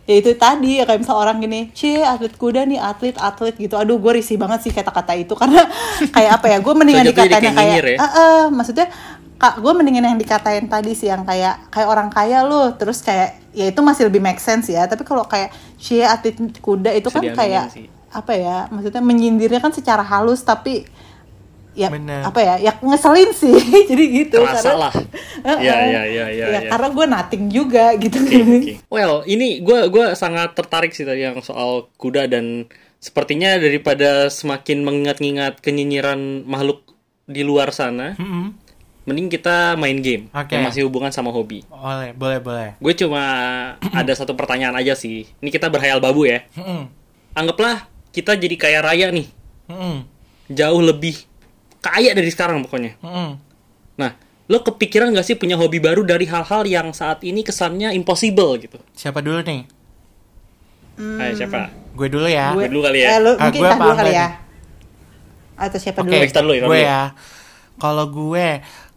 ya 0.03 0.15
itu 0.19 0.31
tadi 0.35 0.83
ya 0.83 0.85
kayak 0.89 1.01
misal 1.05 1.17
orang 1.21 1.37
gini, 1.39 1.71
"Cie, 1.77 2.03
atlet 2.03 2.35
kuda 2.35 2.65
nih, 2.65 2.81
atlet 2.81 3.17
atlet 3.21 3.55
gitu." 3.61 3.75
Aduh, 3.77 4.01
gue 4.01 4.13
risih 4.17 4.41
banget 4.41 4.65
sih 4.65 4.73
kata-kata 4.73 5.13
itu 5.15 5.37
karena 5.37 5.69
kayak 6.17 6.31
apa 6.41 6.47
ya? 6.49 6.59
Gue 6.65 6.75
mendingan 6.75 7.05
yang 7.13 7.17
kayak 7.17 7.53
kayak 7.53 7.79
ya? 7.85 7.97
"Eh, 8.01 8.03
eh," 8.03 8.43
maksudnya 8.49 8.89
Kak, 9.43 9.59
gue 9.59 9.73
mendingan 9.75 10.07
yang 10.07 10.19
dikatain 10.23 10.71
tadi 10.71 10.95
sih 10.95 11.11
yang 11.11 11.27
kayak 11.27 11.67
kayak 11.75 11.91
orang 11.91 12.15
kaya 12.15 12.47
lu 12.47 12.79
terus 12.79 13.03
kayak 13.03 13.42
ya 13.53 13.69
itu 13.69 13.81
masih 13.81 14.09
lebih 14.09 14.19
make 14.19 14.41
sense 14.41 14.67
ya 14.67 14.85
tapi 14.85 15.05
kalau 15.05 15.25
kayak 15.25 15.53
cie 15.77 16.03
atlet 16.03 16.35
kuda 16.59 16.91
itu 16.91 17.07
Bisa 17.07 17.17
kan 17.21 17.25
kayak 17.33 17.65
sih. 17.71 17.87
apa 18.09 18.33
ya 18.33 18.57
maksudnya 18.69 19.01
menyindirnya 19.01 19.61
kan 19.61 19.71
secara 19.71 20.01
halus 20.01 20.41
tapi 20.41 20.89
ya 21.73 21.89
Bener. 21.89 22.21
apa 22.21 22.37
ya 22.39 22.55
ya 22.61 22.73
ngeselin 22.79 23.33
sih 23.33 23.57
jadi 23.91 24.05
gitu 24.05 24.41
Kerasa 24.41 24.77
lah. 24.77 24.93
Heeh. 25.49 25.65
Iya, 25.65 25.77
iya, 25.83 26.03
iya, 26.05 26.27
iya, 26.29 26.45
Ya, 26.47 26.61
iya. 26.61 26.69
karena 26.69 26.89
gue 26.93 27.07
nating 27.09 27.45
juga 27.49 27.97
gitu 27.97 28.17
Oke, 28.19 28.37
oke. 28.61 28.73
Well, 28.89 29.25
ini 29.25 29.61
gue 29.61 29.89
gua 29.89 30.13
sangat 30.13 30.53
tertarik 30.53 30.93
sih 30.93 31.03
tadi 31.03 31.25
yang 31.25 31.41
soal 31.41 31.89
kuda 31.97 32.29
dan 32.29 32.69
sepertinya 33.01 33.57
daripada 33.57 34.29
semakin 34.29 34.85
mengingat-ingat 34.85 35.59
kenyinyiran 35.59 36.45
makhluk 36.45 36.85
di 37.25 37.43
luar 37.43 37.73
sana, 37.73 38.15
Mm-mm. 38.15 38.53
Mending 39.03 39.27
kita 39.29 39.75
main 39.75 39.99
game 39.99 40.31
Oke. 40.31 40.53
yang 40.53 40.63
masih 40.63 40.85
hubungan 40.85 41.09
sama 41.09 41.29
hobi. 41.29 41.63
boleh 41.65 42.11
boleh 42.13 42.39
boleh 42.39 42.69
Gue 42.77 42.95
cuma 42.95 43.23
ada 44.01 44.13
satu 44.13 44.33
pertanyaan 44.33 44.75
aja 44.75 44.93
sih. 44.93 45.27
Ini 45.37 45.49
kita 45.49 45.67
berhayal 45.67 45.99
babu 45.99 46.23
ya. 46.25 46.47
Anggaplah 47.33 47.87
kita 48.11 48.35
jadi 48.35 48.55
kaya 48.55 48.79
raya 48.79 49.09
nih, 49.09 49.25
jauh 50.49 50.81
lebih 50.81 51.17
kaya 51.79 52.13
dari 52.13 52.29
sekarang 52.29 52.61
pokoknya. 52.61 52.95
Nah, 53.95 54.13
lo 54.45 54.61
kepikiran 54.61 55.11
gak 55.11 55.25
sih 55.25 55.35
punya 55.35 55.55
hobi 55.55 55.79
baru 55.79 56.03
dari 56.03 56.25
hal-hal 56.25 56.63
yang 56.63 56.91
saat 56.91 57.23
ini 57.23 57.41
kesannya 57.41 57.91
impossible 57.91 58.55
gitu? 58.57 58.77
siapa 58.93 59.19
dulu 59.19 59.41
nih 59.41 59.65
Ayo 60.93 61.33
siapa? 61.35 61.73
gue 61.93 62.07
dulu 62.07 62.25
ya 62.25 62.53
Gue 62.53 62.69
dulu 62.69 62.85
kali 62.85 63.01
ya. 63.01 63.09
eh, 63.09 63.19
lu, 63.19 63.33
Ah, 63.33 63.49
mungkin 63.49 63.61
gue 63.61 63.71
dulu 63.73 63.95
kali 63.97 64.13
ya 64.13 64.27
nih? 64.29 64.33
atau 65.59 65.79
siapa 65.79 65.99
Oke, 66.01 66.09
dulu 66.11 66.21
dulu 66.21 66.53
ya, 66.53 66.65
gue 66.65 66.81
ya. 66.81 67.03
Kalau 67.75 68.05
gue, 68.07 68.49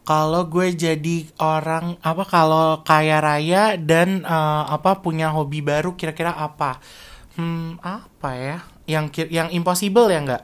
kalau 0.05 0.45
gue 0.45 0.69
jadi 0.71 1.25
orang 1.41 1.97
apa 1.99 2.23
kalau 2.23 2.85
kaya 2.85 3.17
raya 3.19 3.73
dan 3.75 4.21
eh, 4.21 4.63
apa 4.69 5.01
punya 5.01 5.33
hobi 5.33 5.65
baru 5.65 5.97
kira-kira 5.97 6.31
apa? 6.31 6.77
Hmm, 7.35 7.81
apa 7.81 8.29
ya? 8.37 8.57
Yang 8.85 9.25
yang 9.33 9.49
impossible 9.51 10.07
ya 10.07 10.21
enggak? 10.21 10.43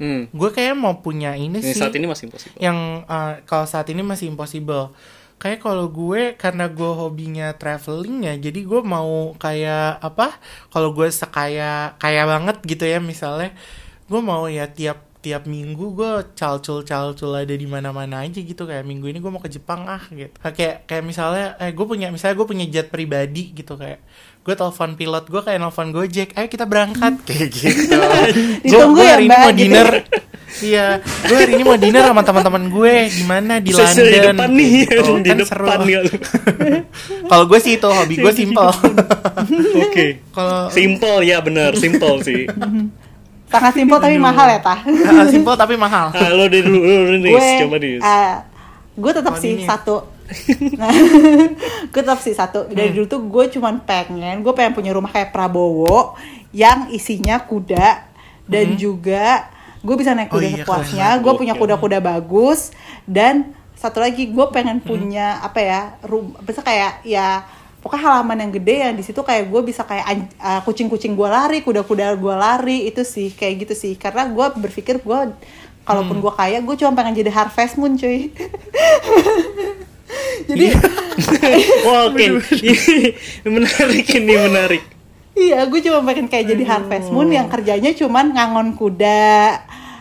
Hmm. 0.00 0.32
gue 0.32 0.48
kayak 0.48 0.72
mau 0.80 0.96
punya 1.04 1.36
ini, 1.36 1.60
Ini 1.60 1.76
sih 1.76 1.76
saat 1.76 1.92
ini 1.92 2.08
masih 2.08 2.32
impossible. 2.32 2.56
yang 2.56 3.04
uh, 3.04 3.36
kalau 3.44 3.68
saat 3.68 3.84
ini 3.92 4.00
masih 4.00 4.32
impossible 4.32 4.96
kayak 5.36 5.60
kalau 5.60 5.92
gue 5.92 6.40
karena 6.40 6.72
gue 6.72 6.88
hobinya 6.88 7.52
traveling 7.52 8.24
ya 8.24 8.32
jadi 8.40 8.64
gue 8.64 8.80
mau 8.80 9.36
kayak 9.36 10.00
apa 10.00 10.40
kalau 10.72 10.96
gue 10.96 11.04
sekaya 11.12 11.92
kaya 12.00 12.24
banget 12.24 12.64
gitu 12.64 12.88
ya 12.88 12.96
misalnya 12.96 13.52
gue 14.08 14.20
mau 14.24 14.48
ya 14.48 14.72
tiap 14.72 15.04
tiap 15.20 15.44
minggu 15.44 15.92
gue 15.92 16.12
calcul 16.32 16.80
calcul 16.80 17.36
ada 17.36 17.52
di 17.52 17.68
mana 17.68 17.92
mana 17.92 18.24
aja 18.24 18.40
gitu 18.40 18.64
kayak 18.64 18.82
minggu 18.82 19.06
ini 19.06 19.20
gue 19.20 19.28
mau 19.28 19.38
ke 19.38 19.52
Jepang 19.52 19.84
ah 19.84 20.00
gitu 20.08 20.32
Nah, 20.40 20.52
kayak 20.52 20.88
kayak 20.88 21.04
misalnya 21.04 21.60
eh 21.60 21.70
gue 21.70 21.84
punya 21.84 22.08
misalnya 22.08 22.40
gue 22.40 22.46
punya 22.48 22.64
jet 22.66 22.88
pribadi 22.88 23.52
gitu 23.52 23.76
kayak 23.76 24.00
gue 24.40 24.54
telepon 24.56 24.96
pilot 24.96 25.24
gue 25.28 25.42
kayak 25.44 25.58
nelfon 25.60 25.92
Gojek 25.92 26.32
ayo 26.32 26.48
kita 26.48 26.64
berangkat 26.64 27.20
kayak 27.28 27.48
gitu 27.52 27.92
gue 27.92 28.20
Ditunggu 28.64 29.00
ya, 29.04 29.12
hari 29.14 29.24
ini 29.24 29.30
Mbak, 29.30 29.38
mau 29.38 29.50
gitu. 29.52 29.60
dinner 29.60 29.88
Iya, 30.50 30.98
gue 31.30 31.36
hari 31.38 31.52
ini 31.54 31.62
mau 31.62 31.78
dinner 31.78 32.10
sama 32.10 32.26
teman-teman 32.26 32.74
gue 32.74 32.94
di 33.06 33.22
mana 33.22 33.62
di 33.62 33.70
Bisa 33.70 33.86
London. 33.86 34.02
di 34.02 34.18
depan 34.18 34.50
nih, 34.50 34.70
gitu. 34.82 35.02
di 35.22 35.30
Kan 35.30 35.38
depan 35.38 35.46
seru. 35.46 35.66
Kalau 37.30 37.44
gue 37.46 37.58
sih 37.62 37.72
itu 37.78 37.86
hobi 37.86 38.14
gue 38.18 38.32
simple. 38.34 38.70
Oke. 39.78 40.06
Kalau 40.34 40.66
Simple 40.74 41.22
ya 41.22 41.38
bener, 41.38 41.78
simple 41.78 42.18
sih. 42.26 42.50
Sangat 43.50 43.72
simpel 43.74 43.98
tapi 43.98 44.16
mahal 44.16 44.46
ya, 44.54 44.58
Tah. 44.58 44.78
uh, 44.80 45.26
simple 45.26 45.54
tapi 45.54 45.74
mahal. 45.74 46.08
Ah, 46.10 46.30
lo 46.30 46.46
deh 46.46 46.62
dulu, 46.62 46.78
lo 46.80 47.12
nih, 47.12 47.30
gue 47.30 47.40
coba 47.60 47.76
nih. 47.76 47.94
eh, 47.98 48.34
gue 48.92 49.12
tetap 49.12 49.34
Oh, 49.34 49.40
sih 49.40 49.52
ini. 49.52 49.64
satu 49.64 49.96
nah, 50.76 50.86
gue 51.90 52.00
tetap 52.00 52.18
sih 52.18 52.30
satu 52.30 52.64
Hmm. 52.64 52.72
dari 52.72 52.90
dulu 52.92 53.06
tuh 53.06 53.20
gue 53.20 53.44
cuman 53.50 53.80
pengen 53.80 54.40
gue 54.40 54.52
pengen 54.52 54.72
punya 54.72 54.90
rumah 54.90 55.08
kayak 55.08 55.30
Prabowo 55.30 56.14
yang 56.50 56.86
isinya 56.88 57.40
kuda 57.40 58.06
dan 58.44 58.66
juga 58.76 59.50
gue 59.80 59.94
bisa 59.96 60.12
naik 60.12 60.28
Hmm. 60.28 60.30
Oh 60.30 60.38
kuda 60.38 60.46
iya, 60.46 60.56
sepuasnya 60.60 61.08
gue 61.18 61.32
punya 61.34 61.54
kuda-kuda 61.54 61.98
bagus 61.98 62.70
dan 63.04 63.50
satu 63.74 63.98
lagi 63.98 64.28
gue 64.28 64.46
pengen 64.50 64.78
Hmm. 64.78 64.86
punya 64.86 65.40
apa 65.40 65.58
ya 65.58 65.80
rum 66.02 66.36
bisa 66.38 66.60
kayak 66.60 67.02
ya 67.02 67.42
pokoknya 67.80 68.02
halaman 68.04 68.36
yang 68.38 68.50
gede 68.52 68.74
yang 68.82 68.92
di 68.92 69.00
situ 69.00 69.20
kayak 69.20 69.46
gue 69.46 69.60
bisa 69.62 69.82
kayak 69.82 70.04
uh, 70.36 70.58
kucing-kucing 70.62 71.12
gue 71.12 71.24
lari 71.24 71.60
kuda-kuda 71.60 72.14
gue 72.14 72.34
lari 72.34 72.84
itu 72.84 73.02
sih 73.02 73.30
kayak 73.30 73.62
gitu 73.62 73.72
sih 73.74 73.92
karena 73.94 74.26
gue 74.26 74.46
berpikir 74.54 74.98
gue 74.98 75.18
kalaupun 75.82 76.14
Hmm. 76.14 76.22
gue 76.22 76.32
kaya 76.34 76.56
gue 76.60 76.74
cuma 76.76 76.92
pengen 76.92 77.16
jadi 77.16 77.30
harvest 77.30 77.74
moon 77.74 77.96
cuy 77.96 78.28
jadi 80.48 80.64
Wah, 81.86 82.06
oke. 82.06 82.24
Ini 82.52 83.14
menarik 83.54 84.06
ini 84.10 84.34
menarik. 84.38 84.82
iya 85.32 85.64
gue 85.64 85.78
cuma 85.80 86.04
pengen 86.04 86.26
kayak 86.26 86.48
jadi 86.48 86.62
harvest 86.66 87.08
moon 87.08 87.28
yang 87.28 87.46
kerjanya 87.46 87.90
cuman 87.92 88.30
ngangon 88.30 88.68
kuda 88.76 89.56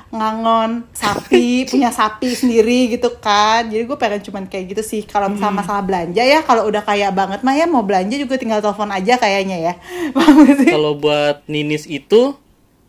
ngangon 0.10 0.90
sapi 0.90 1.48
punya 1.72 1.90
sapi 1.90 2.34
sendiri 2.34 2.90
gitu 2.90 3.14
kan 3.18 3.70
jadi 3.70 3.86
gue 3.86 3.94
pengen 3.94 4.26
cuman 4.26 4.44
kayak 4.50 4.74
gitu 4.74 4.82
sih 4.82 5.02
kalau 5.06 5.30
misalnya 5.30 5.62
masalah 5.62 5.86
belanja 5.86 6.22
ya 6.22 6.42
kalau 6.42 6.66
udah 6.66 6.82
kaya 6.82 7.10
banget 7.10 7.42
mah 7.42 7.54
ya 7.54 7.70
mau 7.70 7.86
belanja 7.86 8.18
juga 8.18 8.36
tinggal 8.36 8.58
telepon 8.60 8.90
aja 8.90 9.16
kayaknya 9.16 9.58
ya? 9.62 9.74
Kalau 10.74 10.98
buat 10.98 11.46
Ninis 11.46 11.86
itu 11.86 12.34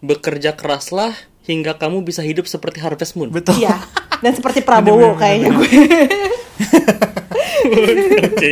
bekerja 0.01 0.57
keraslah 0.57 1.13
hingga 1.45 1.77
kamu 1.77 2.01
bisa 2.01 2.25
hidup 2.25 2.49
seperti 2.49 2.81
Harvest 2.81 3.15
Moon. 3.15 3.29
Betul. 3.29 3.61
iya 3.61 3.77
dan 4.25 4.33
seperti 4.33 4.65
Prabowo 4.65 5.17
kayaknya 5.17 5.53
gue 5.53 5.69
Oke. 8.21 8.51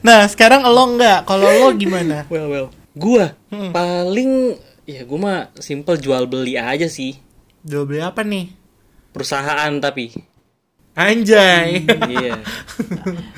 Nah, 0.00 0.24
sekarang 0.26 0.64
lo 0.64 0.96
enggak. 0.96 1.26
Kalau 1.26 1.46
lo 1.46 1.68
gimana? 1.74 2.24
Well, 2.30 2.48
well. 2.48 2.68
Gua 2.94 3.34
Hmm. 3.50 3.70
paling 3.70 4.58
ya 4.86 5.02
gua 5.06 5.18
mah 5.18 5.40
simple 5.58 5.98
jual 5.98 6.26
beli 6.26 6.58
aja 6.58 6.86
sih. 6.86 7.18
Jual 7.64 7.84
beli 7.84 8.00
apa 8.00 8.24
nih? 8.24 8.46
Perusahaan 9.10 9.72
tapi. 9.80 10.12
Anjay. 10.90 11.86
Iya. 11.86 12.42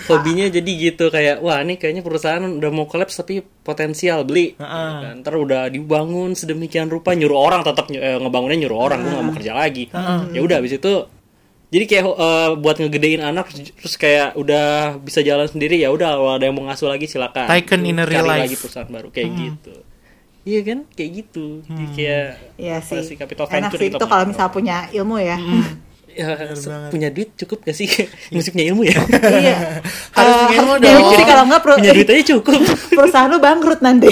Hobinya 0.08 0.48
jadi 0.48 0.72
gitu 0.72 1.12
kayak 1.12 1.44
wah 1.44 1.60
ini 1.60 1.76
kayaknya 1.76 2.00
perusahaan 2.00 2.40
udah 2.40 2.70
mau 2.72 2.88
kolaps 2.88 3.20
tapi 3.20 3.44
potensial 3.44 4.24
beli. 4.24 4.56
Heeh. 4.56 4.94
Kan, 5.04 5.14
Ntar 5.20 5.36
udah 5.36 5.68
dibangun 5.68 6.32
sedemikian 6.32 6.88
rupa 6.88 7.12
nyuruh 7.12 7.38
orang 7.38 7.60
tetap 7.62 7.92
eh, 7.92 8.18
ngebangunnya 8.18 8.56
nyuruh 8.66 8.78
orang 8.80 9.04
gue 9.04 9.12
nggak 9.12 9.26
mau 9.26 9.34
kerja 9.36 9.52
lagi. 9.52 9.84
Ya 10.32 10.40
udah 10.40 10.56
habis 10.58 10.74
itu 10.80 10.92
jadi 11.72 11.84
kayak 11.88 12.04
eh, 12.08 12.50
buat 12.56 12.76
ngegedein 12.80 13.22
anak 13.22 13.52
terus 13.52 13.94
kayak 14.00 14.32
udah 14.34 14.96
bisa 14.98 15.20
jalan 15.20 15.46
sendiri 15.46 15.76
ya 15.76 15.92
udah 15.92 16.08
kalau 16.18 16.32
ada 16.40 16.48
yang 16.48 16.56
mau 16.56 16.66
ngasuh 16.72 16.88
lagi 16.88 17.04
silakan. 17.04 17.52
Taken 17.52 17.84
in 17.84 18.00
a 18.00 18.08
real 18.08 18.24
Cari 18.24 18.32
life. 18.32 18.42
lagi 18.48 18.56
perusahaan 18.58 18.90
baru 18.90 19.08
kayak 19.12 19.28
gitu. 19.38 19.74
Iya 20.42 20.60
kan 20.62 20.78
kayak 20.90 21.10
gitu. 21.16 21.62
Jadi 21.62 21.84
kayak 21.92 22.26
Iya 22.56 22.74
apa 22.76 22.94
sih 23.00 23.14
capital 23.14 23.44
enak 23.44 23.52
venture 23.68 23.78
sih 23.78 23.88
kita 23.88 23.96
itu 23.96 24.06
kalau 24.06 24.24
misalnya 24.24 24.50
punya 24.50 24.76
ilmu 24.90 25.16
ya 25.16 25.38
ya, 26.12 26.28
se- 26.52 26.68
banget. 26.68 26.90
punya 26.90 27.08
duit 27.08 27.30
cukup 27.36 27.58
gak 27.62 27.72
sih? 27.72 27.88
Mesti 28.34 28.50
punya 28.50 28.66
ilmu 28.68 28.82
ya. 28.82 28.98
iya 29.40 29.56
Harus 30.10 30.34
punya 30.42 30.56
ilmu 30.58 30.74
dong. 30.78 31.04
sih 31.10 31.24
kalau 31.24 31.44
nggak 31.46 31.60
pro- 31.60 31.78
punya 31.78 31.92
duit 31.92 32.08
aja 32.08 32.22
cukup. 32.32 32.58
perusahaan 32.90 33.26
lu 33.26 33.38
bangkrut 33.38 33.80
nanti 33.80 34.10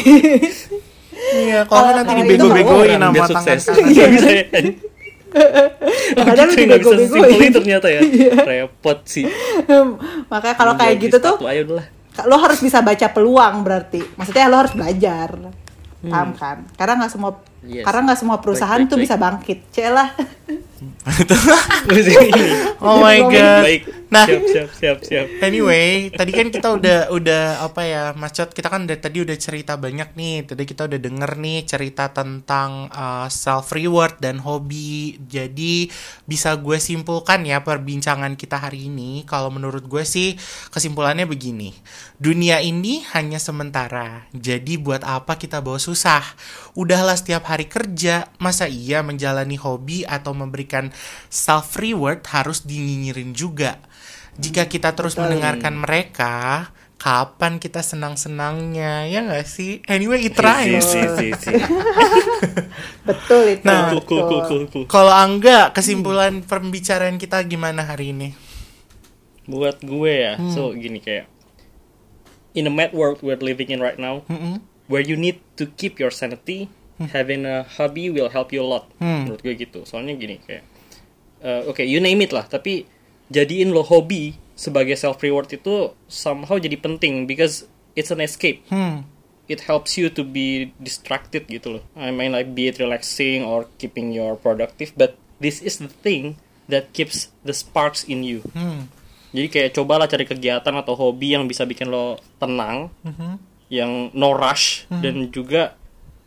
Iya, 1.20 1.68
kalau 1.68 1.92
nanti 1.92 2.12
dibego-begoin 2.16 2.96
tangan 2.96 3.26
sukses. 3.28 3.60
kanan. 3.68 3.86
Iya 3.86 4.04
bisa 4.08 4.28
ya. 4.30 4.44
Kadang 6.16 6.48
gitu, 6.48 6.56
lu 6.56 6.64
nggak 6.64 6.80
bisa 6.80 6.90
dibego-begoin. 6.90 7.06
sesimpel 7.20 7.40
itu 7.44 7.58
ternyata 7.60 7.88
ya. 7.88 8.00
Repot 8.40 8.98
sih. 9.04 9.26
makanya 10.26 10.56
kalau 10.56 10.72
Iya, 10.72 10.80
kayak 10.80 10.96
gitu 11.00 11.16
tuh 11.18 11.36
lo 12.20 12.36
harus 12.36 12.58
bisa 12.58 12.80
baca 12.80 13.06
peluang 13.08 13.54
berarti 13.60 14.02
maksudnya 14.14 14.44
lo 14.46 14.56
harus 14.58 14.72
belajar 14.72 15.28
paham 16.02 16.32
kan 16.32 16.64
karena 16.74 16.96
nggak 16.98 17.12
semua 17.12 17.30
Hmm. 17.60 17.76
Yes. 17.76 17.84
karena 17.84 18.00
nggak 18.08 18.16
semua 18.16 18.40
perusahaan 18.40 18.78
baik, 18.78 18.88
tuh 18.88 18.96
baik. 18.96 19.04
bisa 19.04 19.16
bangkit 19.20 19.58
celah 19.68 20.08
Oh 22.80 22.96
my 22.98 23.18
god. 23.28 23.62
Baik. 23.62 23.82
Nah, 24.10 24.26
siap 24.26 24.42
siap 24.42 24.70
siap 24.74 24.98
siap. 25.06 25.26
Anyway, 25.38 26.10
tadi 26.10 26.34
kan 26.34 26.50
kita 26.50 26.74
udah 26.74 26.98
udah 27.14 27.62
apa 27.62 27.86
ya, 27.86 28.02
Mas 28.18 28.34
Cot, 28.34 28.50
kita 28.50 28.66
kan 28.66 28.82
dari 28.82 28.98
tadi 28.98 29.22
udah 29.22 29.38
cerita 29.38 29.78
banyak 29.78 30.18
nih. 30.18 30.50
Tadi 30.50 30.62
kita 30.66 30.90
udah 30.90 30.98
denger 30.98 31.30
nih 31.38 31.62
cerita 31.62 32.10
tentang 32.10 32.90
uh, 32.90 33.30
self 33.30 33.70
reward 33.70 34.18
dan 34.18 34.42
hobi. 34.42 35.14
Jadi 35.30 35.86
bisa 36.26 36.58
gue 36.58 36.82
simpulkan 36.82 37.46
ya 37.46 37.62
perbincangan 37.62 38.34
kita 38.34 38.58
hari 38.58 38.90
ini. 38.90 39.22
Kalau 39.30 39.54
menurut 39.54 39.86
gue 39.86 40.02
sih 40.02 40.34
kesimpulannya 40.74 41.30
begini. 41.30 41.70
Dunia 42.18 42.58
ini 42.58 43.06
hanya 43.14 43.38
sementara. 43.38 44.26
Jadi 44.34 44.74
buat 44.74 45.06
apa 45.06 45.38
kita 45.38 45.62
bawa 45.62 45.78
susah? 45.78 46.26
Udahlah 46.74 47.14
setiap 47.14 47.46
hari 47.46 47.70
kerja, 47.70 48.26
masa 48.42 48.66
iya 48.66 49.06
menjalani 49.06 49.54
hobi 49.54 50.02
atau 50.02 50.34
memberikan 50.34 50.90
self 51.30 51.78
reward 51.78 52.26
harus 52.26 52.66
dinyinyirin 52.66 53.38
juga. 53.38 53.78
Jika 54.36 54.66
kita 54.66 54.94
terus 54.94 55.16
mendengarkan 55.16 55.74
mereka, 55.74 56.68
kapan 56.96 57.56
kita 57.56 57.80
senang-senangnya? 57.80 59.06
Ya 59.06 59.20
nggak 59.20 59.42
sih? 59.44 59.80
Anyway, 59.86 60.22
it 60.22 60.36
rhymes. 60.36 60.84
Si, 60.84 61.00
si, 61.00 61.26
si, 61.34 61.50
si. 61.50 61.52
betul 63.08 63.42
itu 63.50 63.64
Nah, 63.64 63.90
Cool, 63.90 64.02
cool, 64.04 64.22
cool, 64.22 64.40
betul. 64.40 64.44
cool, 64.46 64.64
cool. 64.68 64.84
Kalau 64.86 65.12
Angga, 65.12 65.72
kesimpulan 65.72 66.40
pembicaraan 66.40 67.16
kita 67.16 67.42
gimana 67.44 67.84
hari 67.84 68.12
ini? 68.12 68.28
Buat 69.44 69.82
gue 69.82 70.12
ya, 70.14 70.34
Hmm. 70.38 70.52
so 70.52 70.70
gini 70.72 71.02
kayak 71.02 71.26
in 72.54 72.66
the 72.66 72.72
mad 72.72 72.94
world 72.94 73.18
we're 73.18 73.38
living 73.38 73.70
in 73.70 73.78
right 73.78 73.98
now, 73.98 74.22
Mm-mm. 74.26 74.62
where 74.86 75.02
you 75.02 75.14
need 75.14 75.38
to 75.54 75.66
keep 75.74 75.98
your 75.98 76.10
sanity, 76.10 76.70
having 77.10 77.42
a 77.42 77.62
hobby 77.64 78.10
will 78.10 78.28
help 78.28 78.50
you 78.50 78.60
a 78.60 78.66
lot. 78.66 78.86
Hmm. 78.98 79.26
Menurut 79.26 79.40
gue 79.40 79.54
gitu. 79.56 79.82
Soalnya 79.82 80.14
gini 80.14 80.38
kayak, 80.38 80.62
eh, 81.40 81.62
oke, 81.66 81.82
you 81.82 81.98
name 81.98 82.20
it 82.20 82.30
lah. 82.30 82.44
Tapi 82.44 82.86
jadiin 83.30 83.70
lo 83.70 83.86
hobi 83.86 84.36
sebagai 84.58 84.98
self 84.98 85.22
reward 85.24 85.48
itu 85.48 85.94
somehow 86.04 86.60
jadi 86.60 86.76
penting 86.76 87.24
because 87.24 87.64
it's 87.96 88.12
an 88.12 88.20
escape. 88.20 88.60
Hmm. 88.68 89.08
It 89.50 89.66
helps 89.66 89.98
you 89.98 90.06
to 90.14 90.22
be 90.22 90.70
distracted 90.78 91.50
gitu 91.50 91.78
loh. 91.80 91.84
I 91.98 92.14
mean 92.14 92.30
like 92.30 92.54
be 92.54 92.70
it 92.70 92.78
relaxing 92.78 93.42
or 93.42 93.66
keeping 93.80 94.14
your 94.14 94.38
productive, 94.38 94.94
but 94.94 95.18
this 95.42 95.58
is 95.58 95.82
the 95.82 95.90
thing 95.90 96.38
that 96.70 96.94
keeps 96.94 97.34
the 97.42 97.50
sparks 97.50 98.06
in 98.06 98.22
you. 98.22 98.46
Hmm. 98.54 98.86
Jadi 99.30 99.46
kayak 99.46 99.70
cobalah 99.74 100.06
cari 100.10 100.26
kegiatan 100.26 100.74
atau 100.74 100.94
hobi 100.94 101.34
yang 101.34 101.46
bisa 101.46 101.62
bikin 101.62 101.86
lo 101.86 102.18
tenang, 102.42 102.90
Mhm. 103.06 103.30
yang 103.70 103.90
no 104.10 104.34
rush 104.34 104.90
dan 104.90 105.30
juga 105.30 105.78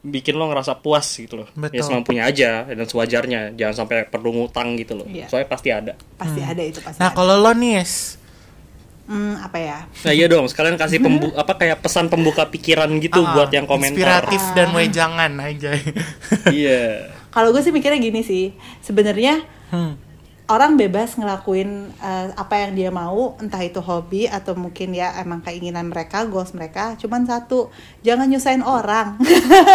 bikin 0.03 0.35
lo 0.35 0.51
ngerasa 0.51 0.77
puas 0.77 1.07
gitu 1.09 1.39
loh. 1.39 1.47
Betul. 1.55 1.79
Ya 1.79 1.81
semampunya 1.81 2.23
aja 2.27 2.67
dan 2.67 2.83
sewajarnya, 2.83 3.55
jangan 3.55 3.75
sampai 3.81 4.03
perlu 4.05 4.35
ngutang 4.35 4.75
gitu 4.75 4.99
loh. 4.99 5.07
Iya. 5.07 5.31
Soalnya 5.31 5.47
pasti 5.47 5.69
ada. 5.71 5.93
pasti 6.19 6.43
ada 6.43 6.59
itu 6.59 6.83
pasti 6.83 6.99
Nah, 6.99 7.09
ada. 7.09 7.15
kalau 7.15 7.39
lo 7.39 7.51
nih, 7.51 7.79
Yes, 7.79 8.19
Hmm, 9.03 9.35
apa 9.35 9.59
ya 9.59 9.83
Nah 10.07 10.15
iya 10.15 10.31
dong, 10.31 10.47
sekalian 10.47 10.79
kasih 10.79 11.03
pembu 11.03 11.27
apa 11.35 11.59
kayak 11.59 11.83
pesan 11.83 12.07
pembuka 12.07 12.47
pikiran 12.47 12.87
gitu 13.03 13.19
ah, 13.19 13.35
buat 13.35 13.51
yang 13.51 13.67
komentar. 13.67 13.91
Inspiratif 14.23 14.39
dan 14.55 14.71
wejangan 14.71 15.31
aja. 15.39 15.75
Iya. 16.47 17.11
kalau 17.27 17.51
gue 17.51 17.59
sih 17.59 17.75
mikirnya 17.75 17.99
gini 17.99 18.21
sih 18.21 18.55
sebenarnya 18.79 19.43
Hmm. 19.67 19.97
Orang 20.51 20.75
bebas 20.75 21.15
ngelakuin 21.15 21.87
eh, 22.03 22.27
apa 22.35 22.67
yang 22.67 22.71
dia 22.75 22.89
mau, 22.91 23.39
entah 23.39 23.63
itu 23.63 23.79
hobi 23.79 24.27
atau 24.27 24.51
mungkin 24.59 24.91
ya 24.91 25.15
emang 25.23 25.39
keinginan 25.39 25.87
mereka, 25.87 26.27
goals 26.27 26.51
mereka. 26.51 26.99
Cuman 26.99 27.23
satu, 27.23 27.71
jangan 28.03 28.27
nyusahin 28.27 28.59
orang, 28.59 29.15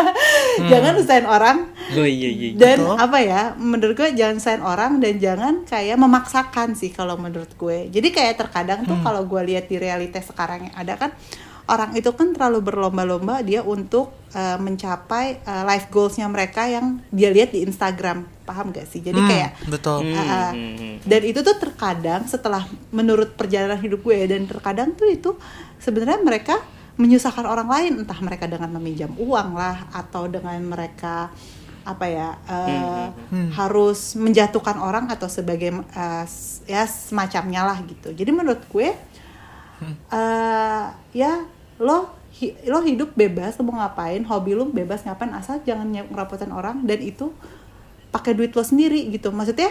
jangan 0.70 0.92
nyusahin 1.00 1.24
orang. 1.24 1.56
Oh 1.96 2.04
iya 2.04 2.28
iya. 2.28 2.48
iya. 2.52 2.58
Dan 2.60 2.84
Betul. 2.84 2.96
apa 3.00 3.18
ya, 3.24 3.42
menurut 3.56 3.94
gue 3.96 4.08
jangan 4.12 4.34
nyusahin 4.36 4.64
orang 4.64 4.92
dan 5.00 5.14
jangan 5.16 5.54
kayak 5.64 5.96
memaksakan 5.96 6.76
sih 6.76 6.92
kalau 6.92 7.16
menurut 7.16 7.48
gue. 7.56 7.88
Jadi 7.88 8.08
kayak 8.12 8.36
terkadang 8.36 8.84
tuh 8.84 9.00
kalau 9.00 9.24
gue 9.24 9.40
lihat 9.48 9.72
di 9.72 9.80
realitas 9.80 10.28
sekarang 10.28 10.68
yang 10.68 10.76
ada 10.76 10.94
kan 11.00 11.10
orang 11.68 11.92
itu 11.92 12.08
kan 12.10 12.32
terlalu 12.32 12.64
berlomba-lomba 12.64 13.40
dia 13.40 13.60
untuk 13.60 14.10
eh, 14.30 14.56
mencapai 14.56 15.26
eh, 15.38 15.62
life 15.64 15.88
goalsnya 15.88 16.24
mereka 16.26 16.64
yang 16.64 17.04
dia 17.08 17.28
lihat 17.28 17.52
di 17.52 17.60
Instagram, 17.60 18.24
paham 18.42 18.72
gak 18.72 18.86
sih? 18.86 18.98
Jadi 18.98 19.16
Hmm, 19.16 19.28
kayak 19.28 19.50
betul. 19.66 20.00
Hmm, 20.00 20.16
hmm, 20.16 20.72
hmm. 20.74 20.94
dan 21.04 21.20
itu 21.22 21.40
tuh 21.40 21.56
terkadang 21.56 22.24
setelah 22.24 22.62
menurut 22.88 23.32
perjalanan 23.34 23.76
hidup 23.76 24.00
gue 24.00 24.18
dan 24.26 24.44
terkadang 24.44 24.92
tuh 24.92 25.06
itu 25.06 25.30
sebenarnya 25.76 26.18
mereka 26.18 26.56
menyusahkan 26.96 27.44
orang 27.44 27.68
lain 27.68 27.92
entah 28.00 28.18
mereka 28.18 28.44
dengan 28.44 28.72
meminjam 28.72 29.12
uang 29.14 29.54
lah 29.54 29.86
atau 29.92 30.26
dengan 30.26 30.58
mereka 30.58 31.30
apa 31.84 32.04
ya 32.04 32.28
eh, 32.44 33.06
harus 33.50 34.12
menjatuhkan 34.14 34.76
orang 34.76 35.06
atau 35.06 35.24
sebagai 35.26 35.72
s- 36.24 36.60
ya 36.64 36.84
semacamnya 36.84 37.62
lah 37.62 37.78
gitu 37.82 38.10
jadi 38.10 38.28
menurut 38.28 38.60
gue 38.66 38.92
eh, 40.10 40.84
ya 41.14 41.32
lo 41.78 41.98
hi- 42.32 42.58
lo 42.64 42.80
hidup 42.80 43.14
bebas 43.14 43.54
lo 43.54 43.64
mau 43.64 43.78
ngapain 43.78 44.22
hobi 44.22 44.52
lo 44.52 44.66
bebas 44.66 45.02
ngapain 45.02 45.30
asal 45.32 45.62
jangan 45.62 45.86
ngerapotin 45.86 46.50
orang 46.50 46.82
dan 46.82 46.98
itu 46.98 47.30
pakai 48.08 48.32
duit 48.32 48.50
lo 48.50 48.62
sendiri 48.62 49.08
gitu 49.08 49.30
maksudnya 49.30 49.70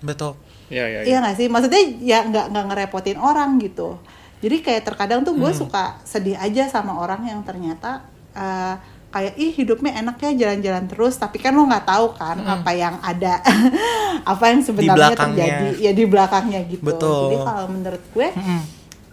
Betul. 0.00 0.34
Iya 0.66 0.84
iya. 0.84 1.00
Iya 1.04 1.16
nggak 1.20 1.36
sih? 1.36 1.46
Maksudnya 1.46 1.78
ya 2.00 2.18
nggak 2.24 2.50
nggak 2.50 2.64
ngerepotin 2.66 3.14
orang 3.16 3.54
gitu. 3.58 4.02
Jadi 4.40 4.58
kayak 4.58 4.82
terkadang 4.84 5.22
tuh 5.22 5.30
gue 5.32 5.46
suka 5.54 5.94
sedih 6.02 6.34
aja 6.34 6.66
sama 6.66 6.96
orang 6.96 7.22
yang 7.22 7.38
ternyata 7.40 8.02
eh, 8.32 8.74
kayak 9.08 9.34
ih 9.36 9.54
hidupnya 9.54 9.94
enak 9.94 10.18
ya 10.18 10.30
jalan-jalan 10.34 10.88
terus, 10.88 11.14
tapi 11.14 11.38
kan 11.38 11.52
lo 11.52 11.62
nggak 11.62 11.84
tahu 11.84 12.06
kan 12.12 12.34
apa 12.42 12.70
yang 12.72 12.98
ada, 12.98 13.38
apa 14.26 14.44
yang 14.48 14.58
sebenarnya 14.60 15.14
terjadi 15.14 15.66
ya 15.78 15.92
di 15.92 16.04
belakangnya 16.04 16.60
gitu. 16.66 16.82
Betul. 16.82 17.22
Jadi 17.22 17.36
kalau 17.38 17.64
menurut 17.68 18.02
gue 18.08 18.28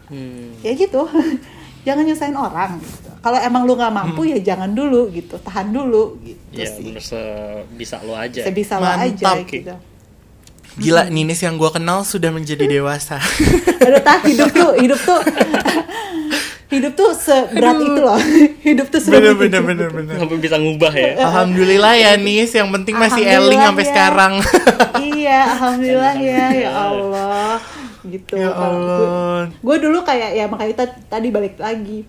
Hmm. 0.10 0.58
ya 0.60 0.74
gitu, 0.74 1.06
jangan 1.84 2.04
nyusahin 2.04 2.36
orang. 2.36 2.72
Gitu. 2.78 3.10
Kalau 3.20 3.36
emang 3.36 3.64
lu 3.64 3.76
nggak 3.76 3.92
mampu 3.92 4.24
ya 4.24 4.40
jangan 4.40 4.72
dulu 4.72 5.12
gitu, 5.12 5.36
tahan 5.38 5.70
dulu 5.70 6.16
gitu 6.24 6.40
Iya 6.52 6.66
sih. 6.66 6.84
bener 6.88 7.04
sebisa 7.04 8.00
lo 8.02 8.16
aja. 8.16 8.42
Sebisa 8.44 8.80
lo 8.80 8.88
aja 8.88 9.32
gitu. 9.44 9.76
Gila, 10.80 11.12
Ninis 11.12 11.44
yang 11.44 11.60
gua 11.60 11.70
kenal 11.70 12.08
sudah 12.08 12.32
menjadi 12.32 12.64
dewasa. 12.80 13.20
Aduh 13.84 14.00
tak 14.00 14.24
hidup 14.24 14.48
tuh 14.50 14.72
hidup 14.80 15.00
tuh 15.00 15.20
hidup 16.72 16.94
tuh 16.94 17.12
seberat 17.12 17.82
itu 17.82 17.98
loh 17.98 18.16
hidup 18.68 18.88
tuh 18.88 19.02
bener, 19.02 19.34
seberat 19.34 19.36
bener, 19.36 19.60
itu 19.60 19.68
bener, 19.68 19.90
bener. 19.90 20.16
Sampai 20.16 20.38
bisa 20.38 20.56
ngubah 20.56 20.94
ya. 20.94 21.12
Alhamdulillah 21.20 21.94
ya 21.98 22.12
Nis, 22.16 22.54
yang 22.54 22.70
penting 22.70 22.96
masih 22.96 23.26
eling 23.26 23.60
sampai 23.60 23.84
ya. 23.84 23.90
sekarang. 23.90 24.34
iya 25.02 25.40
alhamdulillah 25.58 26.16
ya 26.16 26.46
ya 26.56 26.70
Allah 26.72 27.58
gitu. 28.12 28.34
Ya 28.34 28.50
Allah. 28.50 29.48
gue 29.50 29.76
dulu 29.78 30.02
kayak 30.02 30.32
ya 30.34 30.46
makanya 30.46 30.76
ta- 30.80 31.00
tadi 31.10 31.30
balik 31.30 31.56
lagi. 31.56 32.04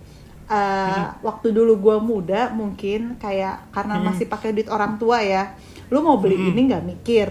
Eh, 0.45 1.03
waktu 1.21 1.49
dulu 1.49 1.79
gue 1.79 1.97
muda 1.97 2.51
mungkin 2.51 3.15
kayak 3.15 3.71
karena 3.71 3.95
masih 3.97 4.25
pakai 4.25 4.51
duit 4.51 4.67
orang 4.67 4.97
tua 4.97 5.21
ya 5.21 5.55
lu 5.87 5.99
mau 5.99 6.17
beli 6.17 6.35
ini 6.35 6.67
nggak 6.67 6.83
mikir. 6.85 7.27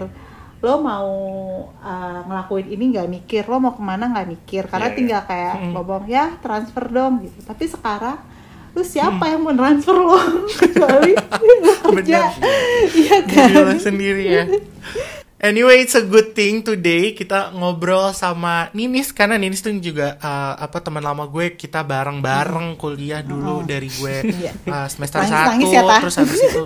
Lo 0.59 0.77
mau 0.79 1.09
eh, 1.75 2.19
ngelakuin 2.23 2.67
ini 2.67 2.83
nggak 2.91 3.09
mikir. 3.11 3.43
Lo 3.45 3.57
mau 3.57 3.71
ke 3.71 3.81
mana 3.81 4.05
nggak 4.07 4.27
mikir. 4.27 4.65
Karena 4.65 4.85
Iya, 4.85 4.89
iya. 4.89 4.97
tinggal 4.97 5.21
kayak 5.23 5.53
ngomong 5.69 6.03
ya 6.05 6.33
transfer 6.37 6.85
dong 6.87 7.21
gitu. 7.21 7.39
Tapi 7.41 7.65
sekarang 7.65 8.17
lu 8.71 8.81
siapa 8.81 9.27
yang 9.27 9.41
mau 9.41 9.51
transfer 9.51 9.93
lo? 9.93 10.17
Kecuali 10.61 11.13
kerja. 11.85 12.21
Iya 12.87 13.17
kan? 13.23 13.49
Gila 13.51 13.75
sendiri 13.77 14.23
ya. 14.25 14.43
Anyway, 15.41 15.81
it's 15.81 15.97
a 15.97 16.05
good 16.05 16.37
thing 16.37 16.61
today 16.61 17.17
kita 17.17 17.49
ngobrol 17.57 18.13
sama 18.13 18.69
Ninis 18.77 19.09
karena 19.09 19.41
Ninis 19.41 19.65
tuh 19.65 19.73
juga 19.81 20.13
uh, 20.21 20.53
apa 20.53 20.77
teman 20.85 21.01
lama 21.01 21.25
gue. 21.25 21.57
Kita 21.57 21.81
bareng-bareng 21.81 22.77
kuliah 22.77 23.25
dulu 23.25 23.65
dari 23.65 23.89
gue 23.89 24.15
Iya. 24.37 24.53
uh, 24.69 24.85
semester 24.85 25.17
Nangis-nangis 25.25 25.65
satu 25.65 25.73
ya, 25.73 25.97
terus 25.97 26.15
habis 26.21 26.39
itu 26.45 26.63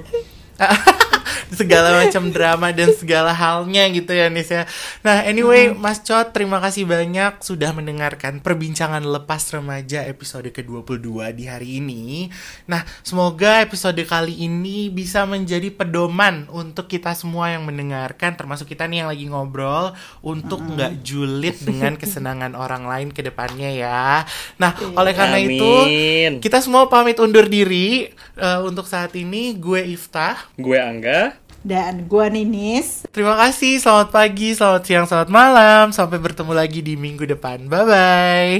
segala 1.53 2.03
macam 2.03 2.29
drama 2.29 2.71
dan 2.71 2.91
segala 2.95 3.31
halnya 3.31 3.87
gitu 3.91 4.11
ya 4.11 4.27
Nis 4.27 4.49
ya. 4.49 4.63
Nah, 5.01 5.23
anyway, 5.25 5.71
Mas 5.71 6.01
Cot, 6.01 6.31
terima 6.31 6.61
kasih 6.61 6.87
banyak 6.87 7.41
sudah 7.43 7.71
mendengarkan 7.71 8.39
perbincangan 8.39 9.03
lepas 9.03 9.51
remaja 9.53 10.03
episode 10.05 10.49
ke-22 10.49 11.07
di 11.35 11.45
hari 11.47 11.69
ini. 11.83 12.29
Nah, 12.65 12.83
semoga 13.01 13.61
episode 13.63 13.99
kali 14.07 14.45
ini 14.45 14.89
bisa 14.89 15.23
menjadi 15.23 15.71
pedoman 15.71 16.47
untuk 16.51 16.89
kita 16.89 17.13
semua 17.13 17.53
yang 17.53 17.63
mendengarkan 17.63 18.35
termasuk 18.35 18.71
kita 18.71 18.87
nih 18.89 19.05
yang 19.05 19.09
lagi 19.11 19.25
ngobrol 19.29 19.93
untuk 20.25 20.61
nggak 20.61 21.01
julid 21.05 21.55
dengan 21.61 21.97
kesenangan 22.01 22.53
orang 22.53 22.85
lain 22.85 23.09
ke 23.11 23.21
depannya 23.21 23.71
ya. 23.71 24.23
Nah, 24.61 24.73
oleh 24.95 25.13
karena 25.13 25.37
itu 25.39 25.71
Amin. 25.85 26.31
kita 26.41 26.59
semua 26.59 26.87
pamit 26.87 27.17
undur 27.21 27.47
diri 27.47 28.11
Eh, 28.35 28.59
untuk 28.67 28.83
saat 28.83 29.15
ini 29.15 29.55
gue 29.55 29.79
Iftah 29.95 30.35
Gue 30.59 30.75
Angga. 30.75 31.34
Dan 31.65 32.05
gue 32.05 32.25
Ninis 32.29 33.09
Terima 33.09 33.33
kasih, 33.33 33.81
selamat 33.81 34.13
pagi, 34.13 34.53
selamat 34.53 34.83
siang, 34.85 35.05
selamat 35.09 35.29
malam. 35.33 35.85
Sampai 35.89 36.21
bertemu 36.21 36.53
lagi 36.53 36.85
di 36.85 36.93
minggu 36.93 37.25
depan. 37.25 37.65
Bye-bye. 37.65 38.53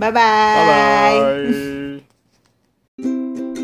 bye 0.00 0.12
bye, 0.14 0.64
Bye. 0.64 2.00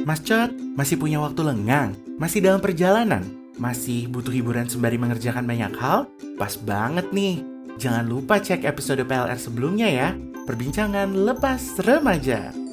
Mas 0.05 0.21
Cot, 0.23 0.51
masih 0.77 1.01
punya 1.01 1.23
waktu 1.23 1.41
lengang? 1.47 1.95
Masih 2.21 2.43
dalam 2.45 2.61
perjalanan? 2.61 3.23
Masih 3.57 4.11
butuh 4.11 4.35
hiburan 4.35 4.69
sembari 4.69 5.01
mengerjakan 5.01 5.49
banyak 5.49 5.73
hal? 5.79 6.11
Pas 6.37 6.59
banget 6.59 7.09
nih. 7.15 7.41
Jangan 7.81 8.05
lupa 8.05 8.43
cek 8.43 8.67
episode 8.67 9.07
PLR 9.07 9.39
sebelumnya 9.41 9.89
ya. 9.89 10.09
Perbincangan 10.45 11.15
lepas 11.15 11.81
remaja. 11.83 12.66